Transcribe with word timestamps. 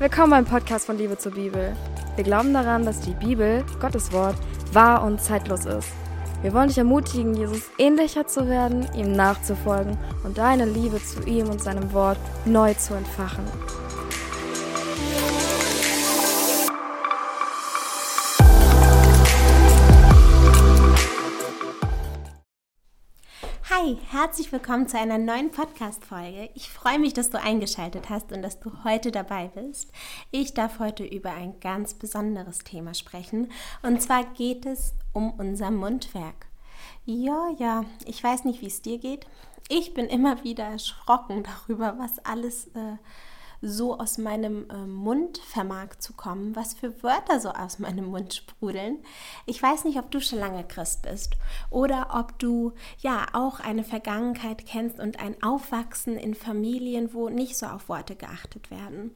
Willkommen 0.00 0.30
beim 0.30 0.44
Podcast 0.46 0.86
von 0.86 0.96
Liebe 0.96 1.18
zur 1.18 1.32
Bibel. 1.32 1.76
Wir 2.16 2.24
glauben 2.24 2.54
daran, 2.54 2.86
dass 2.86 3.02
die 3.02 3.12
Bibel, 3.12 3.62
Gottes 3.82 4.10
Wort, 4.12 4.34
wahr 4.72 5.04
und 5.04 5.20
zeitlos 5.20 5.66
ist. 5.66 5.90
Wir 6.40 6.54
wollen 6.54 6.68
dich 6.68 6.78
ermutigen, 6.78 7.34
Jesus 7.34 7.64
ähnlicher 7.76 8.26
zu 8.26 8.48
werden, 8.48 8.88
ihm 8.96 9.12
nachzufolgen 9.12 9.98
und 10.24 10.38
deine 10.38 10.64
Liebe 10.64 11.04
zu 11.04 11.22
ihm 11.24 11.50
und 11.50 11.60
seinem 11.60 11.92
Wort 11.92 12.16
neu 12.46 12.72
zu 12.72 12.94
entfachen. 12.94 13.44
Hi, 23.82 23.96
herzlich 24.10 24.52
willkommen 24.52 24.88
zu 24.88 24.98
einer 24.98 25.16
neuen 25.16 25.52
Podcast-Folge. 25.52 26.50
Ich 26.54 26.68
freue 26.68 26.98
mich, 26.98 27.14
dass 27.14 27.30
du 27.30 27.40
eingeschaltet 27.40 28.10
hast 28.10 28.30
und 28.30 28.42
dass 28.42 28.60
du 28.60 28.70
heute 28.84 29.10
dabei 29.10 29.48
bist. 29.48 29.90
Ich 30.30 30.52
darf 30.52 30.80
heute 30.80 31.04
über 31.04 31.30
ein 31.32 31.60
ganz 31.60 31.94
besonderes 31.94 32.58
Thema 32.58 32.92
sprechen. 32.92 33.50
Und 33.82 34.02
zwar 34.02 34.24
geht 34.34 34.66
es 34.66 34.92
um 35.14 35.30
unser 35.30 35.70
Mundwerk. 35.70 36.46
Ja, 37.06 37.48
ja, 37.58 37.84
ich 38.04 38.22
weiß 38.22 38.44
nicht, 38.44 38.60
wie 38.60 38.66
es 38.66 38.82
dir 38.82 38.98
geht. 38.98 39.26
Ich 39.70 39.94
bin 39.94 40.06
immer 40.06 40.44
wieder 40.44 40.64
erschrocken 40.64 41.42
darüber, 41.42 41.94
was 41.98 42.18
alles 42.24 42.66
äh, 42.74 42.96
so 43.62 43.98
aus 43.98 44.18
meinem 44.18 44.68
äh, 44.70 44.86
Mund 44.86 45.38
vermag 45.38 45.96
zu 45.98 46.12
kommen, 46.14 46.56
was 46.56 46.74
für 46.74 47.02
Wörter 47.02 47.40
so 47.40 47.50
aus 47.50 47.78
meinem 47.78 48.06
Mund 48.06 48.34
sprudeln. 48.34 48.98
Ich 49.46 49.62
weiß 49.62 49.84
nicht, 49.84 49.98
ob 49.98 50.10
du 50.10 50.20
schon 50.20 50.38
lange 50.38 50.64
Christ 50.64 51.02
bist 51.02 51.36
oder 51.70 52.08
ob 52.14 52.38
du 52.38 52.72
ja 52.98 53.26
auch 53.32 53.60
eine 53.60 53.84
Vergangenheit 53.84 54.66
kennst 54.66 54.98
und 54.98 55.20
ein 55.20 55.42
Aufwachsen 55.42 56.16
in 56.16 56.34
Familien, 56.34 57.12
wo 57.12 57.28
nicht 57.28 57.56
so 57.56 57.66
auf 57.66 57.88
Worte 57.88 58.16
geachtet 58.16 58.70
werden. 58.70 59.12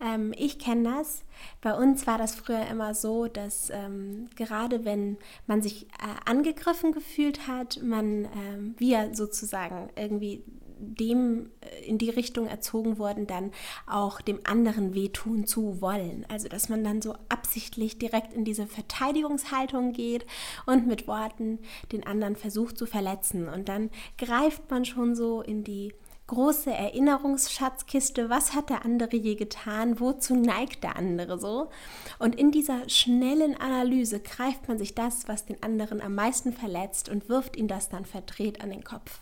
Ähm, 0.00 0.34
ich 0.36 0.58
kenne 0.58 0.96
das. 0.96 1.22
Bei 1.60 1.74
uns 1.74 2.06
war 2.06 2.18
das 2.18 2.34
früher 2.34 2.66
immer 2.66 2.94
so, 2.94 3.26
dass 3.26 3.70
ähm, 3.70 4.28
gerade 4.36 4.84
wenn 4.84 5.16
man 5.46 5.62
sich 5.62 5.84
äh, 5.84 5.88
angegriffen 6.24 6.92
gefühlt 6.92 7.46
hat, 7.46 7.80
man, 7.82 8.24
ähm, 8.24 8.74
wir 8.78 9.14
sozusagen 9.14 9.90
irgendwie 9.96 10.44
dem 10.78 11.50
äh, 11.60 11.84
in 11.86 11.98
die 11.98 12.10
Richtung 12.10 12.46
erzogen 12.46 12.98
worden, 12.98 13.26
dann 13.26 13.52
auch 13.86 14.20
dem 14.20 14.40
anderen 14.44 14.94
wehtun 14.94 15.46
zu 15.46 15.80
wollen. 15.80 16.26
Also 16.28 16.48
dass 16.48 16.68
man 16.68 16.84
dann 16.84 17.02
so 17.02 17.14
absichtlich 17.28 17.98
direkt 17.98 18.32
in 18.32 18.44
diese 18.44 18.66
Verteidigungshaltung 18.66 19.92
geht 19.92 20.26
und 20.66 20.86
mit 20.86 21.06
Worten 21.06 21.58
den 21.92 22.06
anderen 22.06 22.36
versucht 22.36 22.78
zu 22.78 22.86
verletzen. 22.86 23.48
Und 23.48 23.68
dann 23.68 23.90
greift 24.18 24.70
man 24.70 24.84
schon 24.84 25.14
so 25.14 25.42
in 25.42 25.64
die 25.64 25.92
große 26.26 26.70
Erinnerungsschatzkiste, 26.70 28.28
was 28.28 28.54
hat 28.54 28.70
der 28.70 28.84
andere 28.84 29.16
je 29.16 29.36
getan, 29.36 30.00
wozu 30.00 30.34
neigt 30.34 30.82
der 30.82 30.96
andere 30.96 31.38
so. 31.38 31.70
Und 32.18 32.34
in 32.34 32.50
dieser 32.50 32.88
schnellen 32.88 33.56
Analyse 33.56 34.20
greift 34.20 34.66
man 34.66 34.78
sich 34.78 34.94
das, 34.94 35.28
was 35.28 35.46
den 35.46 35.62
anderen 35.62 36.00
am 36.00 36.14
meisten 36.14 36.52
verletzt 36.52 37.08
und 37.08 37.28
wirft 37.28 37.56
ihn 37.56 37.68
das 37.68 37.88
dann 37.88 38.04
verdreht 38.04 38.60
an 38.60 38.70
den 38.70 38.82
Kopf. 38.82 39.20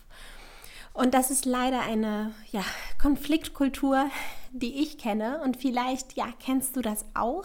Und 0.95 1.13
das 1.13 1.29
ist 1.29 1.43
leider 1.43 1.81
eine 1.81 2.31
ja, 2.53 2.63
Konfliktkultur, 3.01 4.09
die 4.53 4.81
ich 4.81 4.97
kenne. 4.97 5.41
Und 5.43 5.57
vielleicht, 5.57 6.13
ja, 6.13 6.27
kennst 6.39 6.77
du 6.77 6.81
das 6.81 7.03
auch. 7.13 7.43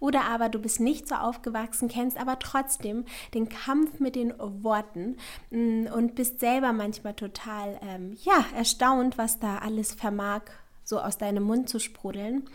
Oder 0.00 0.24
aber 0.24 0.48
du 0.48 0.58
bist 0.58 0.80
nicht 0.80 1.06
so 1.06 1.14
aufgewachsen, 1.16 1.88
kennst 1.88 2.16
aber 2.16 2.38
trotzdem 2.38 3.04
den 3.34 3.50
Kampf 3.50 4.00
mit 4.00 4.16
den 4.16 4.32
Worten 4.38 5.18
mm, 5.50 5.88
und 5.88 6.14
bist 6.14 6.40
selber 6.40 6.72
manchmal 6.72 7.12
total, 7.12 7.78
ähm, 7.82 8.16
ja, 8.22 8.42
erstaunt, 8.56 9.18
was 9.18 9.38
da 9.38 9.58
alles 9.58 9.92
vermag, 9.92 10.42
so 10.82 10.98
aus 10.98 11.18
deinem 11.18 11.42
Mund 11.42 11.68
zu 11.68 11.80
sprudeln. 11.80 12.48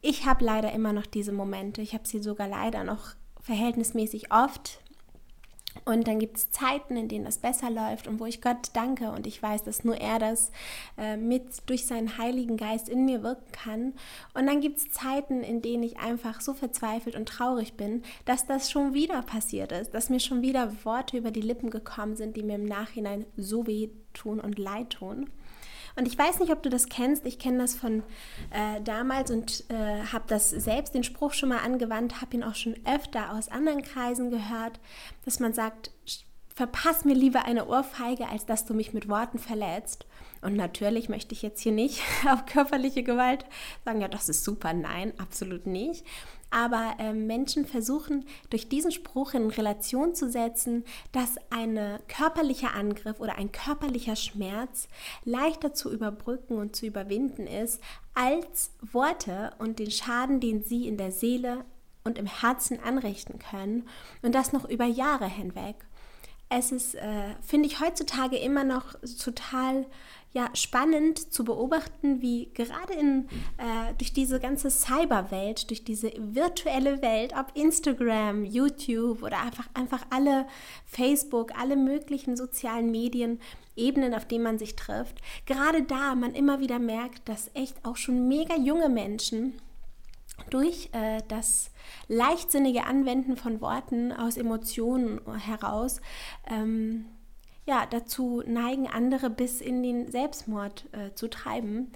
Ich 0.00 0.26
habe 0.26 0.44
leider 0.44 0.70
immer 0.70 0.92
noch 0.92 1.06
diese 1.06 1.32
Momente. 1.32 1.82
Ich 1.82 1.92
habe 1.92 2.06
sie 2.06 2.22
sogar 2.22 2.46
leider 2.46 2.84
noch 2.84 3.16
verhältnismäßig 3.40 4.30
oft 4.30 4.78
und 5.84 6.08
dann 6.08 6.18
gibt 6.18 6.36
es 6.36 6.50
Zeiten, 6.50 6.96
in 6.96 7.08
denen 7.08 7.24
das 7.24 7.38
besser 7.38 7.70
läuft 7.70 8.06
und 8.06 8.20
wo 8.20 8.26
ich 8.26 8.40
Gott 8.40 8.70
danke 8.72 9.10
und 9.10 9.26
ich 9.26 9.42
weiß, 9.42 9.64
dass 9.64 9.84
nur 9.84 9.96
er 9.96 10.18
das 10.18 10.50
äh, 10.98 11.16
mit 11.16 11.44
durch 11.66 11.86
seinen 11.86 12.18
Heiligen 12.18 12.56
Geist 12.56 12.88
in 12.88 13.04
mir 13.04 13.22
wirken 13.22 13.52
kann. 13.52 13.92
Und 14.34 14.46
dann 14.46 14.60
gibt 14.60 14.78
es 14.78 14.90
Zeiten, 14.90 15.42
in 15.42 15.62
denen 15.62 15.82
ich 15.82 15.98
einfach 15.98 16.40
so 16.40 16.54
verzweifelt 16.54 17.16
und 17.16 17.28
traurig 17.28 17.74
bin, 17.74 18.02
dass 18.24 18.46
das 18.46 18.70
schon 18.70 18.94
wieder 18.94 19.22
passiert 19.22 19.72
ist, 19.72 19.92
dass 19.94 20.10
mir 20.10 20.20
schon 20.20 20.42
wieder 20.42 20.72
Worte 20.84 21.16
über 21.16 21.30
die 21.30 21.40
Lippen 21.40 21.70
gekommen 21.70 22.16
sind, 22.16 22.36
die 22.36 22.42
mir 22.42 22.56
im 22.56 22.64
Nachhinein 22.64 23.26
so 23.36 23.66
weh 23.66 23.90
tun 24.14 24.40
und 24.40 24.58
leid 24.58 24.90
tun. 24.90 25.30
Und 25.96 26.06
ich 26.06 26.18
weiß 26.18 26.40
nicht, 26.40 26.52
ob 26.52 26.62
du 26.62 26.68
das 26.68 26.88
kennst. 26.88 27.24
Ich 27.24 27.38
kenne 27.38 27.58
das 27.58 27.74
von 27.74 28.02
äh, 28.50 28.80
damals 28.82 29.30
und 29.30 29.64
äh, 29.70 30.02
habe 30.12 30.24
das 30.28 30.50
selbst 30.50 30.94
den 30.94 31.04
Spruch 31.04 31.32
schon 31.32 31.48
mal 31.48 31.58
angewandt, 31.58 32.20
habe 32.20 32.36
ihn 32.36 32.44
auch 32.44 32.54
schon 32.54 32.76
öfter 32.84 33.32
aus 33.32 33.48
anderen 33.48 33.82
Kreisen 33.82 34.30
gehört, 34.30 34.78
dass 35.24 35.40
man 35.40 35.54
sagt, 35.54 35.90
verpass 36.54 37.04
mir 37.04 37.14
lieber 37.14 37.44
eine 37.44 37.66
Ohrfeige, 37.66 38.28
als 38.28 38.46
dass 38.46 38.64
du 38.64 38.74
mich 38.74 38.92
mit 38.92 39.08
Worten 39.08 39.38
verletzt. 39.38 40.06
Und 40.42 40.54
natürlich 40.54 41.08
möchte 41.08 41.34
ich 41.34 41.42
jetzt 41.42 41.60
hier 41.60 41.72
nicht 41.72 42.02
auf 42.30 42.46
körperliche 42.46 43.02
Gewalt 43.02 43.44
sagen, 43.84 44.00
ja, 44.00 44.08
das 44.08 44.28
ist 44.28 44.44
super. 44.44 44.72
Nein, 44.72 45.12
absolut 45.18 45.66
nicht. 45.66 46.04
Aber 46.50 46.94
äh, 46.98 47.12
Menschen 47.12 47.66
versuchen 47.66 48.24
durch 48.50 48.68
diesen 48.68 48.92
Spruch 48.92 49.34
in 49.34 49.50
Relation 49.50 50.14
zu 50.14 50.30
setzen, 50.30 50.84
dass 51.12 51.36
ein 51.50 51.78
körperlicher 52.08 52.74
Angriff 52.74 53.20
oder 53.20 53.36
ein 53.36 53.52
körperlicher 53.52 54.16
Schmerz 54.16 54.88
leichter 55.24 55.74
zu 55.74 55.92
überbrücken 55.92 56.56
und 56.56 56.76
zu 56.76 56.86
überwinden 56.86 57.46
ist 57.46 57.80
als 58.14 58.70
Worte 58.80 59.52
und 59.58 59.78
den 59.78 59.90
Schaden, 59.90 60.40
den 60.40 60.62
sie 60.62 60.86
in 60.88 60.96
der 60.96 61.12
Seele 61.12 61.64
und 62.04 62.18
im 62.18 62.26
Herzen 62.26 62.80
anrichten 62.82 63.38
können 63.38 63.86
und 64.22 64.34
das 64.34 64.52
noch 64.52 64.68
über 64.68 64.86
Jahre 64.86 65.28
hinweg. 65.28 65.76
Es 66.48 66.70
ist, 66.70 66.94
äh, 66.94 67.34
finde 67.42 67.66
ich, 67.66 67.80
heutzutage 67.80 68.36
immer 68.36 68.62
noch 68.62 68.94
total 69.22 69.84
ja, 70.36 70.50
spannend 70.52 71.32
zu 71.32 71.44
beobachten, 71.44 72.20
wie 72.20 72.50
gerade 72.52 72.92
in, 72.92 73.26
äh, 73.56 73.94
durch 73.96 74.12
diese 74.12 74.38
ganze 74.38 74.70
Cyberwelt, 74.70 75.70
durch 75.70 75.82
diese 75.82 76.12
virtuelle 76.18 77.00
Welt, 77.00 77.32
ob 77.34 77.56
Instagram, 77.56 78.44
YouTube 78.44 79.22
oder 79.22 79.40
einfach, 79.40 79.66
einfach 79.72 80.04
alle 80.10 80.46
Facebook, 80.84 81.58
alle 81.58 81.74
möglichen 81.74 82.36
sozialen 82.36 82.90
Medien, 82.90 83.40
Ebenen, 83.76 84.12
auf 84.12 84.26
denen 84.26 84.44
man 84.44 84.58
sich 84.58 84.76
trifft, 84.76 85.22
gerade 85.46 85.84
da 85.84 86.14
man 86.14 86.34
immer 86.34 86.60
wieder 86.60 86.78
merkt, 86.78 87.26
dass 87.30 87.50
echt 87.54 87.82
auch 87.82 87.96
schon 87.96 88.28
mega 88.28 88.56
junge 88.56 88.90
Menschen 88.90 89.54
durch 90.50 90.90
äh, 90.92 91.22
das 91.28 91.70
leichtsinnige 92.08 92.84
Anwenden 92.84 93.38
von 93.38 93.62
Worten 93.62 94.12
aus 94.12 94.36
Emotionen 94.36 95.18
heraus 95.46 96.02
ähm, 96.46 97.06
ja, 97.66 97.84
dazu 97.84 98.44
neigen, 98.46 98.86
andere 98.86 99.28
bis 99.28 99.60
in 99.60 99.82
den 99.82 100.10
Selbstmord 100.10 100.86
äh, 100.92 101.12
zu 101.14 101.28
treiben. 101.28 101.90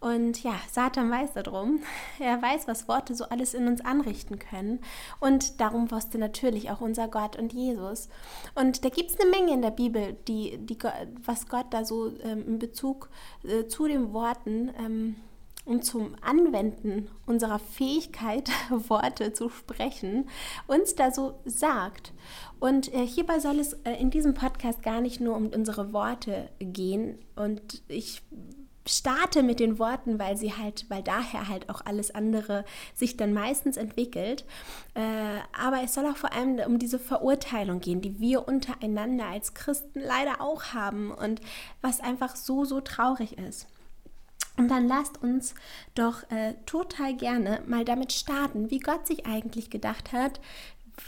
Und 0.00 0.42
ja, 0.42 0.54
Satan 0.68 1.10
weiß 1.10 1.34
darum. 1.34 1.80
Er 2.18 2.42
weiß, 2.42 2.66
was 2.66 2.88
Worte 2.88 3.14
so 3.14 3.24
alles 3.26 3.54
in 3.54 3.68
uns 3.68 3.84
anrichten 3.84 4.40
können. 4.40 4.80
Und 5.20 5.60
darum 5.60 5.92
wusste 5.92 6.18
natürlich 6.18 6.70
auch 6.70 6.80
unser 6.80 7.06
Gott 7.06 7.36
und 7.36 7.52
Jesus. 7.52 8.08
Und 8.56 8.84
da 8.84 8.88
gibt 8.88 9.10
es 9.10 9.20
eine 9.20 9.30
Menge 9.30 9.52
in 9.54 9.62
der 9.62 9.70
Bibel, 9.70 10.16
die, 10.26 10.58
die, 10.58 10.76
was 11.24 11.48
Gott 11.48 11.66
da 11.70 11.84
so 11.84 12.12
ähm, 12.24 12.44
in 12.46 12.58
Bezug 12.58 13.08
äh, 13.44 13.66
zu 13.66 13.86
den 13.86 14.12
Worten 14.12 14.72
ähm, 14.76 15.16
und 15.64 15.84
zum 15.84 16.16
Anwenden 16.20 17.08
unserer 17.26 17.60
Fähigkeit, 17.60 18.50
Worte 18.70 19.32
zu 19.32 19.48
sprechen, 19.48 20.28
uns 20.66 20.96
da 20.96 21.12
so 21.12 21.38
sagt. 21.44 22.12
Und 22.62 22.94
äh, 22.94 23.04
hierbei 23.04 23.40
soll 23.40 23.58
es 23.58 23.72
äh, 23.82 23.94
in 23.94 24.10
diesem 24.10 24.34
Podcast 24.34 24.84
gar 24.84 25.00
nicht 25.00 25.20
nur 25.20 25.34
um 25.34 25.48
unsere 25.48 25.92
Worte 25.92 26.48
gehen. 26.60 27.18
Und 27.34 27.82
ich 27.88 28.22
starte 28.86 29.42
mit 29.42 29.58
den 29.58 29.80
Worten, 29.80 30.20
weil 30.20 30.36
sie 30.36 30.52
halt, 30.52 30.86
weil 30.88 31.02
daher 31.02 31.48
halt 31.48 31.68
auch 31.68 31.84
alles 31.84 32.14
andere 32.14 32.64
sich 32.94 33.16
dann 33.16 33.32
meistens 33.32 33.76
entwickelt. 33.76 34.44
Äh, 34.94 35.40
aber 35.60 35.82
es 35.82 35.92
soll 35.92 36.06
auch 36.06 36.16
vor 36.16 36.32
allem 36.32 36.60
um 36.64 36.78
diese 36.78 37.00
Verurteilung 37.00 37.80
gehen, 37.80 38.00
die 38.00 38.20
wir 38.20 38.46
untereinander 38.46 39.26
als 39.26 39.54
Christen 39.54 39.98
leider 39.98 40.40
auch 40.40 40.66
haben 40.66 41.10
und 41.10 41.40
was 41.80 41.98
einfach 41.98 42.36
so, 42.36 42.64
so 42.64 42.80
traurig 42.80 43.38
ist. 43.38 43.66
Und 44.56 44.68
dann 44.68 44.86
lasst 44.86 45.20
uns 45.20 45.56
doch 45.96 46.30
äh, 46.30 46.54
total 46.64 47.16
gerne 47.16 47.60
mal 47.66 47.84
damit 47.84 48.12
starten, 48.12 48.70
wie 48.70 48.78
Gott 48.78 49.08
sich 49.08 49.26
eigentlich 49.26 49.68
gedacht 49.68 50.12
hat, 50.12 50.38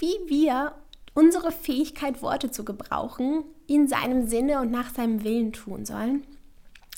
wie 0.01 0.17
wir 0.27 0.73
unsere 1.15 1.53
Fähigkeit, 1.53 2.23
Worte 2.23 2.51
zu 2.51 2.65
gebrauchen, 2.65 3.45
in 3.67 3.89
seinem 3.89 4.27
Sinne 4.27 4.61
und 4.61 4.71
nach 4.71 4.95
seinem 4.95 5.25
Willen 5.25 5.53
tun 5.53 5.85
sollen. 5.85 6.27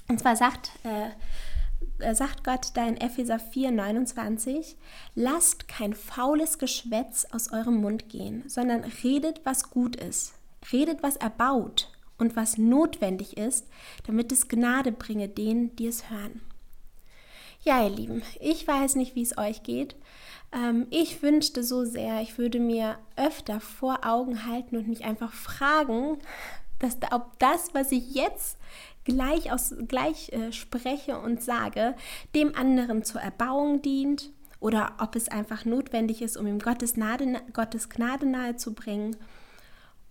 Und 0.09 0.21
zwar 0.21 0.37
sagt, 0.37 0.73
äh, 0.85 2.15
sagt 2.15 2.45
Gott 2.45 2.71
da 2.75 2.87
in 2.87 2.97
Epheser 2.97 3.39
4, 3.39 3.71
29, 3.71 4.77
lasst 5.15 5.69
kein 5.69 5.95
faules 5.95 6.59
Geschwätz 6.59 7.27
aus 7.31 7.53
eurem 7.53 7.77
Mund 7.77 8.09
gehen, 8.09 8.45
sondern 8.49 8.85
redet, 9.05 9.41
was 9.45 9.71
gut 9.71 9.97
ist. 9.97 10.35
Redet, 10.73 11.03
was 11.03 11.17
erbaut, 11.17 11.89
und 12.19 12.37
was 12.37 12.59
notwendig 12.59 13.37
ist, 13.37 13.67
damit 14.07 14.33
es 14.33 14.49
Gnade 14.49 14.93
bringe 14.93 15.29
denen, 15.29 15.75
die 15.77 15.87
es 15.87 16.11
hören. 16.11 16.41
Ja, 17.63 17.83
ihr 17.83 17.95
Lieben, 17.95 18.23
ich 18.41 18.67
weiß 18.67 18.95
nicht, 18.95 19.15
wie 19.15 19.23
es 19.23 19.37
euch 19.39 19.63
geht. 19.63 19.97
Ähm, 20.53 20.87
ich 20.91 21.23
wünschte 21.23 21.63
so 21.63 21.85
sehr, 21.85 22.21
ich 22.21 22.39
würde 22.39 22.61
mir 22.61 22.99
öfter 23.17 23.61
vor 23.61 24.01
Augen 24.05 24.47
halten 24.47 24.77
und 24.77 24.89
mich 24.89 25.05
einfach 25.05 25.33
fragen, 25.33 26.19
dass, 26.79 26.99
ob 27.11 27.39
das, 27.39 27.75
was 27.75 27.93
ich 27.93 28.15
jetzt 28.15 28.59
gleich, 29.05 29.53
aus, 29.53 29.75
gleich 29.89 30.33
äh, 30.33 30.53
spreche 30.53 31.19
und 31.19 31.43
sage, 31.43 31.95
dem 32.35 32.55
anderen 32.55 33.05
zur 33.05 33.21
Erbauung 33.21 33.83
dient 33.83 34.31
oder 34.61 34.95
ob 34.99 35.17
es 35.17 35.29
einfach 35.29 35.65
notwendig 35.65 36.23
ist, 36.23 36.37
um 36.37 36.47
ihm 36.47 36.59
Gottes 36.59 36.95
Gnade, 36.95 37.41
Gottes 37.53 37.89
Gnade 37.89 38.27
bringen 38.73 39.17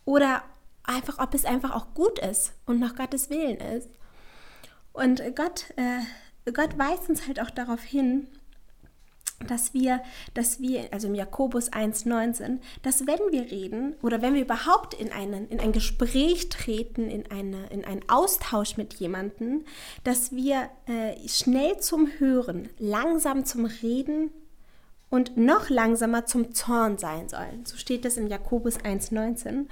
oder 0.05 0.43
einfach, 0.83 1.19
ob 1.19 1.33
es 1.33 1.45
einfach 1.45 1.75
auch 1.75 1.93
gut 1.93 2.19
ist 2.19 2.53
und 2.65 2.79
nach 2.79 2.95
Gottes 2.95 3.29
Willen 3.29 3.57
ist. 3.57 3.89
Und 4.93 5.21
Gott 5.35 5.73
äh, 5.77 5.99
Gott 6.53 6.77
weist 6.77 7.09
uns 7.09 7.27
halt 7.27 7.39
auch 7.39 7.49
darauf 7.49 7.81
hin, 7.81 8.27
dass 9.47 9.73
wir, 9.73 10.01
dass 10.33 10.59
wir, 10.59 10.87
also 10.91 11.07
im 11.07 11.15
Jakobus 11.15 11.71
1,19, 11.71 12.59
dass 12.83 13.05
wenn 13.05 13.19
wir 13.31 13.51
reden 13.51 13.95
oder 14.01 14.21
wenn 14.21 14.33
wir 14.33 14.41
überhaupt 14.41 14.93
in, 14.93 15.11
einen, 15.11 15.47
in 15.49 15.59
ein 15.59 15.71
Gespräch 15.71 16.49
treten, 16.49 17.09
in, 17.09 17.29
eine, 17.29 17.67
in 17.67 17.85
einen 17.85 18.07
Austausch 18.07 18.77
mit 18.77 18.93
jemandem, 18.95 19.65
dass 20.03 20.31
wir 20.31 20.69
äh, 20.87 21.27
schnell 21.27 21.79
zum 21.79 22.09
Hören, 22.17 22.69
langsam 22.79 23.45
zum 23.45 23.65
Reden 23.65 24.31
und 25.09 25.38
noch 25.38 25.69
langsamer 25.69 26.25
zum 26.25 26.53
Zorn 26.53 26.97
sein 26.97 27.29
sollen. 27.29 27.65
So 27.65 27.77
steht 27.77 28.05
es 28.05 28.17
in 28.17 28.27
Jakobus 28.27 28.79
1,19. 28.79 29.67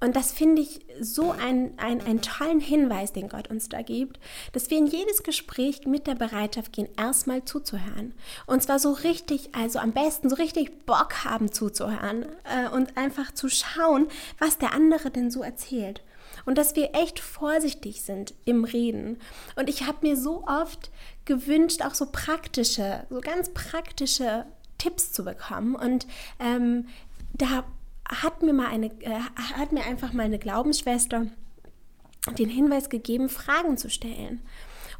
Und 0.00 0.14
das 0.14 0.30
finde 0.30 0.62
ich 0.62 0.80
so 1.00 1.32
ein, 1.32 1.72
ein, 1.76 2.00
einen 2.00 2.22
tollen 2.22 2.60
Hinweis, 2.60 3.12
den 3.12 3.28
Gott 3.28 3.48
uns 3.48 3.68
da 3.68 3.82
gibt, 3.82 4.20
dass 4.52 4.70
wir 4.70 4.78
in 4.78 4.86
jedes 4.86 5.24
Gespräch 5.24 5.86
mit 5.86 6.06
der 6.06 6.14
Bereitschaft 6.14 6.72
gehen, 6.72 6.88
erstmal 6.96 7.44
zuzuhören. 7.44 8.14
Und 8.46 8.62
zwar 8.62 8.78
so 8.78 8.92
richtig, 8.92 9.54
also 9.56 9.80
am 9.80 9.92
besten 9.92 10.30
so 10.30 10.36
richtig 10.36 10.86
Bock 10.86 11.24
haben 11.24 11.50
zuzuhören 11.50 12.26
äh, 12.44 12.68
und 12.68 12.96
einfach 12.96 13.32
zu 13.34 13.48
schauen, 13.48 14.06
was 14.38 14.58
der 14.58 14.72
andere 14.72 15.10
denn 15.10 15.32
so 15.32 15.42
erzählt. 15.42 16.02
Und 16.46 16.56
dass 16.58 16.76
wir 16.76 16.94
echt 16.94 17.18
vorsichtig 17.18 18.02
sind 18.02 18.34
im 18.44 18.64
Reden. 18.64 19.18
Und 19.56 19.68
ich 19.68 19.86
habe 19.86 20.06
mir 20.06 20.16
so 20.16 20.44
oft 20.46 20.90
gewünscht, 21.24 21.82
auch 21.82 21.94
so 21.94 22.06
praktische, 22.10 23.04
so 23.10 23.20
ganz 23.20 23.52
praktische 23.52 24.46
Tipps 24.78 25.12
zu 25.12 25.24
bekommen. 25.24 25.74
Und 25.74 26.06
ähm, 26.38 26.86
da 27.34 27.64
hat 28.08 28.42
mir 28.42 28.52
mal 28.52 28.68
eine, 28.68 28.86
äh, 29.00 29.20
hat 29.54 29.72
mir 29.72 29.84
einfach 29.84 30.12
mal 30.12 30.24
eine 30.24 30.38
Glaubensschwester 30.38 31.26
den 32.38 32.48
Hinweis 32.48 32.88
gegeben, 32.90 33.28
Fragen 33.28 33.76
zu 33.76 33.88
stellen. 33.90 34.42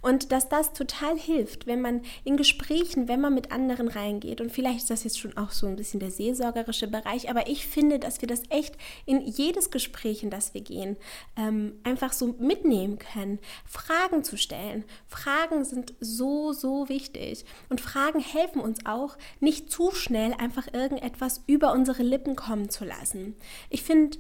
Und 0.01 0.33
dass 0.33 0.49
das 0.49 0.73
total 0.73 1.19
hilft, 1.19 1.67
wenn 1.67 1.81
man 1.81 2.03
in 2.25 2.37
Gesprächen, 2.37 3.09
wenn 3.09 3.21
man 3.21 3.35
mit 3.35 3.53
anderen 3.53 3.89
reingeht. 3.89 4.41
Und 4.41 4.53
vielleicht 4.53 4.79
ist 4.79 4.91
das 4.91 5.05
jetzt 5.05 5.19
schon 5.19 5.37
auch 5.37 5.51
so 5.51 5.67
ein 5.67 5.77
bisschen 5.77 6.01
der 6.01 6.11
seelsorgerische 6.11 6.89
Bereich, 6.89 7.31
aber 7.31 7.49
ich 7.49 7.67
finde, 7.67 7.99
dass 7.99 8.21
wir 8.21 8.29
das 8.29 8.43
echt 8.51 8.77
in 9.07 9.21
jedes 9.21 9.71
Gespräch, 9.71 10.23
in 10.23 10.31
das 10.31 10.55
wir 10.55 10.61
gehen, 10.61 10.97
ähm, 11.37 11.75
einfach 11.85 12.13
so 12.13 12.35
mitnehmen 12.39 12.99
können. 12.99 13.39
Fragen 13.67 14.25
zu 14.25 14.37
stellen. 14.37 14.85
Fragen 15.07 15.65
sind 15.65 15.95
so, 16.01 16.53
so 16.53 16.89
wichtig. 16.89 17.45
Und 17.69 17.81
Fragen 17.81 18.21
helfen 18.21 18.61
uns 18.61 18.87
auch, 18.87 19.17
nicht 19.41 19.71
zu 19.71 19.91
schnell 19.91 20.35
einfach 20.35 20.73
irgendetwas 20.73 21.43
über 21.47 21.73
unsere 21.73 22.03
Lippen 22.03 22.37
kommen 22.37 22.71
zu 22.71 22.85
lassen. 22.85 23.35
Ich 23.71 23.83
finde, 23.83 24.19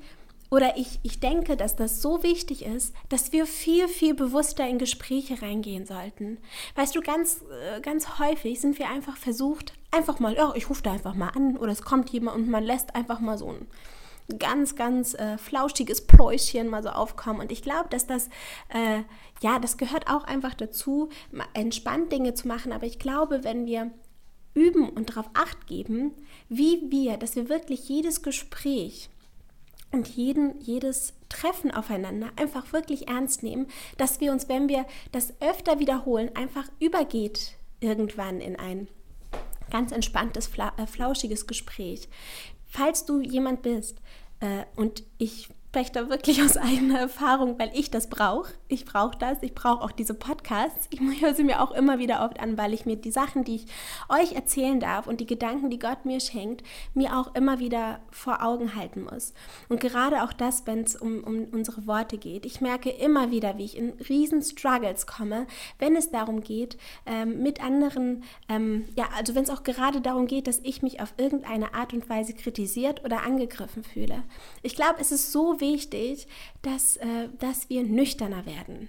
oder 0.51 0.77
ich, 0.77 0.99
ich 1.03 1.21
denke, 1.21 1.57
dass 1.57 1.77
das 1.77 2.01
so 2.01 2.23
wichtig 2.23 2.65
ist, 2.65 2.95
dass 3.09 3.33
wir 3.33 3.47
viel, 3.47 3.87
viel 3.89 4.15
bewusster 4.15 4.67
in 4.67 4.79
Gespräche 4.79 5.43
reingehen 5.43 5.85
sollten. 5.85 6.39
Weißt 6.75 6.95
du, 6.97 7.01
ganz, 7.01 7.43
äh, 7.43 7.81
ganz 7.81 8.19
häufig 8.19 8.61
sind 8.61 8.79
wir 8.79 8.89
einfach 8.89 9.17
versucht, 9.17 9.75
einfach 9.91 10.21
mal, 10.21 10.35
ja, 10.35 10.53
ich 10.55 10.71
rufe 10.71 10.83
da 10.83 10.93
einfach 10.93 11.15
mal 11.15 11.29
an 11.29 11.57
oder 11.57 11.73
es 11.73 11.83
kommt 11.83 12.11
jemand 12.11 12.37
und 12.37 12.51
man 12.51 12.65
lässt 12.65 12.95
einfach 12.95 13.21
mal 13.21 13.37
so 13.37 13.51
ein 13.51 14.39
ganz, 14.39 14.77
ganz 14.77 15.15
äh, 15.15 15.39
flauschiges 15.39 16.07
Pläuschen 16.07 16.69
mal 16.69 16.83
so 16.83 16.91
aufkommen. 16.91 17.41
Und 17.41 17.53
ich 17.53 17.63
glaube, 17.63 17.89
dass 17.91 18.07
das, 18.07 18.29
äh, 18.69 19.03
ja, 19.43 19.59
das 19.59 19.79
gehört 19.79 20.09
auch 20.09 20.25
einfach 20.25 20.55
dazu, 20.55 21.09
entspannt 21.55 22.13
Dinge 22.13 22.35
zu 22.35 22.49
machen. 22.49 22.73
Aber 22.73 22.87
ich 22.87 22.99
glaube, 22.99 23.45
wenn 23.45 23.67
wir 23.67 23.91
üben 24.55 24.89
und 24.89 25.11
darauf 25.11 25.31
acht 25.35 25.67
geben, 25.67 26.13
wie 26.49 26.91
wir, 26.91 27.17
dass 27.17 27.37
wir 27.37 27.49
wirklich 27.49 27.89
jedes 27.89 28.23
Gespräch 28.23 29.09
und 29.91 30.09
jeden, 30.09 30.61
jedes 30.61 31.15
Treffen 31.29 31.71
aufeinander 31.71 32.31
einfach 32.37 32.73
wirklich 32.73 33.09
ernst 33.09 33.43
nehmen, 33.43 33.67
dass 33.97 34.21
wir 34.21 34.33
uns, 34.33 34.49
wenn 34.49 34.69
wir 34.69 34.87
das 35.13 35.35
öfter 35.41 35.79
wiederholen, 35.79 36.31
einfach 36.35 36.69
übergeht 36.81 37.55
irgendwann 37.81 38.41
in 38.41 38.57
ein 38.57 38.89
ganz 39.71 39.93
entspanntes, 39.93 40.51
äh, 40.57 40.87
flauschiges 40.87 41.47
Gespräch. 41.47 42.09
Falls 42.67 43.05
du 43.05 43.21
jemand 43.21 43.63
bist, 43.63 43.99
äh, 44.41 44.65
und 44.77 45.03
ich 45.19 45.49
spreche 45.79 45.93
da 45.93 46.09
wirklich 46.09 46.43
aus 46.43 46.57
eigener 46.57 46.99
Erfahrung, 46.99 47.57
weil 47.57 47.71
ich 47.73 47.89
das 47.89 48.09
brauche. 48.09 48.53
Ich 48.67 48.85
brauche 48.85 49.17
das. 49.17 49.39
Ich 49.43 49.55
brauche 49.55 49.85
auch 49.85 49.93
diese 49.93 50.13
Podcasts. 50.13 50.89
Ich 50.91 51.01
höre 51.21 51.35
sie 51.35 51.45
mir 51.45 51.63
auch 51.63 51.71
immer 51.71 52.01
wieder 52.01 52.25
oft 52.25 52.41
an, 52.41 52.59
weil 52.59 52.75
ich 52.75 52.85
mir 52.85 52.97
die 52.97 53.13
Sachen, 53.13 53.45
die 53.45 53.57
ich 53.57 53.67
euch 54.09 54.33
erzählen 54.33 54.81
darf 54.81 55.07
und 55.07 55.21
die 55.21 55.27
Gedanken, 55.27 55.71
die 55.71 55.79
Gott 55.79 56.05
mir 56.05 56.19
schenkt, 56.19 56.65
mir 56.95 57.17
auch 57.17 57.33
immer 57.37 57.61
wieder 57.61 58.01
vor 58.11 58.43
Augen 58.43 58.75
halten 58.75 59.05
muss. 59.05 59.35
Und 59.69 59.81
gerade 59.81 60.25
auch 60.25 60.33
das, 60.33 60.67
wenn 60.67 60.81
es 60.81 60.97
um, 60.97 61.23
um 61.23 61.45
unsere 61.53 61.87
Worte 61.87 62.19
geht. 62.19 62.45
Ich 62.45 62.61
merke 62.61 62.91
immer 62.91 63.31
wieder, 63.31 63.57
wie 63.57 63.65
ich 63.65 63.77
in 63.77 63.93
riesen 64.09 64.43
Struggles 64.43 65.07
komme, 65.07 65.47
wenn 65.79 65.95
es 65.95 66.11
darum 66.11 66.41
geht, 66.41 66.77
ähm, 67.07 67.41
mit 67.41 67.63
anderen, 67.63 68.25
ähm, 68.49 68.87
ja, 68.97 69.05
also 69.17 69.37
wenn 69.37 69.45
es 69.45 69.51
auch 69.51 69.63
gerade 69.63 70.01
darum 70.01 70.27
geht, 70.27 70.49
dass 70.49 70.59
ich 70.65 70.83
mich 70.83 71.01
auf 71.01 71.15
irgendeine 71.19 71.75
Art 71.75 71.93
und 71.93 72.11
Weise 72.11 72.35
kritisiert 72.35 73.05
oder 73.05 73.23
angegriffen 73.23 73.85
fühle. 73.85 74.25
Ich 74.63 74.75
glaube, 74.75 74.97
es 75.01 75.13
ist 75.13 75.31
so 75.31 75.61
wichtig, 75.61 75.68
dass, 76.63 76.97
äh, 76.97 77.29
dass 77.39 77.69
wir 77.69 77.83
nüchterner 77.83 78.47
werden. 78.47 78.89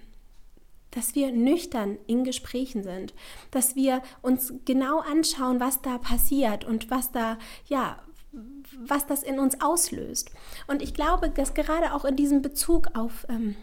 Dass 0.92 1.14
wir 1.16 1.32
nüchtern 1.32 1.98
in 2.08 2.24
Gesprächen 2.24 2.84
sind, 2.84 3.14
dass 3.52 3.76
wir 3.76 4.02
uns 4.22 4.54
genau 4.66 5.00
anschauen, 5.00 5.60
was 5.60 5.82
da 5.82 5.98
passiert 5.98 6.66
und 6.66 6.90
was 6.90 7.12
da, 7.12 7.38
ja, 7.68 8.02
was 8.78 9.06
das 9.08 9.24
in 9.24 9.40
uns 9.40 9.62
auslöst. 9.62 10.32
Und 10.68 10.82
ich 10.82 10.94
glaube, 10.94 11.30
dass 11.30 11.54
gerade 11.54 11.94
auch 11.94 12.06
in 12.06 12.16
diesem 12.16 12.42
Bezug 12.42 12.96
auf 12.96 13.26
ähm, 13.30 13.56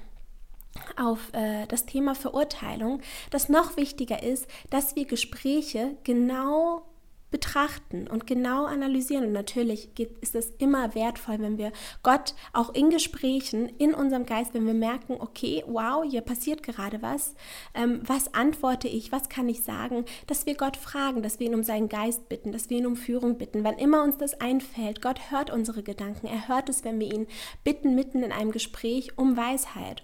auf 0.96 1.32
äh, 1.32 1.66
das 1.66 1.86
Thema 1.86 2.14
Verurteilung, 2.14 3.00
das 3.30 3.48
noch 3.48 3.76
wichtiger 3.76 4.22
ist, 4.22 4.46
dass 4.70 4.94
wir 4.96 5.06
Gespräche 5.06 5.96
genau 6.04 6.86
betrachten 7.30 8.06
und 8.06 8.26
genau 8.26 8.66
analysieren. 8.66 9.24
Und 9.24 9.32
natürlich 9.32 9.90
ist 10.20 10.34
es 10.34 10.50
immer 10.58 10.94
wertvoll, 10.94 11.38
wenn 11.40 11.58
wir 11.58 11.72
Gott 12.02 12.34
auch 12.52 12.72
in 12.72 12.90
Gesprächen, 12.90 13.68
in 13.78 13.94
unserem 13.94 14.26
Geist, 14.26 14.54
wenn 14.54 14.66
wir 14.66 14.74
merken, 14.74 15.16
okay, 15.18 15.64
wow, 15.66 16.04
hier 16.08 16.20
passiert 16.20 16.62
gerade 16.62 17.02
was, 17.02 17.34
ähm, 17.74 18.00
was 18.04 18.32
antworte 18.34 18.88
ich, 18.88 19.12
was 19.12 19.28
kann 19.28 19.48
ich 19.48 19.62
sagen, 19.62 20.04
dass 20.26 20.46
wir 20.46 20.54
Gott 20.54 20.76
fragen, 20.76 21.22
dass 21.22 21.40
wir 21.40 21.48
ihn 21.48 21.54
um 21.54 21.64
seinen 21.64 21.88
Geist 21.88 22.28
bitten, 22.28 22.52
dass 22.52 22.70
wir 22.70 22.78
ihn 22.78 22.86
um 22.86 22.96
Führung 22.96 23.38
bitten. 23.38 23.64
Wann 23.64 23.78
immer 23.78 24.02
uns 24.02 24.16
das 24.16 24.40
einfällt, 24.40 25.02
Gott 25.02 25.30
hört 25.30 25.50
unsere 25.50 25.82
Gedanken, 25.82 26.26
er 26.26 26.48
hört 26.48 26.68
es, 26.68 26.84
wenn 26.84 27.00
wir 27.00 27.12
ihn 27.12 27.26
bitten, 27.64 27.94
mitten 27.94 28.22
in 28.22 28.32
einem 28.32 28.52
Gespräch 28.52 29.18
um 29.18 29.36
Weisheit. 29.36 30.02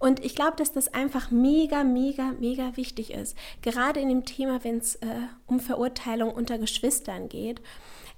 Und 0.00 0.24
ich 0.24 0.34
glaube, 0.34 0.56
dass 0.56 0.72
das 0.72 0.92
einfach 0.92 1.30
mega, 1.30 1.84
mega, 1.84 2.32
mega 2.40 2.76
wichtig 2.76 3.12
ist. 3.12 3.36
Gerade 3.60 4.00
in 4.00 4.08
dem 4.08 4.24
Thema, 4.24 4.64
wenn 4.64 4.78
es 4.78 4.96
äh, 4.96 5.06
um 5.46 5.60
Verurteilung 5.60 6.32
unter 6.32 6.58
Geschwistern 6.58 7.28
geht. 7.28 7.60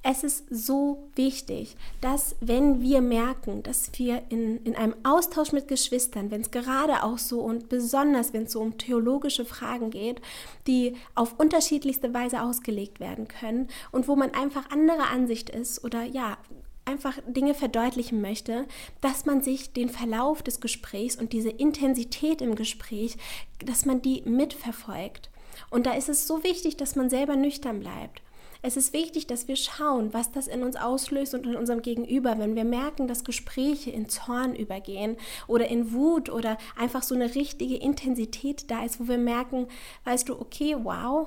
Es 0.05 0.25
ist 0.25 0.45
so 0.51 1.09
wichtig, 1.15 1.77
dass 2.01 2.35
wenn 2.41 2.83
wir 2.83 3.01
merken, 3.01 3.63
dass 3.63 3.91
wir 3.97 4.23
in, 4.31 4.59
in 4.65 4.75
einem 4.75 4.95
Austausch 5.05 5.53
mit 5.53 5.69
Geschwistern, 5.69 6.33
wenn 6.33 6.41
es 6.41 6.51
gerade 6.51 7.05
auch 7.05 7.19
so 7.19 7.41
und 7.41 7.69
besonders 7.69 8.33
wenn 8.33 8.45
es 8.45 8.53
so 8.53 8.61
um 8.61 8.79
theologische 8.79 9.45
Fragen 9.45 9.91
geht, 9.91 10.21
die 10.67 10.97
auf 11.15 11.39
unterschiedlichste 11.39 12.13
Weise 12.13 12.43
ausgelegt 12.43 12.99
werden 12.99 13.29
können 13.29 13.69
und 13.93 14.09
wo 14.09 14.17
man 14.17 14.35
einfach 14.35 14.71
anderer 14.71 15.11
Ansicht 15.11 15.51
ist 15.51 15.85
oder 15.85 16.03
ja, 16.03 16.37
einfach 16.85 17.19
Dinge 17.27 17.55
verdeutlichen 17.55 18.21
möchte, 18.21 18.67
dass 19.01 19.25
man 19.25 19.43
sich 19.43 19.73
den 19.73 19.89
Verlauf 19.89 20.43
des 20.43 20.61
Gesprächs 20.61 21.17
und 21.17 21.33
diese 21.33 21.51
Intensität 21.51 22.41
im 22.43 22.55
Gespräch, 22.55 23.17
dass 23.65 23.85
man 23.85 24.03
die 24.03 24.23
mitverfolgt. 24.23 25.31
Und 25.71 25.87
da 25.87 25.93
ist 25.95 26.09
es 26.09 26.27
so 26.27 26.43
wichtig, 26.43 26.77
dass 26.77 26.97
man 26.97 27.11
selber 27.11 27.37
nüchtern 27.37 27.81
bleibt. 27.81 28.23
Es 28.65 28.77
ist 28.77 28.93
wichtig, 28.93 29.27
dass 29.27 29.49
wir 29.49 29.57
schauen, 29.57 30.15
was 30.15 30.31
das 30.31 30.47
in 30.47 30.63
uns 30.63 30.77
auslöst 30.77 31.35
und 31.35 31.47
in 31.47 31.57
unserem 31.57 31.83
Gegenüber, 31.83 32.39
wenn 32.39 32.55
wir 32.55 32.65
merken, 32.65 33.09
dass 33.09 33.25
Gespräche 33.25 33.91
in 33.91 34.09
Zorn 34.09 34.55
übergehen 34.55 35.17
oder 35.49 35.67
in 35.67 35.93
Wut 35.93 36.31
oder 36.31 36.57
einfach 36.77 37.03
so 37.03 37.17
eine 37.17 37.35
richtige 37.35 37.75
Intensität 37.75 38.71
da 38.71 38.85
ist, 38.85 39.01
wo 39.01 39.09
wir 39.09 39.19
merken, 39.19 39.67
weißt 40.05 40.29
du, 40.29 40.41
okay, 40.41 40.77
wow, 40.81 41.27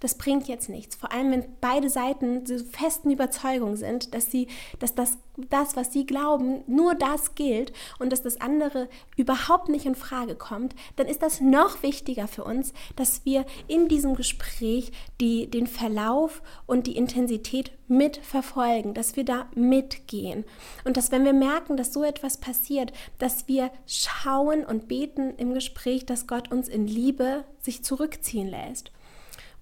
das 0.00 0.16
bringt 0.16 0.48
jetzt 0.48 0.68
nichts. 0.68 0.96
Vor 0.96 1.12
allem, 1.12 1.30
wenn 1.32 1.44
beide 1.60 1.90
Seiten 1.90 2.46
so 2.46 2.58
festen 2.58 3.10
Überzeugung 3.10 3.76
sind, 3.76 4.14
dass 4.14 4.30
sie, 4.30 4.48
dass 4.78 4.94
das, 4.94 5.18
das, 5.36 5.76
was 5.76 5.92
sie 5.92 6.06
glauben, 6.06 6.62
nur 6.66 6.94
das 6.94 7.34
gilt 7.34 7.72
und 7.98 8.12
dass 8.12 8.22
das 8.22 8.40
andere 8.40 8.88
überhaupt 9.16 9.68
nicht 9.68 9.86
in 9.86 9.94
Frage 9.94 10.34
kommt, 10.34 10.74
dann 10.96 11.06
ist 11.06 11.22
das 11.22 11.40
noch 11.40 11.82
wichtiger 11.82 12.28
für 12.28 12.44
uns, 12.44 12.72
dass 12.96 13.24
wir 13.24 13.44
in 13.66 13.88
diesem 13.88 14.14
Gespräch 14.14 14.92
die, 15.20 15.50
den 15.50 15.66
Verlauf 15.66 16.42
und 16.66 16.86
die 16.86 16.96
Intensität 16.96 17.72
mitverfolgen, 17.88 18.94
dass 18.94 19.16
wir 19.16 19.24
da 19.24 19.48
mitgehen. 19.54 20.44
Und 20.84 20.96
dass, 20.96 21.10
wenn 21.10 21.24
wir 21.24 21.32
merken, 21.32 21.76
dass 21.76 21.92
so 21.92 22.04
etwas 22.04 22.36
passiert, 22.36 22.92
dass 23.18 23.48
wir 23.48 23.70
schauen 23.86 24.64
und 24.64 24.88
beten 24.88 25.34
im 25.38 25.54
Gespräch, 25.54 26.06
dass 26.06 26.26
Gott 26.26 26.52
uns 26.52 26.68
in 26.68 26.86
Liebe 26.86 27.44
sich 27.60 27.82
zurückziehen 27.82 28.48
lässt. 28.48 28.92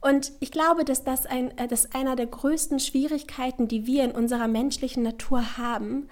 Und 0.07 0.31
ich 0.39 0.53
glaube, 0.53 0.85
dass 0.85 1.03
das 1.03 1.27
ein, 1.27 1.59
äh, 1.59 1.67
dass 1.67 1.93
einer 1.93 2.15
der 2.15 2.29
größten 2.29 2.79
Schwierigkeiten, 2.79 3.67
die 3.67 3.87
wir 3.87 4.05
in 4.05 4.13
unserer 4.13 4.47
menschlichen 4.47 5.03
Natur 5.03 5.59
haben, 5.59 6.09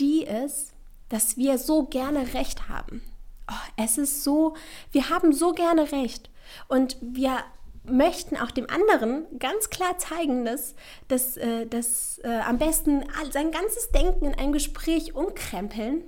die 0.00 0.24
ist, 0.24 0.72
dass 1.10 1.36
wir 1.36 1.56
so 1.56 1.84
gerne 1.84 2.34
Recht 2.34 2.68
haben. 2.68 3.02
Oh, 3.48 3.70
es 3.76 3.98
ist 3.98 4.24
so, 4.24 4.56
wir 4.90 5.10
haben 5.10 5.32
so 5.32 5.52
gerne 5.52 5.92
Recht. 5.92 6.28
Und 6.66 6.96
wir 7.00 7.38
möchten 7.84 8.36
auch 8.36 8.50
dem 8.50 8.68
anderen 8.68 9.26
ganz 9.38 9.70
klar 9.70 9.96
zeigen, 9.96 10.44
dass, 10.44 10.74
dass, 11.06 11.36
äh, 11.36 11.66
dass 11.66 12.18
äh, 12.24 12.40
am 12.40 12.58
besten 12.58 13.04
sein 13.30 13.52
ganzes 13.52 13.92
Denken 13.92 14.24
in 14.24 14.34
einem 14.34 14.52
Gespräch 14.52 15.14
umkrempeln 15.14 16.02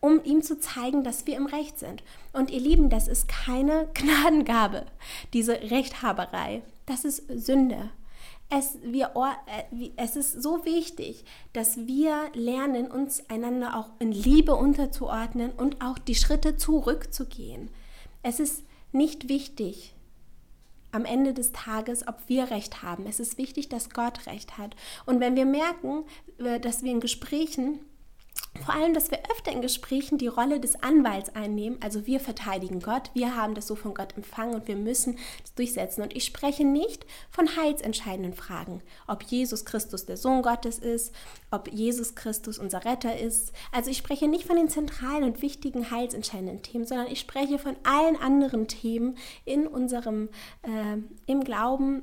um 0.00 0.22
ihm 0.24 0.42
zu 0.42 0.58
zeigen, 0.58 1.02
dass 1.04 1.26
wir 1.26 1.36
im 1.36 1.46
Recht 1.46 1.78
sind. 1.78 2.02
Und 2.32 2.50
ihr 2.50 2.60
Lieben, 2.60 2.90
das 2.90 3.08
ist 3.08 3.28
keine 3.28 3.88
Gnadengabe, 3.94 4.86
diese 5.32 5.54
Rechthaberei. 5.54 6.62
Das 6.86 7.04
ist 7.04 7.24
Sünde. 7.28 7.90
Es, 8.50 8.78
wir, 8.82 9.12
äh, 9.46 9.90
es 9.96 10.16
ist 10.16 10.42
so 10.42 10.64
wichtig, 10.64 11.24
dass 11.52 11.86
wir 11.86 12.30
lernen, 12.32 12.90
uns 12.90 13.28
einander 13.28 13.76
auch 13.76 13.90
in 13.98 14.10
Liebe 14.10 14.54
unterzuordnen 14.54 15.50
und 15.50 15.82
auch 15.82 15.98
die 15.98 16.14
Schritte 16.14 16.56
zurückzugehen. 16.56 17.68
Es 18.22 18.40
ist 18.40 18.62
nicht 18.90 19.28
wichtig, 19.28 19.94
am 20.92 21.04
Ende 21.04 21.34
des 21.34 21.52
Tages, 21.52 22.08
ob 22.08 22.16
wir 22.28 22.50
recht 22.50 22.82
haben. 22.82 23.06
Es 23.06 23.20
ist 23.20 23.36
wichtig, 23.36 23.68
dass 23.68 23.90
Gott 23.90 24.26
recht 24.26 24.56
hat. 24.56 24.74
Und 25.04 25.20
wenn 25.20 25.36
wir 25.36 25.44
merken, 25.44 26.04
äh, 26.38 26.58
dass 26.58 26.82
wir 26.82 26.92
in 26.92 27.00
Gesprächen 27.00 27.80
vor 28.64 28.74
allem, 28.74 28.94
dass 28.94 29.10
wir 29.10 29.18
öfter 29.30 29.52
in 29.52 29.62
Gesprächen 29.62 30.18
die 30.18 30.26
Rolle 30.26 30.60
des 30.60 30.82
Anwalts 30.82 31.34
einnehmen. 31.34 31.78
Also 31.82 32.06
wir 32.06 32.20
verteidigen 32.20 32.80
Gott, 32.80 33.10
wir 33.14 33.36
haben 33.36 33.54
das 33.54 33.66
so 33.66 33.74
von 33.74 33.94
Gott 33.94 34.16
empfangen 34.16 34.54
und 34.54 34.68
wir 34.68 34.76
müssen 34.76 35.18
das 35.42 35.54
durchsetzen. 35.54 36.02
Und 36.02 36.16
ich 36.16 36.24
spreche 36.24 36.64
nicht 36.64 37.06
von 37.30 37.56
heilsentscheidenden 37.56 38.34
Fragen, 38.34 38.82
ob 39.06 39.22
Jesus 39.22 39.64
Christus 39.64 40.06
der 40.06 40.16
Sohn 40.16 40.42
Gottes 40.42 40.78
ist, 40.78 41.14
ob 41.50 41.72
Jesus 41.72 42.14
Christus 42.14 42.58
unser 42.58 42.84
Retter 42.84 43.18
ist. 43.18 43.52
Also 43.72 43.90
ich 43.90 43.98
spreche 43.98 44.28
nicht 44.28 44.46
von 44.46 44.56
den 44.56 44.68
zentralen 44.68 45.24
und 45.24 45.42
wichtigen 45.42 45.90
heilsentscheidenden 45.90 46.62
Themen, 46.62 46.86
sondern 46.86 47.08
ich 47.08 47.20
spreche 47.20 47.58
von 47.58 47.76
allen 47.84 48.16
anderen 48.16 48.68
Themen 48.68 49.16
in 49.44 49.66
unserem 49.66 50.28
äh, 50.62 50.98
im 51.26 51.44
Glauben, 51.44 52.02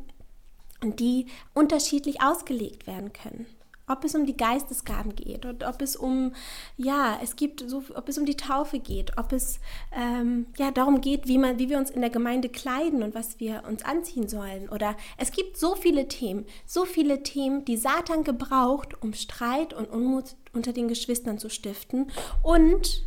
die 0.83 1.27
unterschiedlich 1.53 2.21
ausgelegt 2.21 2.87
werden 2.87 3.13
können 3.13 3.45
ob 3.87 4.03
es 4.03 4.15
um 4.15 4.25
die 4.25 4.37
Geistesgaben 4.37 5.15
geht 5.15 5.45
und 5.45 5.63
ob 5.63 5.81
es 5.81 5.95
um, 5.95 6.33
ja, 6.77 7.19
es 7.21 7.35
gibt 7.35 7.63
so, 7.67 7.83
ob 7.93 8.09
es 8.09 8.17
um 8.17 8.25
die 8.25 8.37
Taufe 8.37 8.79
geht, 8.79 9.17
ob 9.17 9.31
es 9.31 9.59
ähm, 9.95 10.47
ja 10.57 10.71
darum 10.71 11.01
geht, 11.01 11.27
wie 11.27 11.37
man, 11.37 11.59
wie 11.59 11.69
wir 11.69 11.77
uns 11.77 11.91
in 11.91 12.01
der 12.01 12.09
Gemeinde 12.09 12.49
kleiden 12.49 13.03
und 13.03 13.15
was 13.15 13.39
wir 13.39 13.63
uns 13.67 13.83
anziehen 13.83 14.27
sollen. 14.27 14.69
Oder 14.69 14.95
es 15.17 15.31
gibt 15.31 15.57
so 15.57 15.75
viele 15.75 16.07
Themen, 16.07 16.45
so 16.65 16.85
viele 16.85 17.23
Themen, 17.23 17.65
die 17.65 17.77
Satan 17.77 18.23
gebraucht, 18.23 19.01
um 19.01 19.13
Streit 19.13 19.73
und 19.73 19.89
Unmut 19.89 20.35
unter 20.53 20.73
den 20.73 20.87
Geschwistern 20.87 21.37
zu 21.37 21.49
stiften 21.49 22.11
und 22.41 23.05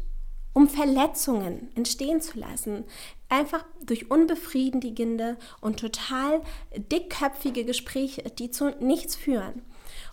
um 0.53 0.69
Verletzungen 0.69 1.71
entstehen 1.77 2.21
zu 2.21 2.39
lassen. 2.39 2.85
Einfach 3.29 3.65
durch 3.85 4.11
unbefriedigende 4.11 5.37
und 5.61 5.79
total 5.79 6.41
dickköpfige 6.75 7.65
Gespräche, 7.65 8.23
die 8.23 8.51
zu 8.51 8.71
nichts 8.81 9.15
führen. 9.15 9.63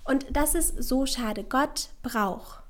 Und 0.05 0.25
das 0.31 0.55
ist 0.55 0.81
so 0.81 1.05
schade. 1.05 1.43
Gott 1.43 1.89
braucht. 2.03 2.63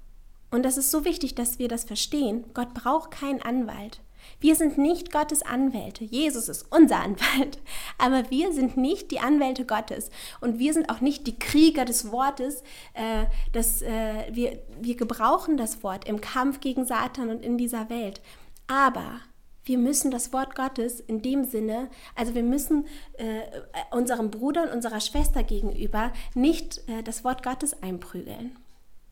Und 0.52 0.64
das 0.64 0.78
ist 0.78 0.90
so 0.90 1.06
wichtig, 1.06 1.36
dass 1.36 1.60
wir 1.60 1.68
das 1.68 1.84
verstehen. 1.84 2.46
Gott 2.54 2.74
braucht 2.74 3.12
keinen 3.12 3.42
Anwalt. 3.42 4.00
Wir 4.40 4.56
sind 4.56 4.78
nicht 4.78 5.12
Gottes 5.12 5.42
Anwälte. 5.44 6.04
Jesus 6.04 6.50
ist 6.50 6.66
unser 6.72 7.00
Anwalt. 7.04 7.60
Aber 7.98 8.30
wir 8.32 8.54
sind 8.54 8.78
nicht 8.78 9.12
die 9.12 9.20
Anwälte 9.20 9.66
Gottes. 9.66 10.10
Und 10.42 10.60
wir 10.60 10.74
sind 10.74 10.90
auch 10.90 11.02
nicht 11.02 11.28
die 11.28 11.38
Krieger 11.38 11.86
des 11.86 12.12
Wortes. 12.12 12.64
Äh, 12.94 13.26
das, 13.52 13.82
äh, 13.82 14.28
wir, 14.32 14.60
wir 14.80 14.96
gebrauchen 14.96 15.58
das 15.58 15.84
Wort 15.84 16.08
im 16.08 16.22
Kampf 16.22 16.60
gegen 16.60 16.86
Satan 16.86 17.30
und 17.30 17.44
in 17.44 17.58
dieser 17.58 17.90
Welt. 17.90 18.22
Aber 18.68 19.20
wir 19.66 19.78
müssen 19.78 20.12
das 20.12 20.32
Wort 20.32 20.56
Gottes 20.56 21.00
in 21.00 21.22
dem 21.22 21.44
Sinne, 21.44 21.90
also 22.16 22.36
wir 22.36 22.44
müssen 22.44 22.86
äh, 23.18 23.42
unserem 23.92 24.32
Bruder 24.32 24.64
und 24.64 24.70
unserer 24.70 25.02
Schwester 25.02 25.44
gegenüber 25.44 26.14
nicht 26.34 26.88
äh, 26.88 27.04
das 27.04 27.24
Wort 27.24 27.44
Gottes 27.44 27.82
einprügeln. 27.82 28.56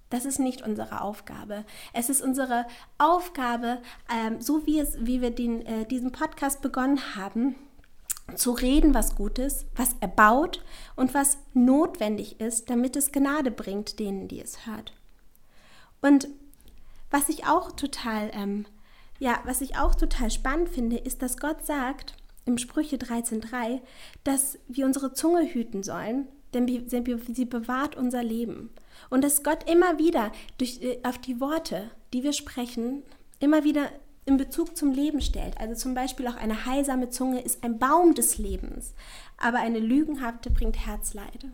Das 0.09 0.25
ist 0.25 0.39
nicht 0.39 0.61
unsere 0.61 1.01
Aufgabe. 1.01 1.65
Es 1.91 2.07
ist 2.07 2.21
unsere 2.21 2.67
Aufgabe, 2.99 3.81
ähm, 4.13 4.39
so 4.41 4.67
wie, 4.67 4.79
es, 4.79 4.95
wie 4.99 5.21
wir 5.21 5.31
den, 5.31 5.65
äh, 5.65 5.85
diesen 5.87 6.11
Podcast 6.11 6.61
begonnen 6.61 7.15
haben, 7.15 7.55
zu 8.35 8.51
reden, 8.51 8.93
was 8.93 9.15
gut 9.15 9.39
ist, 9.39 9.65
was 9.75 9.95
erbaut 9.99 10.63
und 10.95 11.13
was 11.15 11.39
notwendig 11.53 12.39
ist, 12.39 12.69
damit 12.69 12.95
es 12.95 13.11
Gnade 13.11 13.51
bringt 13.51 13.99
denen, 13.99 14.27
die 14.27 14.39
es 14.39 14.65
hört. 14.65 14.93
Und 16.01 16.27
was 17.09 17.29
ich 17.29 17.45
auch 17.45 17.71
total 17.71 18.29
ähm, 18.33 18.65
ja, 19.19 19.39
was 19.45 19.61
ich 19.61 19.77
auch 19.77 19.95
total 19.95 20.31
spannend 20.31 20.69
finde, 20.69 20.97
ist, 20.97 21.21
dass 21.21 21.37
Gott 21.37 21.65
sagt 21.65 22.15
im 22.45 22.57
Sprüche 22.57 22.97
13.3, 22.97 23.81
dass 24.23 24.59
wir 24.67 24.85
unsere 24.85 25.13
Zunge 25.13 25.45
hüten 25.45 25.83
sollen, 25.83 26.27
denn 26.53 26.67
sie 26.67 27.45
bewahrt 27.45 27.95
unser 27.95 28.23
Leben. 28.23 28.69
Und 29.09 29.23
dass 29.23 29.43
Gott 29.43 29.69
immer 29.69 29.97
wieder 29.97 30.31
durch, 30.57 30.81
äh, 30.81 30.99
auf 31.03 31.17
die 31.17 31.39
Worte, 31.39 31.89
die 32.13 32.23
wir 32.23 32.33
sprechen, 32.33 33.03
immer 33.39 33.63
wieder 33.63 33.89
in 34.25 34.37
Bezug 34.37 34.77
zum 34.77 34.91
Leben 34.93 35.21
stellt. 35.21 35.57
Also 35.57 35.75
zum 35.75 35.93
Beispiel 35.93 36.27
auch 36.27 36.35
eine 36.35 36.65
heilsame 36.65 37.09
Zunge 37.09 37.41
ist 37.41 37.63
ein 37.63 37.79
Baum 37.79 38.13
des 38.13 38.37
Lebens, 38.37 38.93
aber 39.37 39.59
eine 39.59 39.79
lügenhafte 39.79 40.49
bringt 40.49 40.85
Herzleide 40.85 41.51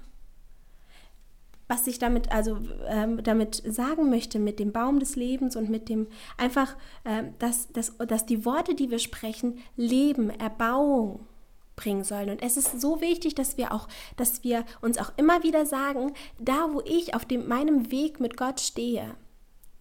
was 1.69 1.85
ich 1.85 1.99
damit 1.99 2.31
also 2.31 2.57
ähm, 2.87 3.23
damit 3.23 3.61
sagen 3.65 4.09
möchte 4.09 4.39
mit 4.39 4.59
dem 4.59 4.73
Baum 4.73 4.99
des 4.99 5.15
Lebens 5.15 5.55
und 5.55 5.69
mit 5.69 5.87
dem 5.87 6.07
einfach, 6.35 6.75
ähm, 7.05 7.35
dass, 7.37 7.71
dass, 7.71 7.95
dass 7.97 8.25
die 8.25 8.43
Worte, 8.43 8.73
die 8.73 8.89
wir 8.89 8.99
sprechen, 8.99 9.59
Leben, 9.77 10.31
Erbauung 10.31 11.27
bringen 11.75 12.03
sollen. 12.03 12.31
Und 12.31 12.41
es 12.41 12.57
ist 12.57 12.81
so 12.81 13.01
wichtig, 13.01 13.35
dass 13.35 13.57
wir 13.57 13.71
auch, 13.71 13.87
dass 14.17 14.43
wir 14.43 14.65
uns 14.81 14.97
auch 14.97 15.11
immer 15.15 15.43
wieder 15.43 15.65
sagen, 15.65 16.13
da 16.39 16.73
wo 16.73 16.81
ich 16.81 17.13
auf 17.13 17.23
dem, 17.23 17.47
meinem 17.47 17.91
Weg 17.91 18.19
mit 18.19 18.35
Gott 18.35 18.59
stehe, 18.59 19.15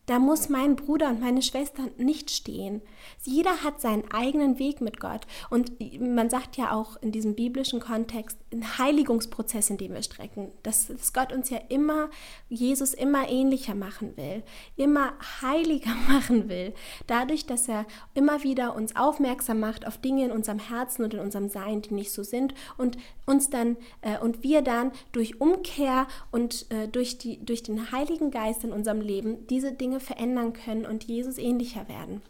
da 0.09 0.19
muss 0.19 0.49
mein 0.49 0.75
Bruder 0.75 1.11
und 1.11 1.21
meine 1.21 1.43
Schwester 1.43 1.83
nicht 1.99 2.31
stehen. 2.31 2.81
Jeder 3.25 3.63
hat 3.63 3.83
seinen 3.83 4.11
eigenen 4.11 4.59
Weg 4.59 4.81
mit 4.81 5.01
Gott. 5.01 5.27
Und 5.51 5.73
man 6.01 6.31
sagt 6.31 6.57
ja 6.57 6.73
auch 6.73 6.97
in 7.03 7.13
diesem 7.13 7.35
biblischen 7.35 7.79
Kontext, 7.79 8.39
ein 8.51 8.79
Heiligungsprozess, 8.79 9.69
in 9.69 9.77
dem 9.77 9.93
wir 9.93 10.03
strecken, 10.03 10.51
dass, 10.63 10.89
Gott 11.13 11.31
uns 11.31 11.51
ja 11.51 11.59
immer, 11.69 12.09
Jesus 12.49 12.95
immer 12.95 13.29
ähnlicher 13.29 13.75
machen 13.75 14.17
will, 14.17 14.43
immer 14.77 15.13
heiliger 15.43 15.95
machen 16.09 16.49
will. 16.49 16.73
Dadurch, 17.07 17.45
dass 17.45 17.69
er 17.69 17.85
immer 18.15 18.43
wieder 18.43 18.75
uns 18.75 18.97
aufmerksam 18.97 19.61
macht 19.61 19.87
auf 19.87 19.99
Dinge 19.99 20.25
in 20.25 20.33
unserem 20.33 20.59
Herzen 20.59 21.05
und 21.05 21.13
in 21.13 21.21
unserem 21.21 21.51
Sein, 21.51 21.83
die 21.83 21.93
nicht 21.93 22.13
so 22.13 22.23
sind 22.23 22.55
und 22.79 22.97
uns 23.27 23.51
dann 23.51 23.77
äh, 24.01 24.19
und 24.19 24.43
wir 24.43 24.63
dann 24.63 24.91
durch 25.13 25.39
Umkehr 25.39 26.07
und 26.31 26.71
äh, 26.71 26.89
durch, 26.89 27.19
die, 27.19 27.45
durch 27.45 27.63
den 27.63 27.93
Heiligen 27.93 28.31
Geist 28.31 28.65
in 28.65 28.73
unserem 28.73 29.03
Leben 29.03 29.47
diese 29.49 29.73
Dinge 29.73 29.98
verändern 30.01 30.53
können 30.53 30.87
und 30.87 31.05
Jesus 31.05 31.39
ähnlicher 31.39 31.89
werden. 31.89 32.23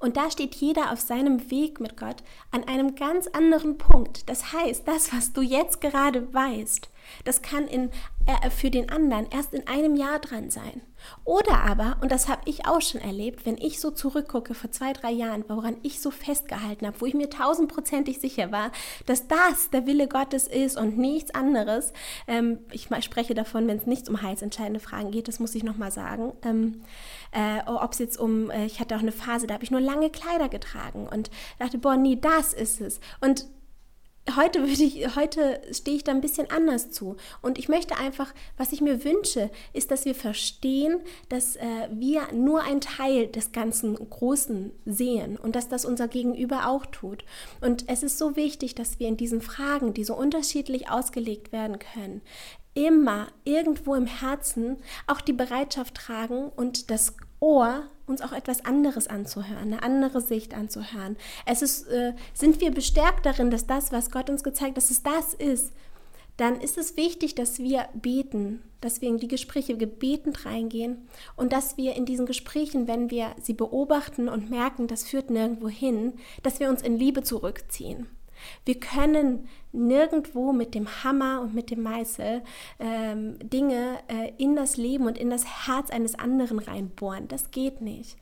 Und 0.00 0.16
da 0.16 0.30
steht 0.30 0.54
jeder 0.56 0.92
auf 0.92 1.00
seinem 1.00 1.50
Weg 1.50 1.80
mit 1.80 1.96
Gott 1.96 2.22
an 2.50 2.64
einem 2.64 2.94
ganz 2.94 3.26
anderen 3.28 3.78
Punkt. 3.78 4.28
Das 4.28 4.52
heißt, 4.52 4.86
das, 4.86 5.12
was 5.12 5.32
du 5.32 5.40
jetzt 5.40 5.80
gerade 5.80 6.32
weißt, 6.32 6.90
das 7.24 7.42
kann 7.42 7.66
in, 7.68 7.90
für 8.50 8.70
den 8.70 8.90
anderen 8.90 9.26
erst 9.30 9.52
in 9.54 9.66
einem 9.66 9.96
Jahr 9.96 10.18
dran 10.18 10.50
sein. 10.50 10.82
Oder 11.24 11.64
aber, 11.64 11.96
und 12.00 12.10
das 12.10 12.28
habe 12.28 12.42
ich 12.46 12.66
auch 12.66 12.80
schon 12.80 13.00
erlebt, 13.00 13.46
wenn 13.46 13.58
ich 13.58 13.80
so 13.80 13.90
zurückgucke 13.90 14.54
vor 14.54 14.70
zwei, 14.70 14.92
drei 14.92 15.10
Jahren, 15.10 15.44
woran 15.48 15.76
ich 15.82 16.00
so 16.00 16.10
festgehalten 16.10 16.86
habe, 16.86 17.00
wo 17.00 17.06
ich 17.06 17.14
mir 17.14 17.30
tausendprozentig 17.30 18.20
sicher 18.20 18.52
war, 18.52 18.72
dass 19.06 19.28
das 19.28 19.70
der 19.70 19.86
Wille 19.86 20.08
Gottes 20.08 20.46
ist 20.46 20.76
und 20.76 20.98
nichts 20.98 21.34
anderes. 21.34 21.92
Ähm, 22.26 22.60
ich 22.72 22.88
spreche 23.00 23.34
davon, 23.34 23.66
wenn 23.66 23.78
es 23.78 23.86
nicht 23.86 24.08
um 24.08 24.22
heilsentscheidende 24.22 24.80
Fragen 24.80 25.10
geht, 25.10 25.28
das 25.28 25.40
muss 25.40 25.54
ich 25.54 25.62
nochmal 25.62 25.90
sagen. 25.90 26.32
Ähm, 26.42 26.82
äh, 27.32 27.60
Ob 27.66 27.92
es 27.92 27.98
jetzt 27.98 28.18
um, 28.18 28.50
äh, 28.50 28.66
ich 28.66 28.80
hatte 28.80 28.96
auch 28.96 29.00
eine 29.00 29.12
Phase, 29.12 29.46
da 29.46 29.54
habe 29.54 29.64
ich 29.64 29.70
nur 29.70 29.80
lange 29.80 30.10
Kleider 30.10 30.48
getragen 30.48 31.08
und 31.08 31.30
dachte, 31.58 31.78
boah, 31.78 31.96
nee, 31.96 32.16
das 32.16 32.52
ist 32.52 32.80
es. 32.80 33.00
Und 33.20 33.46
heute 34.36 34.60
würde 34.60 34.82
ich, 34.82 35.16
heute 35.16 35.60
stehe 35.70 35.96
ich 35.96 36.04
da 36.04 36.12
ein 36.12 36.20
bisschen 36.20 36.50
anders 36.50 36.90
zu. 36.90 37.16
Und 37.42 37.58
ich 37.58 37.68
möchte 37.68 37.96
einfach, 37.96 38.32
was 38.56 38.72
ich 38.72 38.80
mir 38.80 39.04
wünsche, 39.04 39.50
ist, 39.72 39.90
dass 39.90 40.04
wir 40.04 40.14
verstehen, 40.14 41.00
dass 41.28 41.56
äh, 41.56 41.88
wir 41.90 42.32
nur 42.32 42.62
ein 42.62 42.80
Teil 42.80 43.28
des 43.28 43.52
ganzen 43.52 43.94
Großen 43.94 44.72
sehen 44.86 45.36
und 45.36 45.54
dass 45.56 45.68
das 45.68 45.84
unser 45.84 46.08
Gegenüber 46.08 46.68
auch 46.68 46.86
tut. 46.86 47.24
Und 47.60 47.88
es 47.88 48.02
ist 48.02 48.18
so 48.18 48.36
wichtig, 48.36 48.74
dass 48.74 48.98
wir 48.98 49.08
in 49.08 49.16
diesen 49.16 49.42
Fragen, 49.42 49.94
die 49.94 50.04
so 50.04 50.14
unterschiedlich 50.14 50.90
ausgelegt 50.90 51.52
werden 51.52 51.78
können, 51.78 52.22
immer 52.74 53.28
irgendwo 53.44 53.94
im 53.94 54.06
Herzen 54.06 54.78
auch 55.06 55.20
die 55.20 55.32
Bereitschaft 55.32 55.94
tragen 55.94 56.48
und 56.48 56.90
das 56.90 57.14
Ohr, 57.40 57.84
uns 58.06 58.20
auch 58.20 58.32
etwas 58.32 58.64
anderes 58.64 59.06
anzuhören, 59.06 59.72
eine 59.72 59.82
andere 59.82 60.20
Sicht 60.20 60.54
anzuhören. 60.54 61.16
Es 61.46 61.62
ist, 61.62 61.88
äh, 61.88 62.12
sind 62.32 62.60
wir 62.60 62.70
bestärkt 62.70 63.26
darin, 63.26 63.50
dass 63.50 63.66
das, 63.66 63.92
was 63.92 64.10
Gott 64.10 64.30
uns 64.30 64.44
gezeigt, 64.44 64.76
dass 64.76 64.90
es 64.90 65.02
das 65.02 65.34
ist, 65.34 65.72
dann 66.36 66.60
ist 66.60 66.78
es 66.78 66.96
wichtig, 66.96 67.34
dass 67.34 67.58
wir 67.58 67.88
beten, 67.94 68.62
dass 68.80 69.00
wir 69.00 69.08
in 69.08 69.18
die 69.18 69.28
Gespräche 69.28 69.76
gebetend 69.76 70.44
reingehen 70.44 71.08
und 71.36 71.52
dass 71.52 71.76
wir 71.76 71.94
in 71.94 72.06
diesen 72.06 72.26
Gesprächen, 72.26 72.88
wenn 72.88 73.10
wir 73.10 73.34
sie 73.40 73.54
beobachten 73.54 74.28
und 74.28 74.50
merken, 74.50 74.88
das 74.88 75.04
führt 75.04 75.30
nirgendwo 75.30 75.68
hin, 75.68 76.14
dass 76.42 76.58
wir 76.58 76.68
uns 76.68 76.82
in 76.82 76.98
Liebe 76.98 77.22
zurückziehen. 77.22 78.08
Wir 78.64 78.78
können 78.78 79.48
nirgendwo 79.72 80.52
mit 80.52 80.74
dem 80.74 81.04
Hammer 81.04 81.40
und 81.40 81.54
mit 81.54 81.70
dem 81.70 81.82
Meißel 81.82 82.42
ähm, 82.78 83.38
Dinge 83.40 83.98
äh, 84.08 84.32
in 84.38 84.56
das 84.56 84.76
Leben 84.76 85.06
und 85.06 85.18
in 85.18 85.30
das 85.30 85.66
Herz 85.66 85.90
eines 85.90 86.18
anderen 86.18 86.58
reinbohren. 86.58 87.28
Das 87.28 87.50
geht 87.50 87.80
nicht. 87.80 88.16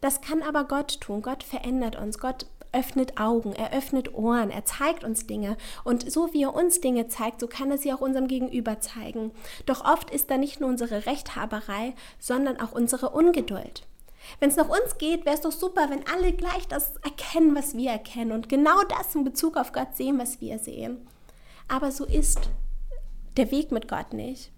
Das 0.00 0.20
kann 0.20 0.42
aber 0.42 0.64
Gott 0.64 1.00
tun. 1.00 1.22
Gott 1.22 1.42
verändert 1.42 1.96
uns. 1.96 2.18
Gott 2.18 2.46
öffnet 2.72 3.20
Augen, 3.20 3.52
er 3.52 3.72
öffnet 3.72 4.14
Ohren, 4.14 4.50
er 4.50 4.64
zeigt 4.64 5.04
uns 5.04 5.26
Dinge. 5.26 5.56
Und 5.84 6.10
so 6.10 6.32
wie 6.32 6.42
er 6.42 6.54
uns 6.54 6.80
Dinge 6.80 7.06
zeigt, 7.06 7.40
so 7.40 7.46
kann 7.46 7.70
er 7.70 7.78
sie 7.78 7.92
auch 7.92 8.00
unserem 8.00 8.28
Gegenüber 8.28 8.80
zeigen. 8.80 9.30
Doch 9.66 9.84
oft 9.84 10.10
ist 10.10 10.30
da 10.30 10.38
nicht 10.38 10.60
nur 10.60 10.70
unsere 10.70 11.06
Rechthaberei, 11.06 11.94
sondern 12.18 12.58
auch 12.58 12.72
unsere 12.72 13.10
Ungeduld. 13.10 13.86
Wenn 14.40 14.50
es 14.50 14.56
nach 14.56 14.68
uns 14.68 14.98
geht, 14.98 15.24
wäre 15.24 15.36
es 15.36 15.42
doch 15.42 15.52
super, 15.52 15.90
wenn 15.90 16.06
alle 16.06 16.32
gleich 16.32 16.66
das 16.68 16.96
erkennen, 16.98 17.54
was 17.54 17.76
wir 17.76 17.90
erkennen 17.90 18.32
und 18.32 18.48
genau 18.48 18.82
das 18.84 19.14
in 19.14 19.24
Bezug 19.24 19.56
auf 19.56 19.72
Gott 19.72 19.96
sehen, 19.96 20.18
was 20.18 20.40
wir 20.40 20.58
sehen. 20.58 21.06
Aber 21.68 21.92
so 21.92 22.04
ist 22.04 22.50
der 23.36 23.50
Weg 23.50 23.72
mit 23.72 23.88
Gott 23.88 24.12
nicht. 24.12 24.52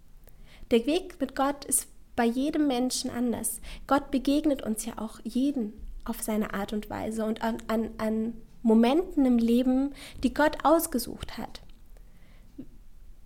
Der 0.71 0.87
Weg 0.87 1.21
mit 1.21 1.37
Gott 1.37 1.65
ist 1.65 1.89
bei 2.17 2.25
jedem 2.25 2.67
Menschen 2.67 3.11
anders. 3.11 3.61
Gott 3.87 4.11
begegnet 4.11 4.63
uns 4.63 4.85
ja 4.85 4.95
auch 4.99 5.21
jeden 5.25 5.73
auf 6.05 6.23
seine 6.23 6.55
Art 6.55 6.73
und 6.73 6.91
Weise 6.91 7.25
und 7.25 7.43
an, 7.43 7.59
an, 7.67 7.91
an 7.99 8.35
Momenten 8.63 9.27
im 9.27 9.39
Leben, 9.39 9.95
die 10.23 10.35
Gott 10.35 10.59
ausgesucht 10.65 11.39
hat. 11.39 11.61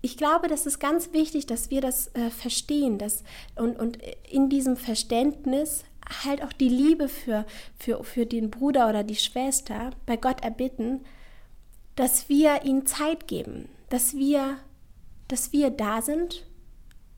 Ich 0.01 0.17
glaube, 0.17 0.49
das 0.49 0.67
ist 0.67 0.79
ganz 0.79 1.13
wichtig, 1.13 1.47
dass 1.47 1.71
wir 1.71 1.81
das 1.81 2.15
äh, 2.15 2.31
verstehen 2.31 2.99
dass, 2.99 3.25
und, 3.57 3.79
und 3.79 3.99
in 4.31 4.49
diesem 4.49 4.77
Verständnis 4.77 5.85
halt 6.25 6.43
auch 6.43 6.53
die 6.53 6.69
Liebe 6.69 7.09
für, 7.09 7.45
für, 7.79 8.03
für 8.05 8.27
den 8.27 8.51
Bruder 8.51 8.89
oder 8.89 9.03
die 9.05 9.17
Schwester 9.17 9.91
bei 10.07 10.17
Gott 10.17 10.43
erbitten, 10.43 11.05
dass 11.97 12.29
wir 12.29 12.65
ihnen 12.65 12.87
Zeit 12.87 13.27
geben, 13.27 13.69
dass 13.91 14.17
wir, 14.17 14.57
dass 15.29 15.53
wir 15.53 15.71
da 15.71 16.01
sind 16.03 16.47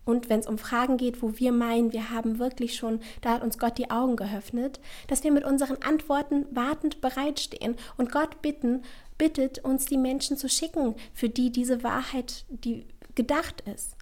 und 0.05 0.29
wenn 0.29 0.41
es 0.41 0.47
um 0.47 0.59
Fragen 0.59 0.97
geht, 0.97 1.23
wo 1.23 1.39
wir 1.39 1.53
meinen, 1.53 1.93
wir 1.93 2.11
haben 2.11 2.39
wirklich 2.39 2.75
schon, 2.75 3.01
da 3.21 3.35
hat 3.35 3.43
uns 3.43 3.59
Gott 3.59 3.79
die 3.79 3.91
Augen 3.91 4.17
geöffnet, 4.17 4.81
dass 5.07 5.23
wir 5.23 5.31
mit 5.31 5.45
unseren 5.45 5.83
Antworten 5.83 6.47
wartend 6.51 7.01
bereitstehen 7.01 7.77
und 7.97 8.11
Gott 8.11 8.43
bitten, 8.43 8.83
bittet 9.19 9.59
uns 9.61 9.85
die 9.85 9.99
Menschen 9.99 10.37
zu 10.37 10.49
schicken, 10.49 10.95
für 11.13 11.29
die 11.29 11.53
diese 11.53 11.85
Wahrheit 11.85 12.45
die 12.49 12.87
gedacht 13.15 13.63
ist. 13.73 13.97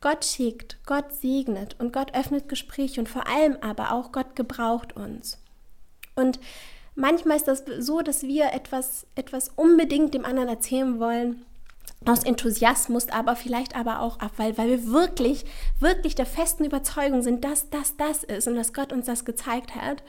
Gott 0.00 0.24
schickt, 0.24 0.78
Gott 0.86 1.12
segnet 1.12 1.76
und 1.80 1.92
Gott 1.92 2.14
öffnet 2.14 2.48
Gespräche 2.48 3.00
und 3.00 3.08
vor 3.08 3.26
allem 3.26 3.56
aber 3.60 3.92
auch 3.92 4.12
Gott 4.12 4.36
gebraucht 4.36 4.94
uns. 4.96 5.38
Und 6.14 6.38
manchmal 6.94 7.36
ist 7.36 7.48
das 7.48 7.64
so, 7.78 8.00
dass 8.00 8.22
wir 8.22 8.52
etwas, 8.52 9.06
etwas 9.16 9.50
unbedingt 9.56 10.14
dem 10.14 10.24
anderen 10.24 10.48
erzählen 10.48 11.00
wollen, 11.00 11.44
aus 12.04 12.22
Enthusiasmus, 12.22 13.08
aber 13.08 13.34
vielleicht 13.34 13.74
aber 13.74 14.00
auch 14.00 14.20
ab, 14.20 14.32
weil, 14.36 14.56
weil 14.56 14.68
wir 14.68 14.86
wirklich, 14.86 15.44
wirklich 15.80 16.14
der 16.14 16.26
festen 16.26 16.64
Überzeugung 16.64 17.22
sind, 17.22 17.44
dass 17.44 17.70
das 17.70 17.96
das 17.96 18.22
ist 18.22 18.46
und 18.46 18.54
dass 18.54 18.72
Gott 18.72 18.92
uns 18.92 19.06
das 19.06 19.24
gezeigt 19.24 19.74
hat, 19.74 20.04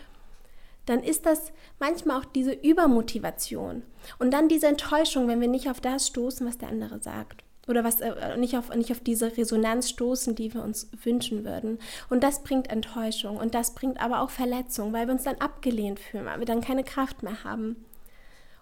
dann 0.86 1.02
ist 1.02 1.26
das 1.26 1.52
manchmal 1.80 2.20
auch 2.20 2.26
diese 2.26 2.52
Übermotivation 2.52 3.84
und 4.20 4.32
dann 4.32 4.50
diese 4.50 4.68
Enttäuschung, 4.68 5.28
wenn 5.28 5.42
wir 5.42 5.48
nicht 5.48 5.70
auf 5.70 5.82
das 5.82 6.08
stoßen, 6.08 6.46
was 6.46 6.60
der 6.60 6.70
andere 6.70 7.02
sagt 7.02 7.44
oder 7.70 7.84
was 7.84 8.02
äh, 8.02 8.38
nicht 8.38 8.58
auf 8.58 8.76
nicht 8.76 8.92
auf 8.92 9.00
diese 9.00 9.38
Resonanz 9.38 9.90
stoßen, 9.90 10.36
die 10.36 10.54
wir 10.54 10.64
uns 10.64 10.90
wünschen 11.04 11.46
würden. 11.46 11.80
Und 12.10 12.24
das 12.24 12.44
bringt 12.44 12.70
Enttäuschung 12.70 13.38
und 13.38 13.54
das 13.54 13.76
bringt 13.76 14.02
aber 14.02 14.22
auch 14.22 14.32
Verletzung, 14.32 14.92
weil 14.92 15.08
wir 15.08 15.14
uns 15.14 15.24
dann 15.24 15.38
abgelehnt 15.38 16.00
fühlen, 16.00 16.26
weil 16.26 16.40
wir 16.40 16.46
dann 16.46 16.62
keine 16.62 16.84
Kraft 16.84 17.24
mehr 17.24 17.44
haben 17.44 17.86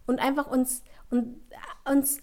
und 0.05 0.19
einfach 0.19 0.47
uns 0.47 0.83
und 1.09 1.39
uns 1.89 2.19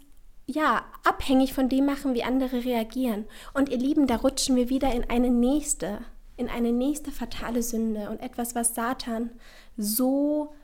ja 0.46 0.84
abhängig 1.04 1.54
von 1.54 1.68
dem 1.68 1.86
machen, 1.86 2.14
wie 2.14 2.22
andere 2.22 2.64
reagieren. 2.64 3.24
Und 3.54 3.70
ihr 3.70 3.78
Lieben, 3.78 4.06
da 4.06 4.16
rutschen 4.16 4.56
wir 4.56 4.68
wieder 4.68 4.92
in 4.92 5.08
eine 5.08 5.30
nächste, 5.30 6.00
in 6.36 6.48
eine 6.48 6.72
nächste 6.72 7.10
fatale 7.10 7.62
Sünde 7.62 8.10
und 8.10 8.20
etwas, 8.20 8.54
was 8.54 8.74
Satan 8.74 9.30
so 9.76 10.54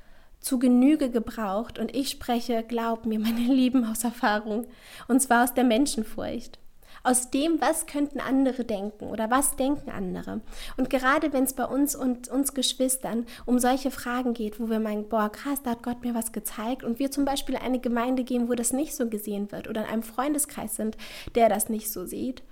zu 0.41 0.59
Genüge 0.59 1.11
gebraucht 1.11 1.79
und 1.79 1.95
ich 1.95 2.11
spreche, 2.11 2.65
glaub 2.67 3.07
mir, 3.07 3.19
meine 3.19 3.41
Lieben, 3.55 3.85
aus 3.85 4.05
Erfahrung, 4.05 4.67
und 5.09 5.21
zwar 5.21 5.45
aus 5.45 5.55
der 5.55 5.65
Menschenfurcht. 5.65 6.59
Aus 7.03 7.31
dem, 7.31 7.63
was 7.63 7.87
könnten 7.87 8.21
andere 8.21 8.65
denken 8.65 9.07
oder 9.07 9.31
was 9.31 9.57
denken 9.57 9.91
andere. 9.91 10.43
Und 10.77 10.91
gerade 10.91 11.33
wenn 11.33 11.45
es 11.45 11.55
bei 11.55 11.65
uns 11.65 11.97
und 11.97 12.29
uns 12.29 12.53
Geschwistern 12.53 13.25
um 13.47 13.59
solche 13.59 13.91
Fragen 13.91 14.35
geht, 14.35 14.61
wo 14.61 14.69
wir 14.69 14.81
meinen, 14.81 15.09
boah, 15.09 15.31
krass, 15.33 15.63
da 15.63 15.71
hat 15.71 15.83
Gott 15.83 16.03
mir 16.03 16.15
was 16.15 16.33
gezeigt 16.33 16.85
und 16.85 16.99
wir 16.99 17.11
zum 17.11 17.25
Beispiel 17.25 17.57
eine 17.57 17.79
Gemeinde 17.79 18.23
gehen, 18.23 18.51
wo 18.51 18.55
das 18.55 18.75
nicht 18.75 18.95
so 18.95 19.09
gesehen 19.09 19.51
wird 19.51 19.67
oder 19.67 19.85
in 19.85 19.89
einem 19.89 20.03
Freundeskreis 20.03 20.77
sind, 20.77 20.99
der 21.35 21.49
das 21.49 21.71
nicht 21.71 21.91
so 21.91 22.05
sieht, 22.05 22.43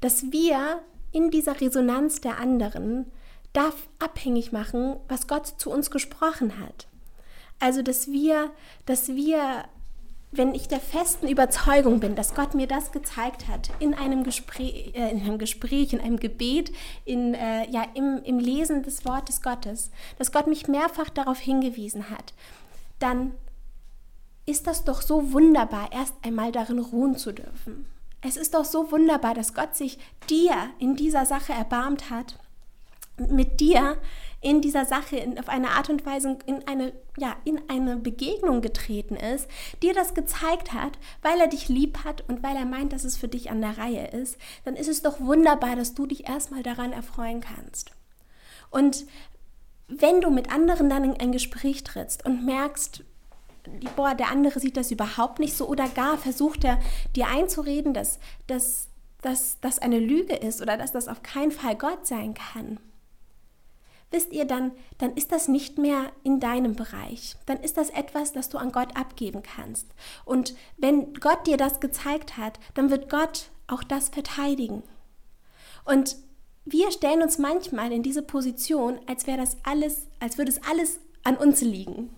dass 0.00 0.32
wir 0.32 0.80
in 1.12 1.30
dieser 1.30 1.60
Resonanz 1.60 2.22
der 2.22 2.38
anderen 2.38 3.04
darf 3.52 3.88
abhängig 3.98 4.52
machen, 4.52 4.96
was 5.08 5.26
Gott 5.26 5.46
zu 5.46 5.70
uns 5.70 5.90
gesprochen 5.90 6.58
hat. 6.58 6.86
Also, 7.60 7.82
dass 7.82 8.10
wir, 8.10 8.50
dass 8.86 9.08
wir, 9.08 9.64
wenn 10.32 10.54
ich 10.54 10.66
der 10.66 10.80
festen 10.80 11.28
Überzeugung 11.28 12.00
bin, 12.00 12.16
dass 12.16 12.34
Gott 12.34 12.54
mir 12.54 12.66
das 12.66 12.90
gezeigt 12.90 13.46
hat, 13.48 13.70
in 13.78 13.94
einem 13.94 14.24
Gespräch, 14.24 14.94
äh, 14.94 15.10
in 15.10 15.22
einem, 15.22 15.38
Gespräch 15.38 15.92
in 15.92 16.00
einem 16.00 16.18
Gebet, 16.18 16.72
in, 17.04 17.34
äh, 17.34 17.70
ja, 17.70 17.84
im, 17.94 18.22
im 18.24 18.38
Lesen 18.38 18.82
des 18.82 19.04
Wortes 19.04 19.42
Gottes, 19.42 19.90
dass 20.18 20.32
Gott 20.32 20.46
mich 20.46 20.66
mehrfach 20.66 21.10
darauf 21.10 21.38
hingewiesen 21.38 22.10
hat, 22.10 22.32
dann 22.98 23.34
ist 24.46 24.66
das 24.66 24.84
doch 24.84 25.02
so 25.02 25.32
wunderbar, 25.32 25.90
erst 25.92 26.14
einmal 26.22 26.50
darin 26.50 26.78
ruhen 26.78 27.16
zu 27.16 27.32
dürfen. 27.32 27.86
Es 28.22 28.36
ist 28.36 28.54
doch 28.54 28.64
so 28.64 28.90
wunderbar, 28.90 29.34
dass 29.34 29.54
Gott 29.54 29.76
sich 29.76 29.98
dir 30.28 30.54
in 30.78 30.96
dieser 30.96 31.24
Sache 31.26 31.52
erbarmt 31.52 32.10
hat, 32.10 32.38
mit 33.16 33.60
dir 33.60 33.98
in 34.40 34.62
dieser 34.62 34.86
Sache 34.86 35.16
in, 35.16 35.38
auf 35.38 35.48
eine 35.48 35.70
Art 35.70 35.90
und 35.90 36.06
Weise 36.06 36.38
in 36.46 36.66
eine, 36.66 36.92
ja, 37.18 37.36
in 37.44 37.60
eine 37.68 37.96
Begegnung 37.96 38.62
getreten 38.62 39.16
ist, 39.16 39.48
dir 39.82 39.92
das 39.92 40.14
gezeigt 40.14 40.72
hat, 40.72 40.98
weil 41.22 41.38
er 41.38 41.46
dich 41.46 41.68
lieb 41.68 42.04
hat 42.04 42.24
und 42.28 42.42
weil 42.42 42.56
er 42.56 42.64
meint, 42.64 42.92
dass 42.92 43.04
es 43.04 43.16
für 43.16 43.28
dich 43.28 43.50
an 43.50 43.60
der 43.60 43.76
Reihe 43.76 44.08
ist, 44.08 44.38
dann 44.64 44.76
ist 44.76 44.88
es 44.88 45.02
doch 45.02 45.20
wunderbar, 45.20 45.76
dass 45.76 45.94
du 45.94 46.06
dich 46.06 46.28
erstmal 46.28 46.62
daran 46.62 46.92
erfreuen 46.92 47.40
kannst. 47.40 47.92
Und 48.70 49.04
wenn 49.88 50.20
du 50.20 50.30
mit 50.30 50.50
anderen 50.50 50.88
dann 50.88 51.04
in 51.04 51.20
ein 51.20 51.32
Gespräch 51.32 51.84
trittst 51.84 52.24
und 52.24 52.46
merkst, 52.46 53.04
boah, 53.96 54.14
der 54.14 54.30
andere 54.30 54.58
sieht 54.58 54.76
das 54.76 54.90
überhaupt 54.90 55.38
nicht 55.38 55.54
so 55.54 55.66
oder 55.66 55.88
gar 55.88 56.16
versucht 56.16 56.64
er 56.64 56.80
dir 57.14 57.28
einzureden, 57.28 57.92
dass, 57.92 58.20
dass, 58.46 58.88
dass 59.20 59.58
das 59.60 59.78
eine 59.80 59.98
Lüge 59.98 60.34
ist 60.34 60.62
oder 60.62 60.78
dass 60.78 60.92
das 60.92 61.08
auf 61.08 61.22
keinen 61.22 61.50
Fall 61.50 61.76
Gott 61.76 62.06
sein 62.06 62.32
kann, 62.34 62.78
wisst 64.10 64.32
ihr, 64.32 64.44
dann, 64.44 64.72
dann 64.98 65.14
ist 65.14 65.32
das 65.32 65.48
nicht 65.48 65.78
mehr 65.78 66.12
in 66.24 66.40
deinem 66.40 66.74
Bereich. 66.74 67.36
Dann 67.46 67.60
ist 67.60 67.76
das 67.76 67.90
etwas, 67.90 68.32
das 68.32 68.48
du 68.48 68.58
an 68.58 68.72
Gott 68.72 68.96
abgeben 68.96 69.42
kannst. 69.42 69.86
Und 70.24 70.54
wenn 70.76 71.14
Gott 71.14 71.46
dir 71.46 71.56
das 71.56 71.80
gezeigt 71.80 72.36
hat, 72.36 72.58
dann 72.74 72.90
wird 72.90 73.08
Gott 73.08 73.50
auch 73.68 73.84
das 73.84 74.08
verteidigen. 74.08 74.82
Und 75.84 76.16
wir 76.64 76.90
stellen 76.90 77.22
uns 77.22 77.38
manchmal 77.38 77.92
in 77.92 78.02
diese 78.02 78.22
Position, 78.22 79.00
als 79.06 79.26
wäre 79.26 79.38
das 79.38 79.56
alles, 79.62 80.08
als 80.18 80.38
würde 80.38 80.50
es 80.50 80.62
alles 80.62 81.00
an 81.22 81.36
uns 81.36 81.60
liegen. 81.60 82.10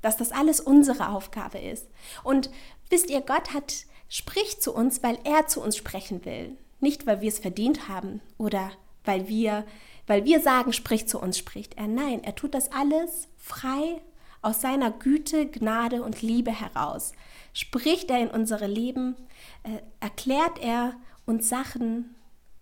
Dass 0.00 0.16
das 0.16 0.32
alles 0.32 0.60
unsere 0.60 1.08
Aufgabe 1.10 1.58
ist. 1.58 1.86
Und 2.24 2.50
wisst 2.88 3.10
ihr, 3.10 3.20
Gott 3.20 3.52
hat, 3.52 3.74
spricht 4.08 4.62
zu 4.62 4.74
uns, 4.74 5.02
weil 5.02 5.18
er 5.24 5.46
zu 5.46 5.60
uns 5.60 5.76
sprechen 5.76 6.24
will. 6.24 6.56
Nicht, 6.80 7.06
weil 7.06 7.20
wir 7.20 7.28
es 7.28 7.38
verdient 7.38 7.88
haben 7.88 8.20
oder 8.38 8.72
weil 9.04 9.28
wir 9.28 9.64
weil 10.06 10.24
wir 10.24 10.40
sagen, 10.40 10.72
spricht 10.72 11.08
zu 11.08 11.18
uns, 11.20 11.38
spricht 11.38 11.76
er. 11.78 11.88
Nein, 11.88 12.24
er 12.24 12.34
tut 12.34 12.54
das 12.54 12.72
alles 12.72 13.28
frei 13.36 14.00
aus 14.40 14.60
seiner 14.60 14.90
Güte, 14.90 15.46
Gnade 15.46 16.02
und 16.02 16.22
Liebe 16.22 16.50
heraus 16.50 17.12
spricht 17.52 18.10
er 18.10 18.20
in 18.20 18.28
unsere 18.28 18.66
Leben, 18.66 19.16
äh, 19.62 19.82
erklärt 20.00 20.58
er 20.60 20.94
uns 21.26 21.48
Sachen, 21.48 22.14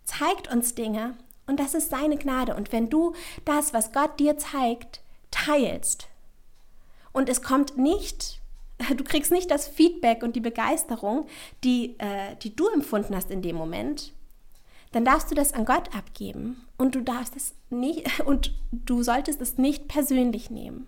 zeigt 0.03 0.51
uns 0.51 0.75
Dinge 0.75 1.17
und 1.47 1.59
das 1.59 1.73
ist 1.73 1.89
seine 1.89 2.17
Gnade. 2.17 2.55
Und 2.55 2.71
wenn 2.71 2.89
du 2.89 3.13
das, 3.45 3.73
was 3.73 3.91
Gott 3.91 4.19
dir 4.19 4.37
zeigt, 4.37 5.01
teilst 5.31 6.07
und 7.11 7.29
es 7.29 7.41
kommt 7.41 7.77
nicht, 7.77 8.41
du 8.95 9.03
kriegst 9.03 9.31
nicht 9.31 9.49
das 9.49 9.67
Feedback 9.67 10.23
und 10.23 10.35
die 10.35 10.41
Begeisterung, 10.41 11.27
die, 11.63 11.95
äh, 11.99 12.35
die 12.41 12.55
du 12.55 12.67
empfunden 12.67 13.15
hast 13.15 13.31
in 13.31 13.41
dem 13.41 13.55
Moment, 13.55 14.13
dann 14.91 15.05
darfst 15.05 15.31
du 15.31 15.35
das 15.35 15.53
an 15.53 15.65
Gott 15.65 15.95
abgeben 15.95 16.65
und 16.77 16.95
du 16.95 17.01
darfst 17.01 17.35
es 17.35 17.55
nicht 17.69 18.19
und 18.25 18.53
du 18.71 19.03
solltest 19.03 19.41
es 19.41 19.57
nicht 19.57 19.87
persönlich 19.87 20.49
nehmen. 20.49 20.87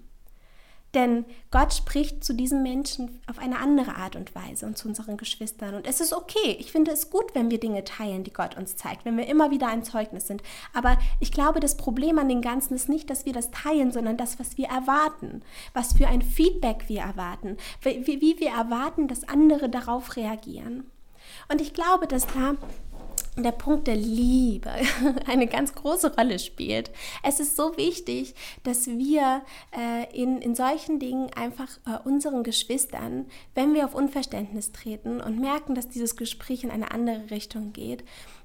Denn 0.93 1.25
Gott 1.49 1.73
spricht 1.73 2.23
zu 2.23 2.33
diesen 2.33 2.61
Menschen 2.61 3.19
auf 3.27 3.39
eine 3.39 3.57
andere 3.57 3.95
Art 3.95 4.15
und 4.15 4.35
Weise 4.35 4.67
und 4.67 4.77
zu 4.77 4.87
unseren 4.87 5.17
Geschwistern. 5.17 5.73
Und 5.73 5.87
es 5.87 5.99
ist 5.99 6.13
okay. 6.13 6.55
Ich 6.59 6.71
finde 6.71 6.91
es 6.91 7.09
gut, 7.09 7.33
wenn 7.33 7.49
wir 7.49 7.59
Dinge 7.59 7.83
teilen, 7.83 8.23
die 8.23 8.33
Gott 8.33 8.55
uns 8.55 8.75
zeigt, 8.75 9.03
wenn 9.03 9.17
wir 9.17 9.25
immer 9.25 9.49
wieder 9.49 9.67
ein 9.67 9.83
Zeugnis 9.83 10.27
sind. 10.27 10.43
Aber 10.71 10.99
ich 11.19 11.31
glaube, 11.31 11.59
das 11.59 11.77
Problem 11.77 12.19
an 12.19 12.29
dem 12.29 12.41
Ganzen 12.41 12.75
ist 12.75 12.89
nicht, 12.89 13.09
dass 13.09 13.25
wir 13.25 13.33
das 13.33 13.49
teilen, 13.49 13.91
sondern 13.91 14.17
das, 14.17 14.39
was 14.39 14.57
wir 14.57 14.67
erwarten. 14.67 15.41
Was 15.73 15.93
für 15.93 16.07
ein 16.07 16.21
Feedback 16.21 16.85
wir 16.87 17.01
erwarten. 17.01 17.57
Wie, 17.81 18.05
wie 18.05 18.39
wir 18.39 18.51
erwarten, 18.51 19.07
dass 19.07 19.27
andere 19.27 19.69
darauf 19.69 20.15
reagieren. 20.15 20.91
Und 21.51 21.59
ich 21.59 21.73
glaube, 21.73 22.05
dass 22.05 22.27
da 22.27 22.53
der 23.37 23.51
Punkt 23.51 23.87
der 23.87 23.95
Liebe 23.95 24.71
eine 25.27 25.47
ganz 25.47 25.73
große 25.73 26.15
Rolle 26.15 26.37
spielt. 26.39 26.91
Es 27.23 27.39
ist 27.39 27.55
so 27.55 27.75
wichtig, 27.77 28.35
dass 28.63 28.87
wir 28.87 29.41
äh, 29.75 30.05
in, 30.15 30.39
in 30.41 30.55
solchen 30.55 30.99
Dingen 30.99 31.31
einfach 31.33 31.69
äh, 31.87 31.97
unseren 32.07 32.43
Geschwistern, 32.43 33.25
wenn 33.55 33.73
wir 33.73 33.85
auf 33.85 33.95
Unverständnis 33.95 34.71
treten 34.71 35.19
und 35.19 35.39
merken, 35.39 35.73
dass 35.73 35.89
dieses 35.89 36.15
Gespräch 36.15 36.63
in 36.63 36.71
eine 36.71 36.91
andere 36.91 37.31
Richtung 37.31 37.73
geht, 37.73 38.03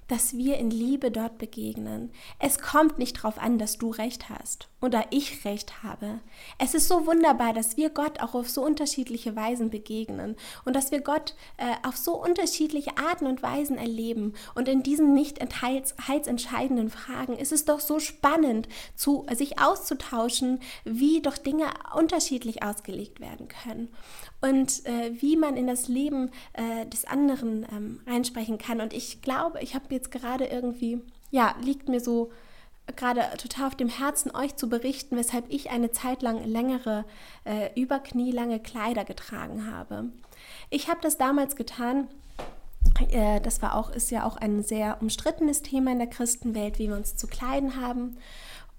dass 0.09 0.37
wir 0.37 0.57
in 0.57 0.71
Liebe 0.71 1.11
dort 1.11 1.39
begegnen. 1.39 2.11
Es 2.39 2.59
kommt 2.59 2.99
nicht 2.99 3.19
darauf 3.19 3.39
an, 3.39 3.59
dass 3.59 3.77
du 3.77 3.91
recht 3.91 4.31
hast 4.31 4.69
oder 4.81 5.07
ich 5.11 5.45
recht 5.45 5.83
habe. 5.83 6.21
Es 6.59 6.75
ist 6.75 6.87
so 6.87 7.07
wunderbar, 7.07 7.53
dass 7.53 7.77
wir 7.77 7.91
Gott 7.91 8.21
auch 8.21 8.35
auf 8.35 8.49
so 8.49 8.65
unterschiedliche 8.65 9.35
Weisen 9.35 9.71
begegnen 9.71 10.37
und 10.65 10.77
dass 10.77 10.93
wir 10.93 11.01
Gott 11.01 11.35
äh, 11.57 11.75
auf 11.87 11.97
so 11.97 12.23
unterschiedliche 12.23 12.97
Arten 12.97 13.27
und 13.27 13.43
Weisen 13.43 13.77
erleben. 13.77 14.35
Und 14.55 14.69
in 14.69 14.83
diesen 14.83 15.15
nicht 15.15 15.39
heilsentscheidenden 15.61 16.91
Fragen 16.91 17.37
ist 17.37 17.53
es 17.53 17.65
doch 17.65 17.81
so 17.81 17.99
spannend, 17.99 18.69
zu, 18.95 19.27
sich 19.35 19.61
auszutauschen, 19.61 20.61
wie 20.85 21.21
doch 21.23 21.39
Dinge 21.39 21.67
unterschiedlich 21.97 22.63
ausgelegt 22.63 23.21
werden 23.21 23.49
können 23.49 23.89
und 24.41 24.87
äh, 24.87 25.11
wie 25.21 25.37
man 25.37 25.57
in 25.57 25.67
das 25.67 25.89
Leben 25.89 26.31
äh, 26.53 26.87
des 26.87 27.05
anderen 27.05 27.67
ähm, 27.73 28.01
reinsprechen 28.07 28.59
kann. 28.59 28.81
Und 28.81 28.93
ich 28.93 29.23
glaube, 29.23 29.61
ich 29.61 29.75
habe 29.75 29.87
jetzt 29.91 30.13
gerade 30.13 30.45
irgendwie, 30.45 31.01
ja, 31.31 31.57
liegt 31.61 31.89
mir 31.89 32.01
so 32.01 32.31
gerade 32.97 33.23
total 33.37 33.69
auf 33.69 33.75
dem 33.75 33.89
Herzen, 33.89 34.35
euch 34.35 34.57
zu 34.57 34.69
berichten, 34.69 35.17
weshalb 35.17 35.45
ich 35.49 35.71
eine 35.71 35.91
Zeit 35.91 36.23
lang 36.23 36.45
längere, 36.45 37.05
äh, 37.45 37.71
überknielange 37.81 38.61
Kleider 38.61 39.05
getragen 39.05 39.71
habe. 39.71 40.07
Ich 40.71 40.89
habe 40.89 41.01
das 41.03 41.17
damals 41.17 41.57
getan. 41.57 42.09
Äh, 43.11 43.41
das 43.41 43.63
war 43.63 43.75
auch, 43.75 43.91
ist 43.91 44.11
ja 44.11 44.25
auch 44.25 44.37
ein 44.37 44.63
sehr 44.63 44.99
umstrittenes 45.01 45.63
Thema 45.63 45.93
in 45.93 45.99
der 45.99 46.09
Christenwelt, 46.09 46.79
wie 46.79 46.89
wir 46.89 46.97
uns 46.97 47.17
zu 47.17 47.27
kleiden 47.27 47.81
haben. 47.81 48.17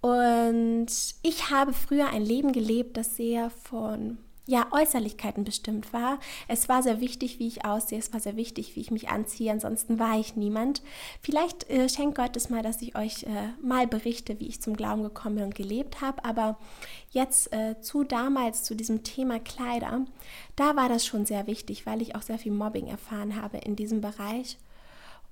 Und 0.01 0.87
ich 1.23 1.49
habe 1.49 1.73
früher 1.73 2.09
ein 2.09 2.23
Leben 2.23 2.53
gelebt, 2.53 2.97
das 2.97 3.15
sehr 3.15 3.49
von 3.49 4.17
ja, 4.49 4.65
Äußerlichkeiten 4.71 5.43
bestimmt 5.43 5.93
war. 5.93 6.19
Es 6.47 6.67
war 6.67 6.81
sehr 6.81 6.99
wichtig, 6.99 7.37
wie 7.37 7.47
ich 7.47 7.65
aussehe, 7.65 7.99
es 7.99 8.11
war 8.13 8.19
sehr 8.19 8.35
wichtig, 8.35 8.75
wie 8.75 8.81
ich 8.81 8.89
mich 8.89 9.07
anziehe, 9.07 9.51
ansonsten 9.51 9.99
war 9.99 10.19
ich 10.19 10.35
niemand. 10.35 10.81
Vielleicht 11.21 11.69
äh, 11.69 11.87
schenkt 11.87 12.17
Gott 12.17 12.35
es 12.35 12.49
mal, 12.49 12.63
dass 12.63 12.81
ich 12.81 12.97
euch 12.97 13.23
äh, 13.23 13.49
mal 13.61 13.85
berichte, 13.85 14.39
wie 14.39 14.47
ich 14.47 14.59
zum 14.59 14.75
Glauben 14.75 15.03
gekommen 15.03 15.35
bin 15.35 15.45
und 15.45 15.55
gelebt 15.55 16.01
habe, 16.01 16.25
aber 16.25 16.57
jetzt 17.11 17.53
äh, 17.53 17.79
zu 17.81 18.03
damals, 18.03 18.63
zu 18.63 18.75
diesem 18.75 19.03
Thema 19.03 19.39
Kleider, 19.39 20.05
da 20.55 20.75
war 20.75 20.89
das 20.89 21.05
schon 21.05 21.27
sehr 21.27 21.45
wichtig, 21.45 21.85
weil 21.85 22.01
ich 22.01 22.15
auch 22.15 22.23
sehr 22.23 22.39
viel 22.39 22.51
Mobbing 22.51 22.87
erfahren 22.87 23.39
habe 23.39 23.59
in 23.59 23.75
diesem 23.75 24.01
Bereich 24.01 24.57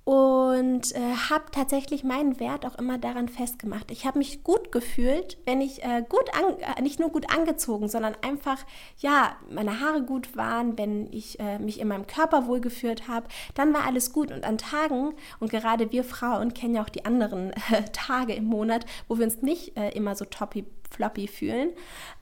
und 0.08 0.94
äh, 0.94 1.00
habe 1.28 1.50
tatsächlich 1.52 2.02
meinen 2.02 2.40
Wert 2.40 2.64
auch 2.64 2.76
immer 2.76 2.96
daran 2.96 3.28
festgemacht. 3.28 3.90
Ich 3.90 4.06
habe 4.06 4.16
mich 4.16 4.42
gut 4.42 4.72
gefühlt, 4.72 5.36
wenn 5.44 5.60
ich 5.60 5.84
äh, 5.84 6.02
gut 6.08 6.34
an, 6.34 6.58
äh, 6.60 6.80
nicht 6.80 6.98
nur 6.98 7.10
gut 7.10 7.30
angezogen, 7.30 7.88
sondern 7.88 8.16
einfach 8.22 8.64
ja 8.96 9.36
meine 9.50 9.80
Haare 9.80 10.00
gut 10.00 10.34
waren, 10.34 10.78
wenn 10.78 11.12
ich 11.12 11.38
äh, 11.40 11.58
mich 11.58 11.78
in 11.78 11.88
meinem 11.88 12.06
Körper 12.06 12.46
wohlgeführt 12.46 13.06
habe, 13.06 13.28
dann 13.52 13.74
war 13.74 13.84
alles 13.84 14.10
gut. 14.10 14.32
Und 14.32 14.44
an 14.44 14.56
Tagen 14.56 15.12
und 15.40 15.50
gerade 15.50 15.92
wir 15.92 16.04
Frauen 16.04 16.54
kennen 16.54 16.76
ja 16.76 16.82
auch 16.82 16.88
die 16.88 17.04
anderen 17.04 17.50
äh, 17.70 17.82
Tage 17.92 18.32
im 18.32 18.46
Monat, 18.46 18.86
wo 19.08 19.18
wir 19.18 19.26
uns 19.26 19.42
nicht 19.42 19.76
äh, 19.76 19.90
immer 19.90 20.14
so 20.14 20.24
toppy 20.24 20.64
floppy 20.90 21.28
fühlen, 21.28 21.72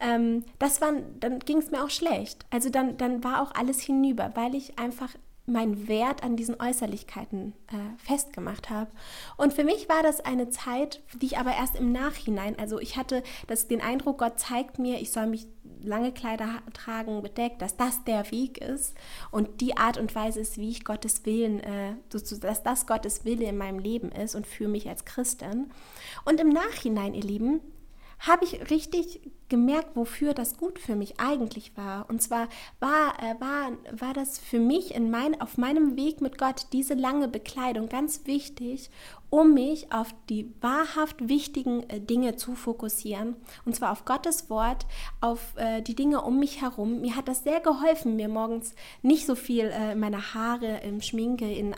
ähm, 0.01 0.43
das 0.59 0.81
waren, 0.81 1.21
dann 1.21 1.39
ging 1.39 1.59
es 1.59 1.71
mir 1.71 1.85
auch 1.85 1.91
schlecht. 1.91 2.47
Also 2.51 2.69
dann, 2.69 2.97
dann 2.97 3.23
war 3.23 3.43
auch 3.43 3.55
alles 3.55 3.81
hinüber, 3.81 4.33
weil 4.35 4.57
ich 4.57 4.77
einfach 4.77 5.11
meinen 5.47 5.89
Wert 5.89 6.23
an 6.23 6.37
diesen 6.37 6.61
Äußerlichkeiten 6.61 7.55
äh, 7.69 7.99
festgemacht 7.99 8.69
habe. 8.71 8.91
Und 9.37 9.53
für 9.53 9.65
mich 9.65 9.89
war 9.89 10.03
das 10.03 10.21
eine 10.21 10.51
Zeit, 10.51 11.03
die 11.21 11.27
ich 11.27 11.39
aber 11.39 11.55
erst 11.55 11.77
im 11.77 11.93
Nachhinein, 11.93 12.59
also 12.59 12.79
ich 12.79 12.97
hatte 12.97 13.23
das, 13.47 13.69
den 13.69 13.81
Eindruck, 13.81 14.19
Gott 14.19 14.39
zeigt 14.39 14.79
mir, 14.79 15.01
ich 15.01 15.13
soll 15.13 15.27
mich 15.27 15.47
lange 15.83 16.13
Kleider 16.13 16.49
tragen, 16.73 17.23
bedeckt, 17.23 17.63
dass 17.63 17.77
das 17.77 18.03
der 18.05 18.31
Weg 18.31 18.59
ist 18.59 18.95
und 19.31 19.61
die 19.61 19.77
Art 19.77 19.99
und 19.99 20.15
Weise 20.15 20.41
ist, 20.41 20.59
wie 20.59 20.71
ich 20.71 20.85
Gottes 20.85 21.25
Willen, 21.25 21.61
äh, 21.61 21.95
dass 22.11 22.63
das 22.63 22.87
Gottes 22.87 23.25
Wille 23.25 23.45
in 23.47 23.57
meinem 23.57 23.79
Leben 23.79 24.11
ist 24.11 24.35
und 24.35 24.47
für 24.47 24.69
mich 24.69 24.89
als 24.89 25.05
Christin. 25.05 25.71
Und 26.25 26.41
im 26.41 26.49
Nachhinein, 26.49 27.15
ihr 27.15 27.23
Lieben, 27.23 27.61
habe 28.19 28.45
ich 28.45 28.71
richtig 28.71 29.21
gemerkt, 29.49 29.95
wofür 29.95 30.35
das 30.35 30.57
gut 30.57 30.79
für 30.79 30.97
mich 30.97 31.21
eigentlich 31.21 31.77
war. 31.77 32.09
Und 32.11 32.21
zwar 32.21 32.49
war, 32.81 33.15
äh, 33.23 33.41
war, 33.41 33.73
war 33.93 34.13
das 34.13 34.39
für 34.39 34.59
mich 34.59 34.95
in 34.95 35.11
mein, 35.11 35.41
auf 35.41 35.57
meinem 35.57 35.97
Weg 35.97 36.21
mit 36.21 36.39
Gott 36.39 36.67
diese 36.73 36.95
lange 36.95 37.29
Bekleidung 37.29 37.89
ganz 37.89 38.27
wichtig, 38.27 38.91
um 39.31 39.55
mich 39.55 39.93
auf 39.93 40.15
die 40.29 40.53
wahrhaft 40.61 41.29
wichtigen 41.29 41.89
äh, 41.89 42.01
Dinge 42.01 42.37
zu 42.37 42.55
fokussieren. 42.55 43.37
Und 43.65 43.77
zwar 43.77 43.93
auf 43.93 44.05
Gottes 44.05 44.51
Wort, 44.51 44.87
auf 45.21 45.55
äh, 45.57 45.81
die 45.83 45.95
Dinge 45.95 46.23
um 46.23 46.41
mich 46.41 46.63
herum. 46.63 47.01
Mir 47.01 47.15
hat 47.15 47.29
das 47.29 47.45
sehr 47.45 47.61
geholfen, 47.61 48.17
mir 48.17 48.29
morgens 48.29 48.75
nicht 49.03 49.27
so 49.27 49.35
viel 49.35 49.67
äh, 49.67 49.95
meine 49.95 50.35
Haare 50.35 50.81
im 50.83 51.01
Schminke, 51.01 51.51
in 51.53 51.75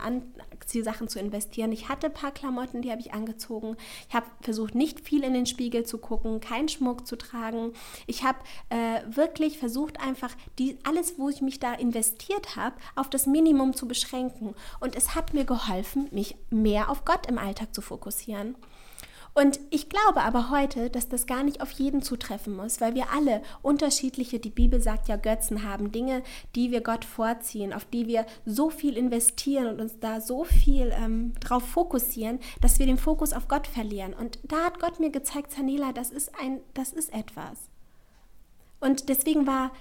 Anziehsachen 0.69 1.07
zu 1.07 1.19
investieren. 1.19 1.71
Ich 1.71 1.89
hatte 1.89 2.07
ein 2.07 2.13
paar 2.13 2.31
Klamotten, 2.31 2.83
die 2.83 2.91
habe 2.91 3.01
ich 3.01 3.11
angezogen. 3.11 3.75
Ich 4.07 4.13
habe 4.13 4.27
versucht, 4.41 4.75
nicht 4.75 5.01
viel 5.01 5.23
in 5.23 5.33
den 5.33 5.47
Spiegel 5.47 5.83
zu 5.83 5.97
gucken, 5.97 6.39
keinen 6.39 6.69
Schmuck 6.69 7.07
zu 7.07 7.15
tragen. 7.15 7.73
Ich 8.05 8.23
habe 8.23 8.37
äh, 8.69 9.01
wirklich 9.07 9.57
versucht, 9.57 9.99
einfach 9.99 10.35
die, 10.59 10.77
alles, 10.83 11.17
wo 11.17 11.27
ich 11.27 11.41
mich 11.41 11.59
da 11.59 11.73
investiert 11.73 12.55
habe, 12.55 12.75
auf 12.95 13.09
das 13.09 13.25
Minimum 13.25 13.75
zu 13.75 13.87
beschränken. 13.87 14.53
Und 14.79 14.95
es 14.95 15.15
hat 15.15 15.33
mir 15.33 15.45
geholfen, 15.45 16.07
mich 16.11 16.35
mehr 16.51 16.91
auf 16.91 17.03
Gott 17.03 17.25
im 17.27 17.39
Alltag 17.39 17.73
zu 17.73 17.81
fokussieren. 17.81 18.55
Und 19.33 19.59
ich 19.69 19.89
glaube 19.89 20.21
aber 20.21 20.49
heute, 20.49 20.89
dass 20.89 21.07
das 21.07 21.25
gar 21.25 21.43
nicht 21.43 21.61
auf 21.61 21.71
jeden 21.71 22.01
zutreffen 22.01 22.55
muss, 22.55 22.81
weil 22.81 22.95
wir 22.95 23.11
alle 23.11 23.41
unterschiedliche, 23.61 24.39
die 24.39 24.49
Bibel 24.49 24.81
sagt 24.81 25.07
ja, 25.07 25.15
Götzen 25.15 25.63
haben, 25.63 25.91
Dinge, 25.91 26.23
die 26.55 26.71
wir 26.71 26.81
Gott 26.81 27.05
vorziehen, 27.05 27.73
auf 27.73 27.85
die 27.85 28.07
wir 28.07 28.25
so 28.45 28.69
viel 28.69 28.97
investieren 28.97 29.67
und 29.67 29.81
uns 29.81 29.99
da 29.99 30.21
so 30.21 30.43
viel 30.43 30.93
ähm, 30.95 31.33
drauf 31.39 31.63
fokussieren, 31.63 32.39
dass 32.61 32.79
wir 32.79 32.85
den 32.85 32.97
Fokus 32.97 33.33
auf 33.33 33.47
Gott 33.47 33.67
verlieren. 33.67 34.13
Und 34.13 34.39
da 34.43 34.65
hat 34.65 34.79
Gott 34.79 34.99
mir 34.99 35.11
gezeigt, 35.11 35.51
Zanela, 35.51 35.93
das 35.93 36.11
ist 36.11 36.31
ein, 36.39 36.61
das 36.73 36.91
ist 36.91 37.13
etwas. 37.13 37.69
Und 38.79 39.09
deswegen 39.09 39.45
war 39.45 39.71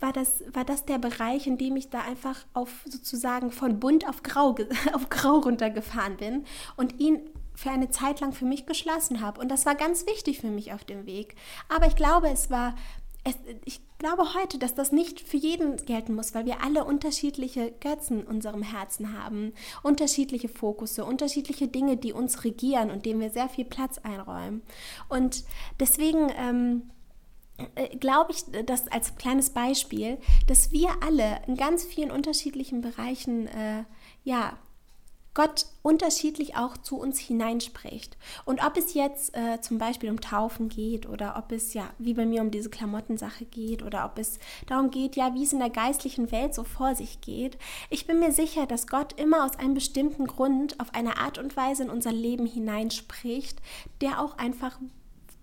war 0.00 0.12
das, 0.12 0.44
war 0.52 0.64
das 0.64 0.84
der 0.84 0.98
Bereich, 0.98 1.46
in 1.46 1.56
dem 1.56 1.76
ich 1.76 1.88
da 1.88 2.00
einfach 2.00 2.44
auf 2.52 2.84
sozusagen 2.84 3.50
von 3.50 3.80
bunt 3.80 4.08
auf 4.08 4.22
grau, 4.22 4.54
auf 4.92 5.08
grau 5.08 5.38
runtergefahren 5.38 6.16
bin 6.16 6.44
und 6.76 7.00
ihn 7.00 7.20
für 7.54 7.70
eine 7.70 7.90
Zeit 7.90 8.20
lang 8.20 8.32
für 8.32 8.44
mich 8.44 8.66
geschlossen 8.66 9.20
habe. 9.20 9.40
Und 9.40 9.48
das 9.50 9.66
war 9.66 9.74
ganz 9.74 10.06
wichtig 10.06 10.40
für 10.40 10.50
mich 10.50 10.72
auf 10.72 10.84
dem 10.84 11.06
Weg. 11.06 11.36
Aber 11.68 11.86
ich 11.86 11.96
glaube, 11.96 12.28
es 12.28 12.50
war, 12.50 12.74
es, 13.24 13.36
ich 13.64 13.80
glaube 13.98 14.34
heute, 14.34 14.58
dass 14.58 14.74
das 14.74 14.92
nicht 14.92 15.20
für 15.20 15.36
jeden 15.36 15.76
gelten 15.76 16.14
muss, 16.14 16.34
weil 16.34 16.46
wir 16.46 16.62
alle 16.62 16.84
unterschiedliche 16.84 17.72
Götzen 17.80 18.20
in 18.20 18.26
unserem 18.26 18.62
Herzen 18.62 19.18
haben, 19.18 19.54
unterschiedliche 19.82 20.48
Fokusse, 20.48 21.04
unterschiedliche 21.04 21.68
Dinge, 21.68 21.96
die 21.96 22.12
uns 22.12 22.44
regieren 22.44 22.90
und 22.90 23.06
denen 23.06 23.20
wir 23.20 23.30
sehr 23.30 23.48
viel 23.48 23.64
Platz 23.64 23.98
einräumen. 23.98 24.62
Und 25.08 25.44
deswegen 25.80 26.30
ähm, 26.36 26.90
äh, 27.76 27.96
glaube 27.96 28.32
ich, 28.32 28.44
dass 28.66 28.88
als 28.88 29.16
kleines 29.16 29.50
Beispiel, 29.50 30.18
dass 30.48 30.72
wir 30.72 30.90
alle 31.02 31.40
in 31.46 31.56
ganz 31.56 31.84
vielen 31.84 32.10
unterschiedlichen 32.10 32.80
Bereichen 32.80 33.46
äh, 33.46 33.84
ja 34.24 34.58
Gott 35.34 35.66
unterschiedlich 35.82 36.56
auch 36.56 36.76
zu 36.76 36.96
uns 36.96 37.18
hineinspricht. 37.18 38.16
Und 38.44 38.64
ob 38.64 38.76
es 38.76 38.94
jetzt 38.94 39.36
äh, 39.36 39.60
zum 39.60 39.78
Beispiel 39.78 40.10
um 40.10 40.20
Taufen 40.20 40.68
geht 40.68 41.08
oder 41.08 41.36
ob 41.36 41.50
es 41.50 41.74
ja, 41.74 41.90
wie 41.98 42.14
bei 42.14 42.24
mir, 42.24 42.40
um 42.40 42.52
diese 42.52 42.70
Klamottensache 42.70 43.44
geht 43.44 43.82
oder 43.82 44.04
ob 44.06 44.18
es 44.18 44.38
darum 44.66 44.92
geht, 44.92 45.16
ja, 45.16 45.34
wie 45.34 45.42
es 45.42 45.52
in 45.52 45.58
der 45.58 45.70
geistlichen 45.70 46.30
Welt 46.30 46.54
so 46.54 46.62
vor 46.62 46.94
sich 46.94 47.20
geht, 47.20 47.58
ich 47.90 48.06
bin 48.06 48.20
mir 48.20 48.32
sicher, 48.32 48.66
dass 48.66 48.86
Gott 48.86 49.20
immer 49.20 49.44
aus 49.44 49.58
einem 49.58 49.74
bestimmten 49.74 50.26
Grund 50.26 50.78
auf 50.78 50.94
eine 50.94 51.18
Art 51.18 51.38
und 51.38 51.56
Weise 51.56 51.82
in 51.82 51.90
unser 51.90 52.12
Leben 52.12 52.46
hineinspricht, 52.46 53.60
der 54.00 54.20
auch 54.20 54.38
einfach 54.38 54.78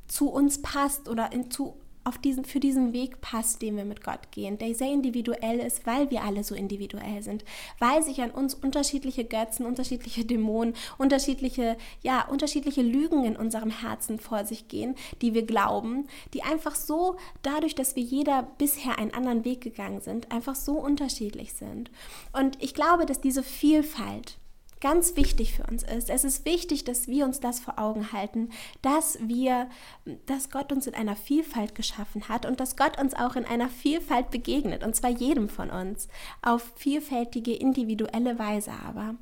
zu 0.08 0.30
uns 0.30 0.62
passt 0.62 1.10
oder 1.10 1.32
in, 1.34 1.51
zu 1.51 1.75
auf 2.04 2.18
diesen, 2.18 2.46
für 2.46 2.60
diesen 2.60 2.94
Weg 2.94 3.22
passt, 3.22 3.62
den 3.62 3.78
wir 3.78 3.86
mit 3.86 4.04
Gott 4.04 4.32
gehen, 4.32 4.58
der 4.58 4.74
sehr 4.74 4.92
individuell 4.92 5.60
ist, 5.60 5.86
weil 5.86 6.10
wir 6.10 6.24
alle 6.24 6.44
so 6.44 6.56
individuell 6.56 7.22
sind, 7.22 7.44
weil 7.80 8.02
sich 8.04 8.22
an 8.22 8.32
uns 8.32 8.54
unterschiedliche 8.54 9.24
Götzen, 9.24 9.66
unterschiedliche 9.66 10.26
Dämonen, 10.26 10.74
unterschiedliche, 10.98 11.78
ja, 12.02 12.28
unterschiedliche 12.28 12.82
Lügen 12.82 13.24
in 13.24 13.36
unserem 13.36 13.70
Herzen 13.70 14.20
vor 14.20 14.46
sich 14.46 14.68
gehen, 14.68 14.96
die 15.22 15.34
wir 15.34 15.46
glauben, 15.46 16.08
die 16.34 16.44
einfach 16.44 16.76
so, 16.76 17.18
dadurch, 17.42 17.76
dass 17.76 17.96
wir 17.96 18.04
jeder 18.04 18.44
bisher 18.58 18.98
einen 18.98 19.14
anderen 19.14 19.46
Weg 19.46 19.62
gegangen 19.62 20.02
sind, 20.02 20.32
einfach 20.32 20.56
so 20.56 20.74
unterschiedlich 20.74 21.54
sind. 21.54 21.92
Und 22.34 22.62
ich 22.62 22.74
glaube, 22.74 23.06
dass 23.06 23.22
diese 23.22 23.44
Vielfalt, 23.44 24.38
ganz 24.82 25.15
wichtig 25.15 25.54
für 25.54 25.63
uns 25.63 25.84
ist. 25.84 26.10
Es 26.10 26.24
ist 26.24 26.46
wichtig, 26.46 26.84
dass 26.84 27.08
wir 27.08 27.26
uns 27.26 27.39
das 27.39 27.60
vor 27.60 27.80
Augen 27.80 28.12
halten, 28.12 28.50
dass 28.82 29.17
wir, 29.22 29.70
dass 30.26 30.50
Gott 30.50 30.72
uns 30.72 30.88
in 30.88 30.96
einer 30.96 31.15
Vielfalt 31.15 31.76
geschaffen 31.76 32.28
hat 32.28 32.46
und 32.46 32.60
dass 32.60 32.76
Gott 32.76 33.00
uns 33.00 33.13
auch 33.13 33.36
in 33.36 33.46
einer 33.46 33.70
Vielfalt 33.70 34.32
begegnet, 34.32 34.84
und 34.84 34.96
zwar 34.96 35.12
jedem 35.12 35.48
von 35.48 35.70
uns, 35.70 36.08
auf 36.41 36.74
vielfältige, 36.76 37.54
individuelle 37.54 38.38
Weise 38.38 38.72
aber. 38.86 39.15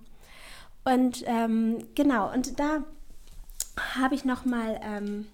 Und 0.85 1.23
ähm, 1.27 1.85
genau, 1.93 2.33
und 2.33 2.59
da 2.59 2.83
habe 3.95 4.15
ich 4.15 4.25
noch 4.25 4.45
mal 4.45 4.79
ähm, 4.83 5.27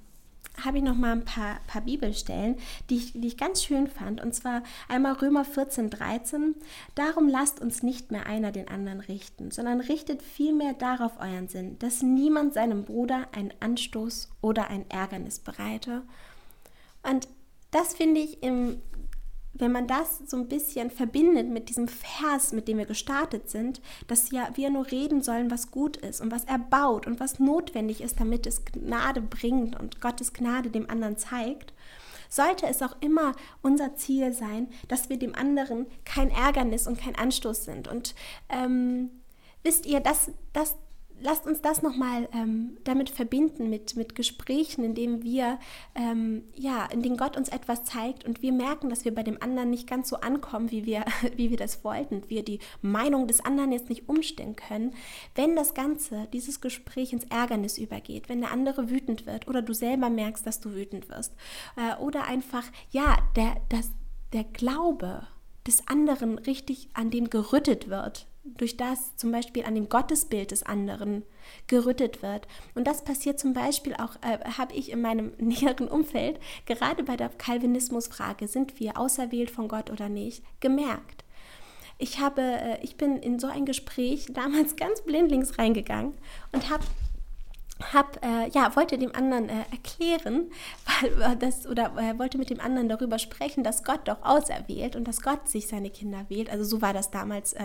habe 0.63 0.77
ich 0.77 0.83
noch 0.83 0.95
mal 0.95 1.11
ein 1.11 1.25
paar, 1.25 1.59
paar 1.67 1.81
Bibelstellen, 1.81 2.57
die 2.89 2.97
ich, 2.97 3.13
die 3.13 3.27
ich 3.27 3.37
ganz 3.37 3.63
schön 3.63 3.87
fand. 3.87 4.21
Und 4.21 4.33
zwar 4.33 4.63
einmal 4.87 5.13
Römer 5.13 5.45
14, 5.45 5.89
13. 5.89 6.55
Darum 6.95 7.27
lasst 7.27 7.59
uns 7.61 7.83
nicht 7.83 8.11
mehr 8.11 8.25
einer 8.25 8.51
den 8.51 8.67
anderen 8.67 8.99
richten, 8.99 9.51
sondern 9.51 9.81
richtet 9.81 10.21
vielmehr 10.21 10.73
darauf 10.73 11.19
euren 11.19 11.47
Sinn, 11.47 11.77
dass 11.79 12.01
niemand 12.01 12.53
seinem 12.53 12.83
Bruder 12.83 13.27
einen 13.31 13.53
Anstoß 13.59 14.29
oder 14.41 14.69
ein 14.69 14.89
Ärgernis 14.89 15.39
bereite. 15.39 16.03
Und 17.03 17.27
das 17.71 17.93
finde 17.93 18.21
ich 18.21 18.41
im 18.41 18.81
wenn 19.57 19.71
man 19.71 19.87
das 19.87 20.19
so 20.27 20.37
ein 20.37 20.47
bisschen 20.47 20.91
verbindet 20.91 21.49
mit 21.49 21.69
diesem 21.69 21.87
Vers, 21.87 22.51
mit 22.51 22.67
dem 22.67 22.77
wir 22.77 22.85
gestartet 22.85 23.49
sind, 23.49 23.81
dass 24.07 24.31
ja 24.31 24.49
wir 24.55 24.69
nur 24.69 24.91
reden 24.91 25.23
sollen, 25.23 25.49
was 25.49 25.71
gut 25.71 25.97
ist 25.97 26.21
und 26.21 26.31
was 26.31 26.45
erbaut 26.45 27.07
und 27.07 27.19
was 27.19 27.39
notwendig 27.39 28.01
ist, 28.01 28.19
damit 28.19 28.45
es 28.45 28.65
Gnade 28.65 29.21
bringt 29.21 29.79
und 29.79 30.01
Gottes 30.01 30.33
Gnade 30.33 30.69
dem 30.69 30.89
anderen 30.89 31.17
zeigt, 31.17 31.73
sollte 32.29 32.65
es 32.67 32.81
auch 32.81 32.95
immer 32.99 33.33
unser 33.61 33.95
Ziel 33.95 34.33
sein, 34.33 34.67
dass 34.87 35.09
wir 35.09 35.17
dem 35.17 35.35
anderen 35.35 35.85
kein 36.03 36.31
Ärgernis 36.31 36.87
und 36.87 36.99
kein 36.99 37.15
Anstoß 37.15 37.63
sind. 37.63 37.87
Und 37.87 38.15
ähm, 38.49 39.09
wisst 39.63 39.85
ihr, 39.85 40.01
das, 40.01 40.31
das 40.51 40.75
lasst 41.21 41.45
uns 41.45 41.61
das 41.61 41.81
nochmal 41.81 42.27
ähm, 42.33 42.77
damit 42.83 43.09
verbinden, 43.09 43.69
mit, 43.69 43.95
mit 43.95 44.15
Gesprächen, 44.15 44.83
in 44.83 44.95
denen 44.95 45.23
wir, 45.23 45.59
ähm, 45.95 46.43
ja, 46.53 46.85
in 46.85 47.01
denen 47.01 47.17
Gott 47.17 47.37
uns 47.37 47.49
etwas 47.49 47.83
zeigt 47.83 48.25
und 48.25 48.41
wir 48.41 48.51
merken, 48.51 48.89
dass 48.89 49.05
wir 49.05 49.13
bei 49.13 49.23
dem 49.23 49.41
anderen 49.41 49.69
nicht 49.69 49.87
ganz 49.87 50.09
so 50.09 50.17
ankommen, 50.17 50.71
wie 50.71 50.85
wir, 50.85 51.05
wie 51.35 51.49
wir 51.49 51.57
das 51.57 51.83
wollten, 51.83 52.23
wir 52.27 52.43
die 52.43 52.59
Meinung 52.81 53.27
des 53.27 53.43
anderen 53.43 53.71
jetzt 53.71 53.89
nicht 53.89 54.09
umstellen 54.09 54.55
können. 54.55 54.93
Wenn 55.35 55.55
das 55.55 55.73
Ganze, 55.73 56.27
dieses 56.33 56.61
Gespräch 56.61 57.13
ins 57.13 57.25
Ärgernis 57.25 57.77
übergeht, 57.77 58.29
wenn 58.29 58.41
der 58.41 58.51
andere 58.51 58.89
wütend 58.89 59.25
wird 59.25 59.47
oder 59.47 59.61
du 59.61 59.73
selber 59.73 60.09
merkst, 60.09 60.45
dass 60.45 60.59
du 60.59 60.73
wütend 60.73 61.09
wirst 61.09 61.33
äh, 61.75 62.01
oder 62.01 62.25
einfach, 62.25 62.63
ja, 62.91 63.17
der, 63.35 63.55
das, 63.69 63.91
der 64.33 64.43
Glaube 64.43 65.27
des 65.65 65.87
anderen 65.87 66.37
richtig 66.37 66.89
an 66.93 67.09
dem 67.09 67.29
gerüttet 67.29 67.89
wird, 67.89 68.27
durch 68.45 68.77
das 68.77 69.15
zum 69.15 69.31
Beispiel 69.31 69.65
an 69.65 69.75
dem 69.75 69.89
Gottesbild 69.89 70.51
des 70.51 70.63
anderen 70.63 71.23
gerüttet 71.67 72.21
wird. 72.21 72.47
Und 72.75 72.85
das 72.85 73.03
passiert 73.03 73.39
zum 73.39 73.53
Beispiel 73.53 73.95
auch, 73.95 74.15
äh, 74.21 74.37
habe 74.57 74.73
ich 74.73 74.91
in 74.91 75.01
meinem 75.01 75.33
näheren 75.37 75.87
Umfeld, 75.87 76.39
gerade 76.65 77.03
bei 77.03 77.17
der 77.17 77.29
Calvinismusfrage, 77.29 78.47
sind 78.47 78.79
wir 78.79 78.97
auserwählt 78.97 79.51
von 79.51 79.67
Gott 79.67 79.89
oder 79.91 80.09
nicht, 80.09 80.43
gemerkt. 80.59 81.23
Ich, 81.97 82.19
habe, 82.19 82.41
äh, 82.41 82.83
ich 82.83 82.97
bin 82.97 83.17
in 83.17 83.39
so 83.39 83.47
ein 83.47 83.65
Gespräch 83.65 84.27
damals 84.33 84.75
ganz 84.75 85.01
blindlings 85.01 85.57
reingegangen 85.57 86.13
und 86.51 86.69
habe 86.69 86.83
hab, 87.93 88.23
äh, 88.23 88.47
ja, 88.49 88.73
wollte 88.75 88.97
dem 88.97 89.13
anderen 89.13 89.49
äh, 89.49 89.65
erklären, 89.71 90.49
weil, 91.01 91.21
äh, 91.21 91.37
das, 91.37 91.67
oder 91.67 91.93
äh, 91.97 92.17
wollte 92.17 92.37
mit 92.37 92.49
dem 92.49 92.59
anderen 92.59 92.87
darüber 92.87 93.19
sprechen, 93.19 93.63
dass 93.63 93.83
Gott 93.83 94.07
doch 94.07 94.23
auserwählt 94.23 94.95
und 94.95 95.07
dass 95.07 95.21
Gott 95.21 95.49
sich 95.49 95.67
seine 95.67 95.89
Kinder 95.89 96.25
wählt. 96.29 96.49
Also 96.49 96.63
so 96.63 96.81
war 96.81 96.93
das 96.93 97.11
damals, 97.11 97.53
äh, 97.53 97.63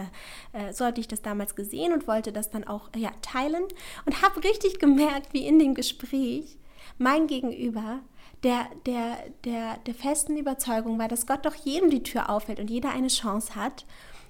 äh, 0.52 0.72
so 0.72 0.84
hatte 0.84 1.00
ich 1.00 1.08
das 1.08 1.22
damals 1.22 1.54
gesehen 1.54 1.92
und 1.92 2.08
wollte 2.08 2.32
das 2.32 2.50
dann 2.50 2.64
auch 2.64 2.90
ja, 2.96 3.10
teilen 3.22 3.64
und 4.04 4.22
habe 4.22 4.42
richtig 4.42 4.80
gemerkt, 4.80 5.32
wie 5.32 5.46
in 5.46 5.58
dem 5.58 5.74
Gespräch 5.74 6.58
mein 6.98 7.26
Gegenüber 7.26 8.00
der, 8.42 8.66
der, 8.86 9.18
der, 9.44 9.76
der 9.86 9.94
festen 9.94 10.36
Überzeugung 10.36 10.98
war, 10.98 11.08
dass 11.08 11.26
Gott 11.26 11.44
doch 11.46 11.54
jedem 11.54 11.90
die 11.90 12.02
Tür 12.02 12.30
aufhält 12.30 12.58
und 12.58 12.70
jeder 12.70 12.90
eine 12.90 13.08
Chance 13.08 13.54
hat, 13.54 13.84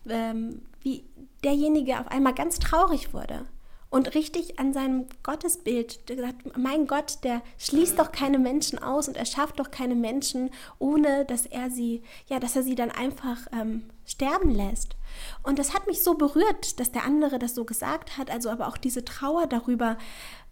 ähm, 0.09 0.63
wie 0.83 1.05
derjenige 1.43 2.01
auf 2.01 2.09
einmal 2.09 2.35
ganz 2.35 2.59
traurig 2.59 3.15
wurde 3.15 3.47
und 3.91 4.15
richtig 4.15 4.59
an 4.59 4.73
seinem 4.73 5.07
Gottesbild 5.25 6.07
gesagt, 6.07 6.57
mein 6.57 6.87
Gott, 6.87 7.19
der 7.25 7.43
schließt 7.59 7.99
doch 7.99 8.13
keine 8.13 8.39
Menschen 8.39 8.79
aus 8.79 9.09
und 9.09 9.17
er 9.17 9.27
schafft 9.27 9.59
doch 9.59 9.73
keine 9.73 9.97
Menschen, 9.97 10.51
ohne 10.79 11.25
dass 11.25 11.45
er 11.45 11.71
sie, 11.71 12.03
ja, 12.29 12.39
dass 12.39 12.55
er 12.55 12.63
sie 12.63 12.77
dann 12.77 12.93
einfach 12.93 13.39
ähm, 13.53 13.83
sterben 14.07 14.51
lässt. 14.51 14.97
Und 15.43 15.59
das 15.59 15.75
hat 15.75 15.89
mich 15.89 16.05
so 16.05 16.15
berührt, 16.15 16.79
dass 16.79 16.93
der 16.93 17.05
andere 17.05 17.41
das 17.41 17.57
so 17.57 17.65
gesagt 17.65 18.17
hat, 18.17 18.31
also 18.31 18.49
aber 18.49 18.69
auch 18.69 18.77
diese 18.77 19.05
Trauer 19.05 19.49
darüber, 19.49 19.99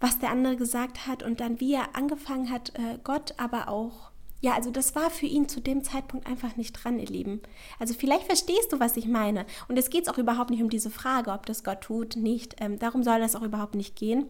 was 0.00 0.18
der 0.18 0.30
andere 0.30 0.56
gesagt 0.56 1.06
hat 1.06 1.22
und 1.22 1.40
dann 1.40 1.60
wie 1.60 1.74
er 1.74 1.94
angefangen 1.96 2.50
hat, 2.50 2.70
äh, 2.74 2.98
Gott 3.04 3.34
aber 3.36 3.68
auch 3.68 4.07
ja, 4.40 4.54
also 4.54 4.70
das 4.70 4.94
war 4.94 5.10
für 5.10 5.26
ihn 5.26 5.48
zu 5.48 5.60
dem 5.60 5.82
Zeitpunkt 5.82 6.26
einfach 6.26 6.56
nicht 6.56 6.72
dran, 6.72 6.98
ihr 6.98 7.08
Lieben. 7.08 7.40
Also 7.78 7.94
vielleicht 7.94 8.24
verstehst 8.24 8.72
du, 8.72 8.78
was 8.78 8.96
ich 8.96 9.06
meine. 9.06 9.46
Und 9.68 9.78
es 9.78 9.90
geht 9.90 10.08
auch 10.08 10.18
überhaupt 10.18 10.50
nicht 10.50 10.62
um 10.62 10.70
diese 10.70 10.90
Frage, 10.90 11.32
ob 11.32 11.46
das 11.46 11.64
Gott 11.64 11.80
tut, 11.80 12.16
nicht. 12.16 12.56
Ähm, 12.60 12.78
darum 12.78 13.02
soll 13.02 13.18
das 13.18 13.34
auch 13.34 13.42
überhaupt 13.42 13.74
nicht 13.74 13.96
gehen. 13.96 14.26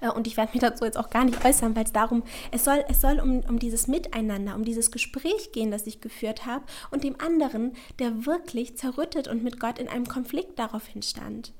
Äh, 0.00 0.10
und 0.10 0.26
ich 0.26 0.36
werde 0.36 0.52
mich 0.52 0.60
dazu 0.60 0.84
jetzt 0.84 0.98
auch 0.98 1.10
gar 1.10 1.24
nicht 1.24 1.44
äußern, 1.44 1.76
weil 1.76 1.84
es 1.84 1.92
darum, 1.92 2.22
es 2.50 2.64
soll, 2.64 2.84
es 2.88 3.00
soll 3.00 3.20
um, 3.20 3.40
um 3.48 3.58
dieses 3.58 3.86
Miteinander, 3.86 4.54
um 4.54 4.64
dieses 4.64 4.90
Gespräch 4.90 5.52
gehen, 5.52 5.70
das 5.70 5.86
ich 5.86 6.00
geführt 6.00 6.46
habe, 6.46 6.64
und 6.90 7.04
dem 7.04 7.20
anderen, 7.20 7.72
der 7.98 8.26
wirklich 8.26 8.76
zerrüttet 8.76 9.28
und 9.28 9.42
mit 9.42 9.60
Gott 9.60 9.78
in 9.78 9.88
einem 9.88 10.06
Konflikt 10.06 10.58
daraufhin 10.58 11.02
stand. 11.02 11.52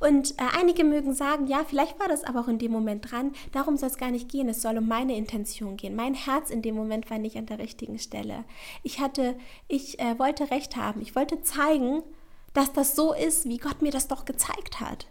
Und 0.00 0.32
äh, 0.32 0.44
einige 0.58 0.84
mögen 0.84 1.14
sagen, 1.14 1.46
ja, 1.46 1.64
vielleicht 1.64 1.98
war 1.98 2.08
das 2.08 2.24
aber 2.24 2.40
auch 2.40 2.48
in 2.48 2.58
dem 2.58 2.72
Moment 2.72 3.10
dran. 3.10 3.32
Darum 3.52 3.76
soll 3.76 3.88
es 3.88 3.96
gar 3.96 4.10
nicht 4.10 4.28
gehen. 4.28 4.48
Es 4.48 4.60
soll 4.60 4.76
um 4.76 4.86
meine 4.86 5.16
Intention 5.16 5.76
gehen. 5.76 5.96
Mein 5.96 6.14
Herz 6.14 6.50
in 6.50 6.60
dem 6.60 6.74
Moment 6.74 7.10
war 7.10 7.18
nicht 7.18 7.36
an 7.36 7.46
der 7.46 7.58
richtigen 7.58 7.98
Stelle. 7.98 8.44
Ich 8.82 9.00
hatte, 9.00 9.36
ich 9.68 9.98
äh, 9.98 10.18
wollte 10.18 10.50
Recht 10.50 10.76
haben. 10.76 11.00
Ich 11.00 11.14
wollte 11.14 11.40
zeigen, 11.42 12.02
dass 12.52 12.72
das 12.72 12.96
so 12.96 13.14
ist, 13.14 13.48
wie 13.48 13.58
Gott 13.58 13.80
mir 13.80 13.92
das 13.92 14.08
doch 14.08 14.24
gezeigt 14.24 14.80
hat. 14.80 15.06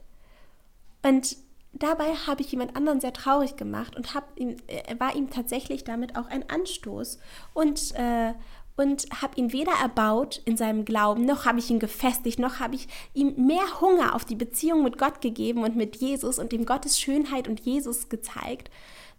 Und 1.04 1.38
dabei 1.74 2.14
habe 2.28 2.42
ich 2.42 2.52
jemand 2.52 2.76
anderen 2.76 3.00
sehr 3.02 3.14
traurig 3.14 3.56
gemacht 3.56 3.96
und 3.96 4.08
ihm, 4.36 4.58
äh, 4.68 5.00
war 5.00 5.16
ihm 5.16 5.30
tatsächlich 5.30 5.84
damit 5.84 6.18
auch 6.18 6.28
ein 6.28 6.50
Anstoß. 6.50 7.20
Und 7.54 7.96
äh, 7.96 8.34
und 8.78 9.06
habe 9.22 9.36
ihn 9.36 9.52
weder 9.52 9.74
erbaut 9.82 10.42
in 10.46 10.58
seinem 10.58 10.86
Glauben, 10.86 11.26
noch 11.26 11.46
habe 11.46 11.60
ich 11.60 11.70
ihn 11.70 11.80
gefestigt, 11.80 12.40
noch 12.40 12.60
habe 12.60 12.76
ich 12.76 12.88
ihm 13.14 13.46
mehr 13.46 13.82
Hunger 13.82 14.16
auf 14.16 14.26
die 14.26 14.36
Beziehung 14.36 14.84
mit 14.84 14.98
Gott 14.98 15.22
gegeben 15.22 15.64
und 15.64 15.76
mit 15.76 15.98
Jesus 15.98 16.40
und 16.40 16.52
dem 16.52 16.66
Gottes 16.66 17.00
Schönheit 17.00 17.48
und 17.48 17.60
Jesus 17.60 18.10
gezeigt, 18.10 18.72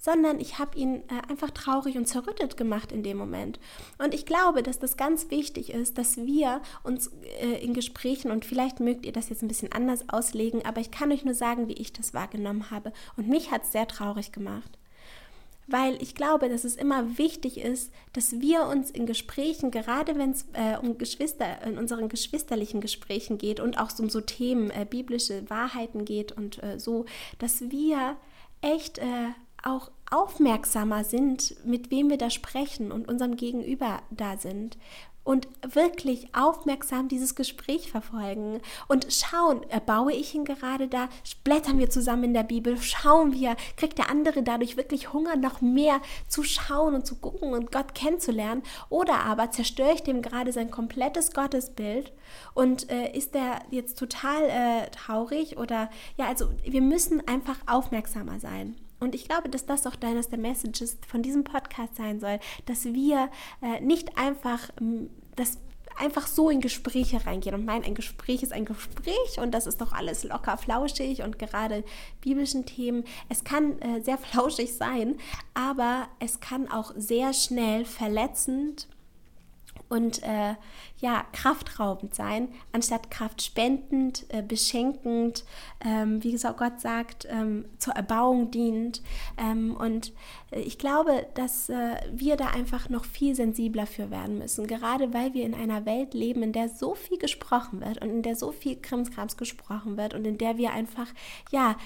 sondern 0.02 0.40
ich 0.40 0.58
habe 0.58 0.76
ihn 0.76 0.96
äh, 0.96 1.30
einfach 1.30 1.50
traurig 1.50 1.96
und 1.96 2.08
zerrüttet 2.08 2.56
gemacht 2.56 2.90
in 2.90 3.04
dem 3.04 3.16
Moment. 3.16 3.60
Und 3.98 4.14
ich 4.14 4.26
glaube, 4.26 4.64
dass 4.64 4.80
das 4.80 4.96
ganz 4.96 5.30
wichtig 5.30 5.72
ist, 5.72 5.96
dass 5.96 6.16
wir 6.16 6.60
uns 6.82 7.12
äh, 7.40 7.64
in 7.64 7.72
Gesprächen, 7.72 8.32
und 8.32 8.44
vielleicht 8.44 8.80
mögt 8.80 9.06
ihr 9.06 9.12
das 9.12 9.28
jetzt 9.28 9.42
ein 9.42 9.48
bisschen 9.48 9.70
anders 9.70 10.08
auslegen, 10.08 10.64
aber 10.66 10.80
ich 10.80 10.90
kann 10.90 11.12
euch 11.12 11.24
nur 11.24 11.34
sagen, 11.34 11.68
wie 11.68 11.74
ich 11.74 11.92
das 11.92 12.14
wahrgenommen 12.14 12.72
habe. 12.72 12.92
Und 13.16 13.28
mich 13.28 13.52
hat 13.52 13.62
es 13.62 13.72
sehr 13.72 13.86
traurig 13.86 14.32
gemacht 14.32 14.76
weil 15.68 16.02
ich 16.02 16.14
glaube, 16.16 16.48
dass 16.48 16.64
es 16.64 16.74
immer 16.74 17.18
wichtig 17.18 17.58
ist, 17.58 17.92
dass 18.12 18.40
wir 18.40 18.66
uns 18.66 18.90
in 18.90 19.06
Gesprächen, 19.06 19.70
gerade 19.70 20.18
wenn 20.18 20.32
es 20.32 20.44
äh, 20.54 20.76
um 20.76 20.98
Geschwister, 20.98 21.62
in 21.62 21.78
unseren 21.78 22.08
geschwisterlichen 22.08 22.80
Gesprächen 22.80 23.38
geht 23.38 23.60
und 23.60 23.78
auch 23.78 23.96
um 23.98 24.10
so 24.10 24.20
Themen, 24.20 24.70
äh, 24.70 24.84
biblische 24.84 25.48
Wahrheiten 25.48 26.04
geht 26.04 26.32
und 26.32 26.62
äh, 26.62 26.78
so, 26.78 27.06
dass 27.38 27.70
wir 27.70 28.16
echt 28.60 28.98
äh, 28.98 29.30
auch 29.62 29.90
aufmerksamer 30.10 31.04
sind, 31.04 31.56
mit 31.64 31.90
wem 31.90 32.10
wir 32.10 32.18
da 32.18 32.30
sprechen 32.30 32.92
und 32.92 33.08
unserem 33.08 33.36
Gegenüber 33.36 34.02
da 34.10 34.36
sind 34.36 34.76
und 35.24 35.48
wirklich 35.62 36.34
aufmerksam 36.34 37.08
dieses 37.08 37.34
Gespräch 37.34 37.90
verfolgen 37.90 38.60
und 38.88 39.12
schauen, 39.12 39.62
erbaue 39.70 40.12
ich 40.12 40.34
ihn 40.34 40.44
gerade 40.44 40.88
da, 40.88 41.08
blättern 41.44 41.78
wir 41.78 41.90
zusammen 41.90 42.24
in 42.24 42.34
der 42.34 42.42
Bibel, 42.42 42.76
schauen 42.80 43.32
wir, 43.32 43.56
kriegt 43.76 43.98
der 43.98 44.10
andere 44.10 44.42
dadurch 44.42 44.76
wirklich 44.76 45.12
Hunger, 45.12 45.36
noch 45.36 45.60
mehr 45.60 46.00
zu 46.26 46.42
schauen 46.42 46.94
und 46.94 47.06
zu 47.06 47.16
gucken 47.16 47.52
und 47.52 47.70
Gott 47.70 47.94
kennenzulernen? 47.94 48.62
Oder 48.88 49.20
aber 49.20 49.50
zerstöre 49.50 49.94
ich 49.94 50.02
dem 50.02 50.22
gerade 50.22 50.52
sein 50.52 50.70
komplettes 50.70 51.32
Gottesbild 51.32 52.12
und 52.54 52.90
äh, 52.90 53.12
ist 53.16 53.34
der 53.34 53.60
jetzt 53.70 53.98
total 53.98 54.42
äh, 54.44 54.90
traurig 54.90 55.56
oder 55.56 55.88
ja, 56.16 56.26
also 56.26 56.48
wir 56.64 56.82
müssen 56.82 57.26
einfach 57.28 57.58
aufmerksamer 57.66 58.40
sein. 58.40 58.76
Und 59.02 59.16
ich 59.16 59.26
glaube, 59.26 59.48
dass 59.48 59.66
das 59.66 59.86
auch 59.86 59.96
deines 59.96 60.28
der 60.28 60.38
Messages 60.38 60.96
von 61.08 61.22
diesem 61.22 61.42
Podcast 61.42 61.96
sein 61.96 62.20
soll, 62.20 62.38
dass 62.66 62.84
wir 62.84 63.30
äh, 63.60 63.80
nicht 63.80 64.16
einfach, 64.16 64.70
dass 65.34 65.58
einfach 65.98 66.26
so 66.26 66.50
in 66.50 66.60
Gespräche 66.60 67.26
reingehen 67.26 67.54
und 67.54 67.64
meinen, 67.64 67.84
ein 67.84 67.94
Gespräch 67.94 68.42
ist 68.42 68.52
ein 68.52 68.64
Gespräch 68.64 69.38
und 69.38 69.52
das 69.52 69.66
ist 69.66 69.80
doch 69.80 69.92
alles 69.92 70.22
locker 70.22 70.56
flauschig 70.56 71.22
und 71.22 71.38
gerade 71.38 71.84
biblischen 72.20 72.64
Themen. 72.64 73.04
Es 73.28 73.44
kann 73.44 73.80
äh, 73.80 74.00
sehr 74.02 74.18
flauschig 74.30 74.74
sein, 74.74 75.16
aber 75.52 76.08
es 76.20 76.38
kann 76.40 76.70
auch 76.70 76.92
sehr 76.96 77.32
schnell 77.32 77.84
verletzend 77.84 78.86
und 79.92 80.22
äh, 80.22 80.54
ja, 80.96 81.26
kraftraubend 81.32 82.14
sein, 82.14 82.48
anstatt 82.72 83.10
kraftspendend, 83.10 84.24
äh, 84.30 84.40
beschenkend, 84.40 85.44
ähm, 85.84 86.24
wie 86.24 86.32
gesagt, 86.32 86.58
Gott 86.58 86.80
sagt, 86.80 87.26
ähm, 87.28 87.66
zur 87.76 87.92
Erbauung 87.92 88.50
dient. 88.50 89.02
Ähm, 89.36 89.76
und 89.76 90.14
äh, 90.50 90.60
ich 90.60 90.78
glaube, 90.78 91.26
dass 91.34 91.68
äh, 91.68 91.96
wir 92.10 92.36
da 92.36 92.46
einfach 92.46 92.88
noch 92.88 93.04
viel 93.04 93.34
sensibler 93.34 93.86
für 93.86 94.10
werden 94.10 94.38
müssen, 94.38 94.66
gerade 94.66 95.12
weil 95.12 95.34
wir 95.34 95.44
in 95.44 95.54
einer 95.54 95.84
Welt 95.84 96.14
leben, 96.14 96.42
in 96.42 96.54
der 96.54 96.70
so 96.70 96.94
viel 96.94 97.18
gesprochen 97.18 97.82
wird 97.82 98.00
und 98.00 98.08
in 98.08 98.22
der 98.22 98.36
so 98.36 98.50
viel 98.50 98.80
Krimskrams 98.80 99.36
gesprochen 99.36 99.98
wird 99.98 100.14
und 100.14 100.24
in 100.24 100.38
der 100.38 100.56
wir 100.56 100.72
einfach, 100.72 101.08
ja, 101.50 101.76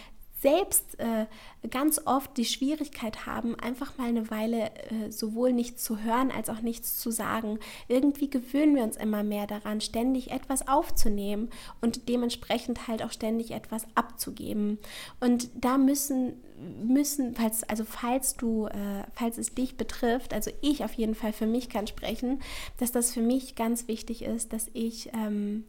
selbst 0.46 1.00
äh, 1.00 1.26
ganz 1.70 2.00
oft 2.04 2.36
die 2.36 2.44
Schwierigkeit 2.44 3.26
haben, 3.26 3.58
einfach 3.58 3.98
mal 3.98 4.08
eine 4.08 4.30
Weile 4.30 4.66
äh, 4.66 5.10
sowohl 5.10 5.52
nichts 5.52 5.82
zu 5.82 6.04
hören 6.04 6.30
als 6.30 6.48
auch 6.48 6.60
nichts 6.60 7.00
zu 7.00 7.10
sagen. 7.10 7.58
Irgendwie 7.88 8.30
gewöhnen 8.30 8.76
wir 8.76 8.84
uns 8.84 8.96
immer 8.96 9.24
mehr 9.24 9.48
daran, 9.48 9.80
ständig 9.80 10.30
etwas 10.30 10.68
aufzunehmen 10.68 11.50
und 11.80 12.08
dementsprechend 12.08 12.86
halt 12.86 13.02
auch 13.02 13.10
ständig 13.10 13.50
etwas 13.50 13.88
abzugeben. 13.96 14.78
Und 15.18 15.48
da 15.56 15.78
müssen 15.78 16.34
müssen, 16.82 17.34
falls, 17.34 17.64
also 17.64 17.84
falls 17.84 18.36
du, 18.36 18.66
äh, 18.66 19.02
falls 19.12 19.36
es 19.36 19.54
dich 19.54 19.76
betrifft, 19.76 20.32
also 20.32 20.50
ich 20.62 20.84
auf 20.84 20.94
jeden 20.94 21.14
Fall 21.14 21.34
für 21.34 21.46
mich 21.46 21.68
kann 21.68 21.86
sprechen, 21.86 22.40
dass 22.78 22.92
das 22.92 23.12
für 23.12 23.20
mich 23.20 23.56
ganz 23.56 23.88
wichtig 23.88 24.22
ist, 24.22 24.54
dass 24.54 24.70
ich 24.72 25.10
ähm, 25.12 25.64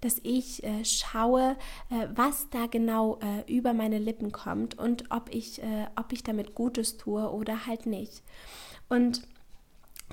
dass 0.00 0.20
ich 0.22 0.62
äh, 0.64 0.84
schaue, 0.84 1.56
äh, 1.90 2.08
was 2.14 2.48
da 2.50 2.66
genau 2.66 3.18
äh, 3.20 3.52
über 3.52 3.72
meine 3.72 3.98
Lippen 3.98 4.32
kommt 4.32 4.78
und 4.78 5.10
ob 5.10 5.34
ich, 5.34 5.62
äh, 5.62 5.86
ob 5.96 6.12
ich 6.12 6.22
damit 6.22 6.54
Gutes 6.54 6.96
tue 6.96 7.30
oder 7.30 7.66
halt 7.66 7.86
nicht. 7.86 8.22
Und 8.88 9.22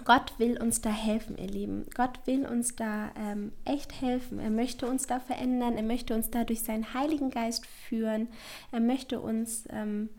Gott 0.06 0.34
will 0.38 0.60
uns 0.60 0.82
da 0.82 0.90
helfen, 0.90 1.38
ihr 1.38 1.48
Lieben. 1.48 1.86
Gott 1.96 2.20
will 2.26 2.46
uns 2.46 2.76
da 2.76 3.12
ähm, 3.16 3.54
echt 3.64 4.02
helfen. 4.02 4.40
Er 4.40 4.50
möchte 4.50 4.88
uns 4.88 5.06
da 5.06 5.20
verändern. 5.20 5.78
Er 5.78 5.84
möchte 5.84 6.16
uns 6.16 6.32
da 6.32 6.44
durch 6.44 6.62
seinen 6.62 6.94
Heiligen 6.94 7.30
Geist 7.30 7.66
führen. 7.66 8.28
Er 8.72 8.80
möchte 8.80 9.22
uns 9.22 9.66
ähm, 9.70 10.10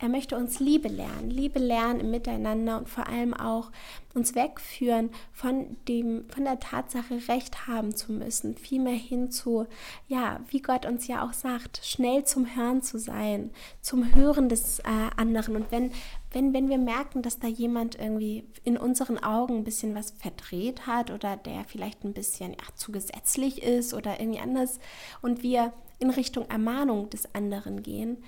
er 0.00 0.08
möchte 0.08 0.36
uns 0.36 0.60
Liebe 0.60 0.88
lernen, 0.88 1.28
Liebe 1.28 1.58
lernen 1.58 2.00
im 2.00 2.10
Miteinander 2.10 2.78
und 2.78 2.88
vor 2.88 3.08
allem 3.08 3.34
auch 3.34 3.72
uns 4.14 4.36
wegführen 4.36 5.10
von 5.32 5.76
dem, 5.88 6.28
von 6.28 6.44
der 6.44 6.60
Tatsache, 6.60 7.28
Recht 7.28 7.66
haben 7.66 7.94
zu 7.94 8.12
müssen, 8.12 8.56
vielmehr 8.56 8.94
hin 8.94 9.30
zu, 9.32 9.66
ja, 10.06 10.40
wie 10.50 10.62
Gott 10.62 10.86
uns 10.86 11.08
ja 11.08 11.26
auch 11.26 11.32
sagt, 11.32 11.80
schnell 11.84 12.24
zum 12.24 12.54
Hören 12.54 12.80
zu 12.80 12.98
sein, 12.98 13.50
zum 13.80 14.14
Hören 14.14 14.48
des 14.48 14.78
äh, 14.80 14.84
anderen. 15.16 15.56
Und 15.56 15.72
wenn, 15.72 15.90
wenn, 16.30 16.52
wenn 16.52 16.68
wir 16.68 16.78
merken, 16.78 17.22
dass 17.22 17.40
da 17.40 17.48
jemand 17.48 17.98
irgendwie 17.98 18.44
in 18.62 18.76
unseren 18.76 19.18
Augen 19.18 19.58
ein 19.58 19.64
bisschen 19.64 19.96
was 19.96 20.12
verdreht 20.12 20.86
hat 20.86 21.10
oder 21.10 21.36
der 21.36 21.64
vielleicht 21.64 22.04
ein 22.04 22.14
bisschen 22.14 22.52
ja, 22.52 22.74
zu 22.76 22.92
gesetzlich 22.92 23.62
ist 23.64 23.94
oder 23.94 24.20
irgendwie 24.20 24.40
anders 24.40 24.78
und 25.22 25.42
wir 25.42 25.72
in 25.98 26.10
Richtung 26.10 26.48
Ermahnung 26.48 27.10
des 27.10 27.34
anderen 27.34 27.82
gehen, 27.82 28.18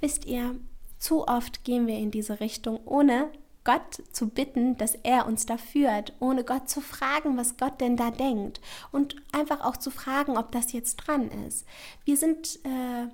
wisst 0.00 0.24
ihr, 0.24 0.54
zu 0.98 1.26
oft 1.26 1.64
gehen 1.64 1.86
wir 1.86 1.96
in 1.96 2.10
diese 2.10 2.40
Richtung, 2.40 2.80
ohne 2.84 3.30
Gott 3.64 4.02
zu 4.12 4.28
bitten, 4.28 4.78
dass 4.78 4.94
er 4.94 5.26
uns 5.26 5.44
da 5.44 5.58
führt, 5.58 6.14
ohne 6.20 6.42
Gott 6.42 6.70
zu 6.70 6.80
fragen, 6.80 7.36
was 7.36 7.56
Gott 7.58 7.80
denn 7.80 7.96
da 7.96 8.10
denkt 8.10 8.60
und 8.92 9.16
einfach 9.32 9.60
auch 9.60 9.76
zu 9.76 9.90
fragen, 9.90 10.38
ob 10.38 10.52
das 10.52 10.72
jetzt 10.72 10.96
dran 10.96 11.30
ist. 11.46 11.66
Wir 12.04 12.16
sind 12.16 12.60
äh, 12.64 13.08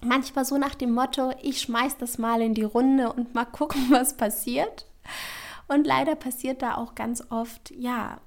manchmal 0.00 0.44
so 0.44 0.56
nach 0.56 0.74
dem 0.74 0.92
Motto, 0.92 1.32
ich 1.42 1.60
schmeiß 1.60 1.98
das 1.98 2.16
mal 2.18 2.40
in 2.40 2.54
die 2.54 2.64
Runde 2.64 3.12
und 3.12 3.34
mal 3.34 3.44
gucken, 3.44 3.86
was 3.90 4.16
passiert. 4.16 4.86
Und 5.68 5.86
leider 5.86 6.16
passiert 6.16 6.62
da 6.62 6.76
auch 6.76 6.94
ganz 6.94 7.22
oft, 7.30 7.70
ja, 7.70 8.20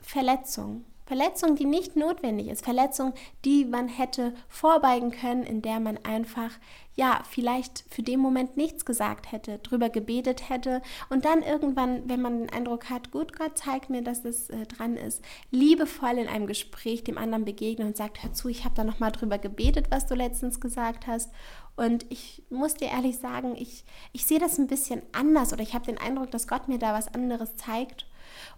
Verletzung. 0.00 0.84
Verletzung, 1.08 1.56
die 1.56 1.64
nicht 1.64 1.96
notwendig 1.96 2.48
ist. 2.48 2.62
Verletzung, 2.62 3.14
die 3.42 3.64
man 3.64 3.88
hätte 3.88 4.34
vorbeugen 4.46 5.10
können, 5.10 5.42
in 5.42 5.62
der 5.62 5.80
man 5.80 5.96
einfach, 6.04 6.50
ja, 6.96 7.22
vielleicht 7.30 7.82
für 7.88 8.02
den 8.02 8.20
Moment 8.20 8.58
nichts 8.58 8.84
gesagt 8.84 9.32
hätte, 9.32 9.58
drüber 9.60 9.88
gebetet 9.88 10.50
hätte. 10.50 10.82
Und 11.08 11.24
dann 11.24 11.40
irgendwann, 11.40 12.06
wenn 12.10 12.20
man 12.20 12.40
den 12.40 12.50
Eindruck 12.50 12.90
hat, 12.90 13.10
gut, 13.10 13.38
Gott 13.38 13.56
zeigt 13.56 13.88
mir, 13.88 14.02
dass 14.02 14.26
es 14.26 14.50
äh, 14.50 14.66
dran 14.66 14.98
ist, 14.98 15.24
liebevoll 15.50 16.18
in 16.18 16.28
einem 16.28 16.46
Gespräch 16.46 17.04
dem 17.04 17.16
anderen 17.16 17.46
begegnen 17.46 17.88
und 17.88 17.96
sagt, 17.96 18.22
hör 18.22 18.34
zu, 18.34 18.48
ich 18.48 18.66
habe 18.66 18.74
da 18.74 18.84
nochmal 18.84 19.10
drüber 19.10 19.38
gebetet, 19.38 19.86
was 19.88 20.06
du 20.06 20.14
letztens 20.14 20.60
gesagt 20.60 21.06
hast. 21.06 21.30
Und 21.74 22.04
ich 22.10 22.42
muss 22.50 22.74
dir 22.74 22.88
ehrlich 22.88 23.16
sagen, 23.16 23.56
ich, 23.56 23.86
ich 24.12 24.26
sehe 24.26 24.40
das 24.40 24.58
ein 24.58 24.66
bisschen 24.66 25.00
anders 25.12 25.54
oder 25.54 25.62
ich 25.62 25.72
habe 25.72 25.86
den 25.86 25.96
Eindruck, 25.96 26.30
dass 26.32 26.46
Gott 26.46 26.68
mir 26.68 26.78
da 26.78 26.92
was 26.92 27.14
anderes 27.14 27.56
zeigt 27.56 28.07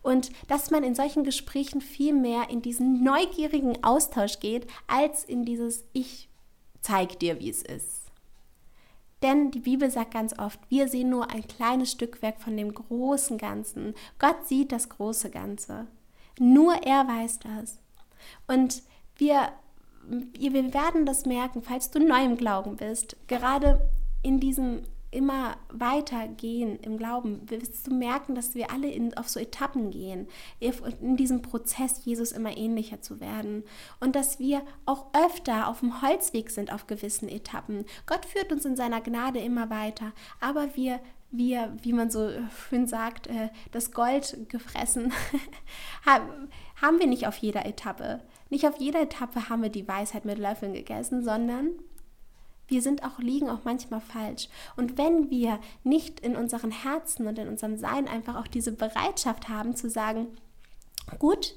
und 0.03 0.31
dass 0.49 0.71
man 0.71 0.85
in 0.85 0.95
solchen 0.95 1.25
Gesprächen 1.25 1.81
viel 1.81 2.15
mehr 2.15 2.51
in 2.51 2.63
diesen 2.63 3.03
neugierigen 3.03 3.83
Austausch 3.85 4.41
geht, 4.41 4.67
als 4.87 5.25
in 5.25 5.45
dieses 5.45 5.85
Ich 5.93 6.29
zeig 6.81 7.19
dir, 7.19 7.41
wie 7.41 7.51
es 7.51 7.63
ist. 7.63 8.01
Denn 9.23 9.51
die 9.51 9.61
Bibel 9.61 9.91
sagt 9.91 10.13
ganz 10.13 10.39
oft, 10.39 10.59
wir 10.71 10.89
sehen 10.89 11.11
nur 11.11 11.31
ein 11.31 11.47
kleines 11.47 11.93
Stückwerk 11.93 12.41
von 12.41 12.57
dem 12.57 12.73
großen 12.73 13.37
Ganzen. 13.37 13.95
Gott 14.19 14.47
sieht 14.47 14.73
das 14.73 14.89
große 14.89 15.31
Ganze. 15.31 15.87
Nur 16.39 16.75
er 16.85 17.07
weiß 17.07 17.41
das. 17.41 17.79
Und 18.47 18.83
wir, 19.17 19.53
wir 20.09 20.73
werden 20.73 21.05
das 21.05 21.27
merken, 21.27 21.63
falls 21.63 21.91
du 21.91 21.99
neu 21.99 22.25
im 22.25 22.39
Glauben 22.39 22.77
bist, 22.77 23.17
gerade 23.27 23.87
in 24.23 24.41
diesem 24.41 24.83
immer 25.11 25.57
weiter 25.71 26.29
gehen 26.29 26.79
im 26.81 26.97
Glauben, 26.97 27.49
wirst 27.51 27.87
du 27.87 27.95
merken, 27.95 28.35
dass 28.35 28.55
wir 28.55 28.71
alle 28.71 28.89
in, 28.89 29.17
auf 29.17 29.29
so 29.29 29.41
Etappen 29.41 29.91
gehen, 29.91 30.29
in 30.61 31.17
diesem 31.17 31.43
Prozess 31.43 32.05
Jesus 32.05 32.33
immer 32.33 32.57
ähnlicher 32.57 33.01
zu 33.03 33.21
werden 33.21 33.65
und 33.99 34.15
dass 34.15 34.39
wir 34.39 34.63
auch 34.87 35.07
öfter 35.13 35.69
auf 35.69 35.81
dem 35.81 36.01
Holzweg 36.01 36.51
sind 36.51 36.73
auf 36.73 36.87
gewissen 36.87 37.29
Etappen. 37.29 37.85
Gott 38.07 38.25
führt 38.25 38.53
uns 38.53 38.65
in 38.65 38.77
seiner 38.77 39.01
Gnade 39.01 39.41
immer 39.41 39.71
weiter, 39.71 40.13
aber 40.41 40.77
wir 40.77 41.01
wir, 41.33 41.73
wie 41.83 41.93
man 41.93 42.11
so 42.11 42.29
schön 42.69 42.87
sagt, 42.87 43.29
äh, 43.29 43.51
das 43.71 43.93
Gold 43.93 44.49
gefressen, 44.49 45.13
haben 46.05 46.99
wir 46.99 47.07
nicht 47.07 47.27
auf 47.27 47.37
jeder 47.37 47.67
Etappe. 47.67 48.21
Nicht 48.49 48.67
auf 48.67 48.81
jeder 48.81 49.03
Etappe 49.03 49.49
haben 49.49 49.63
wir 49.63 49.69
die 49.69 49.87
Weisheit 49.87 50.25
mit 50.25 50.39
Löffeln 50.39 50.73
gegessen, 50.73 51.23
sondern 51.23 51.71
wir 52.71 52.83
sind 52.83 53.05
auch, 53.05 53.19
liegen 53.19 53.51
auch 53.51 53.65
manchmal 53.65 54.01
falsch. 54.01 54.49
Und 54.77 54.97
wenn 54.97 55.31
wir 55.31 55.59
nicht 55.85 56.21
in 56.21 56.37
unseren 56.37 56.71
Herzen 56.71 57.27
und 57.27 57.39
in 57.39 57.49
unserem 57.49 57.77
Sein 57.77 58.09
einfach 58.09 58.37
auch 58.37 58.47
diese 58.47 58.73
Bereitschaft 58.73 59.49
haben 59.49 59.77
zu 59.77 59.91
sagen, 59.91 60.29
gut, 61.19 61.55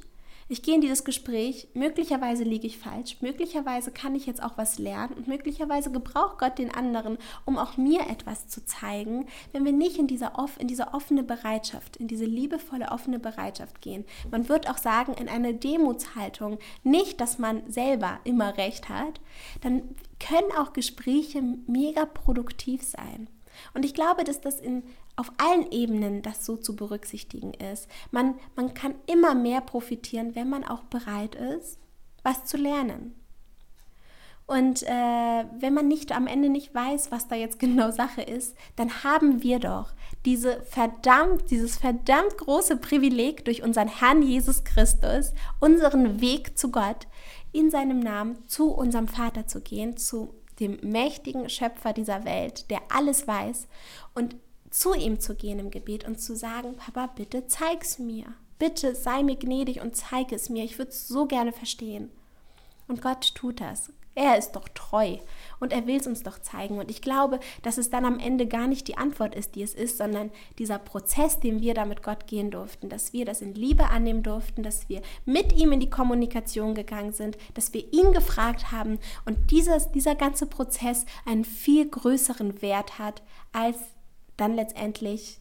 ich 0.50 0.62
gehe 0.62 0.76
in 0.76 0.82
dieses 0.82 1.04
Gespräch, 1.04 1.68
möglicherweise 1.74 2.44
liege 2.44 2.68
ich 2.68 2.78
falsch, 2.78 3.18
möglicherweise 3.22 3.92
kann 3.92 4.16
ich 4.16 4.26
jetzt 4.26 4.44
auch 4.44 4.58
was 4.58 4.80
lernen 4.80 5.14
und 5.14 5.28
möglicherweise 5.28 5.92
gebraucht 5.92 6.38
Gott 6.40 6.58
den 6.58 6.74
anderen, 6.74 7.18
um 7.46 7.58
auch 7.58 7.78
mir 7.78 8.02
etwas 8.10 8.48
zu 8.48 8.66
zeigen, 8.66 9.28
wenn 9.52 9.66
wir 9.66 9.72
nicht 9.72 9.98
in 9.98 10.08
dieser, 10.08 10.34
in 10.60 10.68
diese 10.68 10.94
offene 10.94 11.24
Bereitschaft, 11.24 11.98
in 11.98 12.08
diese 12.08 12.26
liebevolle 12.26 12.92
offene 12.92 13.20
Bereitschaft 13.20 13.82
gehen. 13.82 14.06
Man 14.32 14.50
wird 14.50 14.70
auch 14.70 14.78
sagen, 14.78 15.14
in 15.14 15.30
eine 15.30 15.54
Demutshaltung, 15.54 16.60
nicht, 16.84 17.22
dass 17.22 17.40
man 17.40 17.70
selber 17.70 18.20
immer 18.24 18.58
recht 18.58 18.90
hat, 18.90 19.22
dann 19.62 19.84
können 20.20 20.52
auch 20.58 20.74
Gespräche 20.74 21.42
mega 21.68 22.06
produktiv 22.06 22.84
sein. 22.84 23.28
Und 23.74 23.86
ich 23.86 23.94
glaube, 23.94 24.24
dass 24.24 24.42
das 24.42 24.60
in 24.60 24.84
auf 25.16 25.32
allen 25.38 25.72
Ebenen 25.72 26.22
das 26.22 26.46
so 26.46 26.58
zu 26.58 26.76
berücksichtigen 26.76 27.54
ist. 27.54 27.88
Man, 28.12 28.36
man 28.56 28.74
kann 28.74 28.96
immer 29.06 29.36
mehr 29.36 29.62
profitieren, 29.62 30.36
wenn 30.36 30.50
man 30.50 30.64
auch 30.64 30.84
bereit 30.84 31.36
ist, 31.36 31.80
was 32.24 32.46
zu 32.46 32.58
lernen. 32.58 33.16
Und 34.46 34.84
äh, 34.84 35.46
wenn 35.58 35.74
man 35.74 35.88
nicht 35.88 36.12
am 36.12 36.28
Ende 36.28 36.50
nicht 36.50 36.76
weiß, 36.76 37.12
was 37.12 37.28
da 37.28 37.36
jetzt 37.36 37.60
genau 37.60 37.92
Sache 37.92 38.22
ist, 38.22 38.58
dann 38.76 39.04
haben 39.04 39.42
wir 39.42 39.60
doch 39.60 39.94
diese 40.26 40.62
verdammt, 40.64 41.50
dieses 41.50 41.78
verdammt 41.78 42.38
große 42.38 42.78
Privileg 42.78 43.46
durch 43.46 43.64
unseren 43.64 43.88
Herrn 43.88 44.22
Jesus 44.22 44.64
Christus, 44.64 45.34
unseren 45.60 46.20
Weg 46.20 46.58
zu 46.58 46.72
Gott, 46.72 47.08
in 47.54 47.70
seinem 47.70 48.00
Namen 48.00 48.46
zu 48.48 48.72
unserem 48.72 49.08
Vater 49.08 49.48
zu 49.48 49.62
gehen, 49.62 49.96
zu 49.96 50.34
dem 50.60 50.78
mächtigen 50.82 51.50
Schöpfer 51.50 51.94
dieser 51.94 52.26
Welt, 52.26 52.70
der 52.70 52.82
alles 52.90 53.28
weiß, 53.28 53.68
und 54.14 54.36
zu 54.74 54.96
ihm 54.96 55.20
zu 55.20 55.36
gehen 55.36 55.60
im 55.60 55.70
Gebet 55.70 56.06
und 56.06 56.20
zu 56.20 56.36
sagen, 56.36 56.76
Papa, 56.76 57.08
bitte 57.16 57.46
zeig's 57.48 58.00
mir. 58.00 58.26
Bitte 58.58 58.96
sei 58.96 59.22
mir 59.22 59.36
gnädig 59.36 59.82
und 59.82 59.96
zeig 59.96 60.32
es 60.32 60.50
mir. 60.50 60.64
Ich 60.64 60.80
würde 60.80 60.90
es 60.90 61.08
so 61.08 61.28
gerne 61.28 61.54
verstehen. 61.54 62.10
Und 62.88 63.02
Gott 63.02 63.36
tut 63.36 63.62
das. 63.62 63.92
Er 64.16 64.38
ist 64.38 64.52
doch 64.52 64.68
treu 64.70 65.18
und 65.60 65.74
er 65.74 65.88
will 65.88 66.00
es 66.00 66.08
uns 66.08 66.24
doch 66.24 66.40
zeigen. 66.40 66.78
Und 66.78 66.90
ich 66.90 67.02
glaube, 67.02 67.40
dass 67.62 67.78
es 67.78 67.90
dann 67.90 68.06
am 68.06 68.20
Ende 68.20 68.48
gar 68.48 68.68
nicht 68.68 68.88
die 68.88 68.98
Antwort 68.98 69.36
ist, 69.36 69.56
die 69.56 69.64
es 69.64 69.74
ist, 69.74 69.98
sondern 69.98 70.32
dieser 70.60 70.78
Prozess, 70.80 71.40
den 71.40 71.62
wir 71.62 71.74
da 71.74 71.86
mit 71.86 72.04
Gott 72.04 72.28
gehen 72.28 72.52
durften, 72.52 72.90
dass 72.90 73.14
wir 73.14 73.26
das 73.26 73.42
in 73.42 73.56
Liebe 73.56 73.90
annehmen 73.90 74.22
durften, 74.22 74.62
dass 74.62 74.88
wir 74.88 75.02
mit 75.26 75.54
ihm 75.54 75.72
in 75.72 75.80
die 75.80 75.90
Kommunikation 75.90 76.76
gegangen 76.76 77.12
sind, 77.14 77.38
dass 77.56 77.74
wir 77.74 77.92
ihn 77.92 78.12
gefragt 78.12 78.72
haben 78.72 79.00
und 79.26 79.52
dieses, 79.52 79.92
dieser 79.92 80.16
ganze 80.16 80.46
Prozess 80.46 81.06
einen 81.26 81.46
viel 81.46 81.90
größeren 81.90 82.62
Wert 82.62 83.00
hat 83.00 83.24
als 83.52 83.78
dann 84.38 84.56
letztendlich 84.56 85.40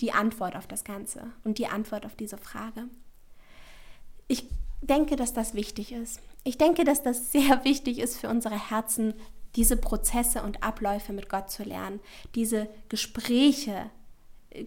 die 0.00 0.12
Antwort 0.12 0.56
auf 0.56 0.66
das 0.66 0.84
Ganze 0.84 1.32
und 1.44 1.58
die 1.58 1.66
Antwort 1.66 2.06
auf 2.06 2.14
diese 2.14 2.38
Frage. 2.38 2.84
Ich 4.28 4.48
denke, 4.80 5.16
dass 5.16 5.32
das 5.32 5.54
wichtig 5.54 5.92
ist. 5.92 6.20
Ich 6.44 6.58
denke, 6.58 6.84
dass 6.84 7.02
das 7.02 7.32
sehr 7.32 7.64
wichtig 7.64 7.98
ist 7.98 8.18
für 8.18 8.28
unsere 8.28 8.70
Herzen, 8.70 9.14
diese 9.56 9.76
Prozesse 9.76 10.42
und 10.42 10.62
Abläufe 10.62 11.12
mit 11.12 11.28
Gott 11.28 11.50
zu 11.50 11.62
lernen, 11.62 12.00
diese 12.34 12.68
Gespräche 12.88 13.90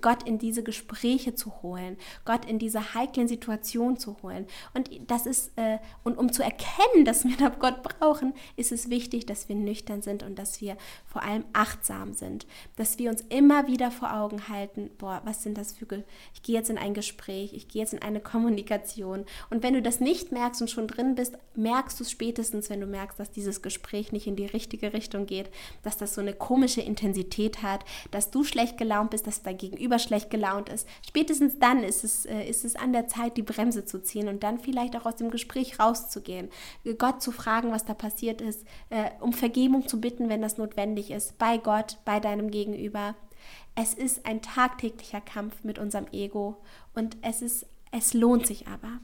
Gott 0.02 0.24
in 0.24 0.38
diese 0.38 0.64
Gespräche 0.64 1.36
zu 1.36 1.62
holen, 1.62 1.98
Gott 2.26 2.46
in 2.46 2.60
diese 2.60 2.94
heiklen 2.94 3.28
Situationen 3.28 3.98
zu 3.98 4.18
holen. 4.22 4.46
Und 4.74 4.90
das 5.08 5.26
ist, 5.26 5.52
äh, 5.58 5.80
und 6.04 6.18
um 6.18 6.32
zu 6.32 6.44
erkennen, 6.44 7.06
dass 7.06 7.26
wir 7.26 7.38
da 7.38 7.50
Gott 7.50 7.84
brauchen, 7.84 8.34
ist 8.56 8.72
es 8.72 8.90
wichtig, 8.90 9.26
dass 9.26 9.50
wir 9.50 9.56
nüchtern 9.56 10.02
sind 10.02 10.24
und 10.24 10.38
dass 10.38 10.62
wir 10.62 10.78
vor 11.06 11.24
allem 11.24 11.46
achtsam 11.54 12.14
sind. 12.14 12.46
Dass 12.76 12.98
wir 12.98 13.10
uns 13.10 13.22
immer 13.30 13.68
wieder 13.68 13.92
vor 13.92 14.14
Augen 14.14 14.48
halten, 14.48 14.90
boah, 14.98 15.22
was 15.26 15.44
sind 15.44 15.58
das 15.58 15.74
für, 15.74 15.86
ich 16.34 16.42
gehe 16.44 16.56
jetzt 16.56 16.70
in 16.70 16.78
ein 16.78 16.94
Gespräch, 16.94 17.54
ich 17.54 17.68
gehe 17.68 17.82
jetzt 17.82 17.94
in 17.94 18.02
eine 18.02 18.20
Kommunikation. 18.20 19.26
Und 19.50 19.64
wenn 19.64 19.74
du 19.74 19.82
das 19.82 20.00
nicht 20.00 20.32
merkst 20.32 20.62
und 20.62 20.70
schon 20.70 20.88
drin 20.88 21.16
bist, 21.16 21.38
merkst 21.56 22.00
du 22.00 22.04
es 22.04 22.12
spätestens, 22.12 22.70
wenn 22.70 22.82
du 22.82 22.88
merkst, 22.88 23.20
dass 23.20 23.32
dieses 23.32 23.62
Gespräch 23.62 24.12
nicht 24.12 24.28
in 24.28 24.36
die 24.36 24.46
richtige 24.46 24.94
Richtung 24.94 25.26
geht, 25.26 25.50
dass 25.84 25.98
das 25.98 26.16
so 26.16 26.22
eine 26.22 26.34
komische 26.34 26.82
Intensität 26.82 27.62
hat, 27.62 27.86
dass 28.12 28.32
du 28.32 28.44
schlecht 28.44 28.78
gelaunt 28.78 29.12
bist, 29.12 29.28
dass 29.28 29.44
dagegen 29.44 29.75
Gegenüber 29.76 30.00
schlecht 30.00 30.30
gelaunt 30.30 30.70
ist. 30.70 30.88
Spätestens 31.08 31.60
dann 31.60 31.84
ist 31.84 32.04
es, 32.04 32.26
äh, 32.26 32.44
ist 32.44 32.66
es 32.66 32.76
an 32.76 32.94
der 32.94 33.08
Zeit, 33.08 33.38
die 33.38 33.44
Bremse 33.44 33.86
zu 33.86 34.02
ziehen 34.02 34.28
und 34.28 34.44
dann 34.44 34.60
vielleicht 34.60 34.96
auch 34.96 35.06
aus 35.06 35.16
dem 35.18 35.32
Gespräch 35.32 35.80
rauszugehen. 35.80 36.50
Gott 36.98 37.22
zu 37.22 37.32
fragen, 37.32 37.72
was 37.72 37.86
da 37.86 37.94
passiert 37.94 38.42
ist, 38.42 38.66
äh, 38.90 39.12
um 39.20 39.34
Vergebung 39.34 39.88
zu 39.88 40.00
bitten, 40.00 40.30
wenn 40.30 40.42
das 40.42 40.58
notwendig 40.58 41.12
ist, 41.12 41.38
bei 41.38 41.58
Gott, 41.58 41.98
bei 42.06 42.20
deinem 42.20 42.52
Gegenüber. 42.52 43.16
Es 43.76 43.94
ist 43.94 44.26
ein 44.26 44.42
tagtäglicher 44.42 45.22
Kampf 45.22 45.64
mit 45.64 45.80
unserem 45.80 46.08
Ego 46.12 46.58
und 46.94 47.18
es 47.22 47.42
ist, 47.42 47.66
es 47.92 48.14
lohnt 48.14 48.48
sich 48.48 48.68
aber. 48.68 49.00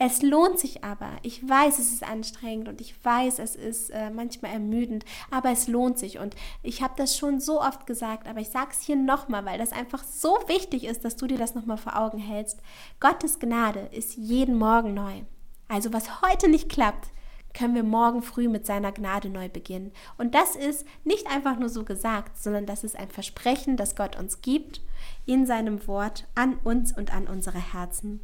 Es 0.00 0.22
lohnt 0.22 0.60
sich 0.60 0.84
aber. 0.84 1.10
Ich 1.22 1.46
weiß, 1.46 1.80
es 1.80 1.92
ist 1.92 2.08
anstrengend 2.08 2.68
und 2.68 2.80
ich 2.80 2.94
weiß, 3.04 3.40
es 3.40 3.56
ist 3.56 3.90
äh, 3.90 4.10
manchmal 4.10 4.52
ermüdend, 4.52 5.04
aber 5.32 5.50
es 5.50 5.66
lohnt 5.66 5.98
sich. 5.98 6.20
Und 6.20 6.36
ich 6.62 6.82
habe 6.82 6.94
das 6.96 7.18
schon 7.18 7.40
so 7.40 7.60
oft 7.60 7.84
gesagt, 7.84 8.28
aber 8.28 8.38
ich 8.38 8.50
sage 8.50 8.70
es 8.70 8.80
hier 8.80 8.94
nochmal, 8.94 9.44
weil 9.44 9.58
das 9.58 9.72
einfach 9.72 10.04
so 10.04 10.38
wichtig 10.46 10.84
ist, 10.84 11.04
dass 11.04 11.16
du 11.16 11.26
dir 11.26 11.36
das 11.36 11.56
nochmal 11.56 11.78
vor 11.78 11.98
Augen 11.98 12.18
hältst. 12.18 12.60
Gottes 13.00 13.40
Gnade 13.40 13.88
ist 13.90 14.16
jeden 14.16 14.56
Morgen 14.56 14.94
neu. 14.94 15.22
Also 15.66 15.92
was 15.92 16.22
heute 16.22 16.48
nicht 16.48 16.68
klappt, 16.68 17.08
können 17.52 17.74
wir 17.74 17.82
morgen 17.82 18.22
früh 18.22 18.48
mit 18.48 18.66
seiner 18.66 18.92
Gnade 18.92 19.30
neu 19.30 19.48
beginnen. 19.48 19.90
Und 20.16 20.36
das 20.36 20.54
ist 20.54 20.86
nicht 21.02 21.26
einfach 21.26 21.58
nur 21.58 21.70
so 21.70 21.84
gesagt, 21.84 22.38
sondern 22.38 22.66
das 22.66 22.84
ist 22.84 22.96
ein 22.96 23.10
Versprechen, 23.10 23.76
das 23.76 23.96
Gott 23.96 24.16
uns 24.16 24.42
gibt 24.42 24.80
in 25.26 25.44
seinem 25.44 25.88
Wort 25.88 26.28
an 26.36 26.54
uns 26.62 26.96
und 26.96 27.12
an 27.12 27.26
unsere 27.26 27.58
Herzen. 27.58 28.20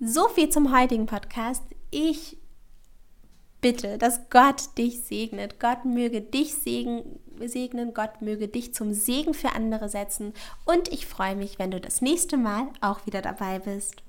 So 0.00 0.28
viel 0.28 0.48
zum 0.48 0.76
heutigen 0.76 1.06
Podcast. 1.06 1.64
Ich 1.90 2.36
bitte, 3.60 3.98
dass 3.98 4.30
Gott 4.30 4.78
dich 4.78 5.00
segnet. 5.00 5.58
Gott 5.58 5.84
möge 5.84 6.20
dich 6.20 6.54
segnen. 6.54 7.94
Gott 7.94 8.22
möge 8.22 8.46
dich 8.46 8.74
zum 8.74 8.94
Segen 8.94 9.34
für 9.34 9.52
andere 9.52 9.88
setzen. 9.88 10.34
Und 10.64 10.88
ich 10.92 11.06
freue 11.06 11.34
mich, 11.34 11.58
wenn 11.58 11.72
du 11.72 11.80
das 11.80 12.00
nächste 12.00 12.36
Mal 12.36 12.68
auch 12.80 13.06
wieder 13.06 13.22
dabei 13.22 13.58
bist. 13.58 14.02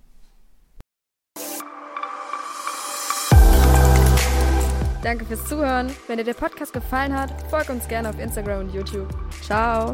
Danke 5.02 5.26
fürs 5.26 5.48
Zuhören. 5.48 5.90
Wenn 6.08 6.18
dir 6.18 6.26
der 6.26 6.34
Podcast 6.36 6.74
gefallen 6.74 7.18
hat, 7.18 7.34
folg 7.50 7.70
uns 7.70 7.88
gerne 7.88 8.10
auf 8.10 8.20
Instagram 8.20 8.68
und 8.68 8.74
YouTube. 8.76 9.08
Ciao. 9.42 9.94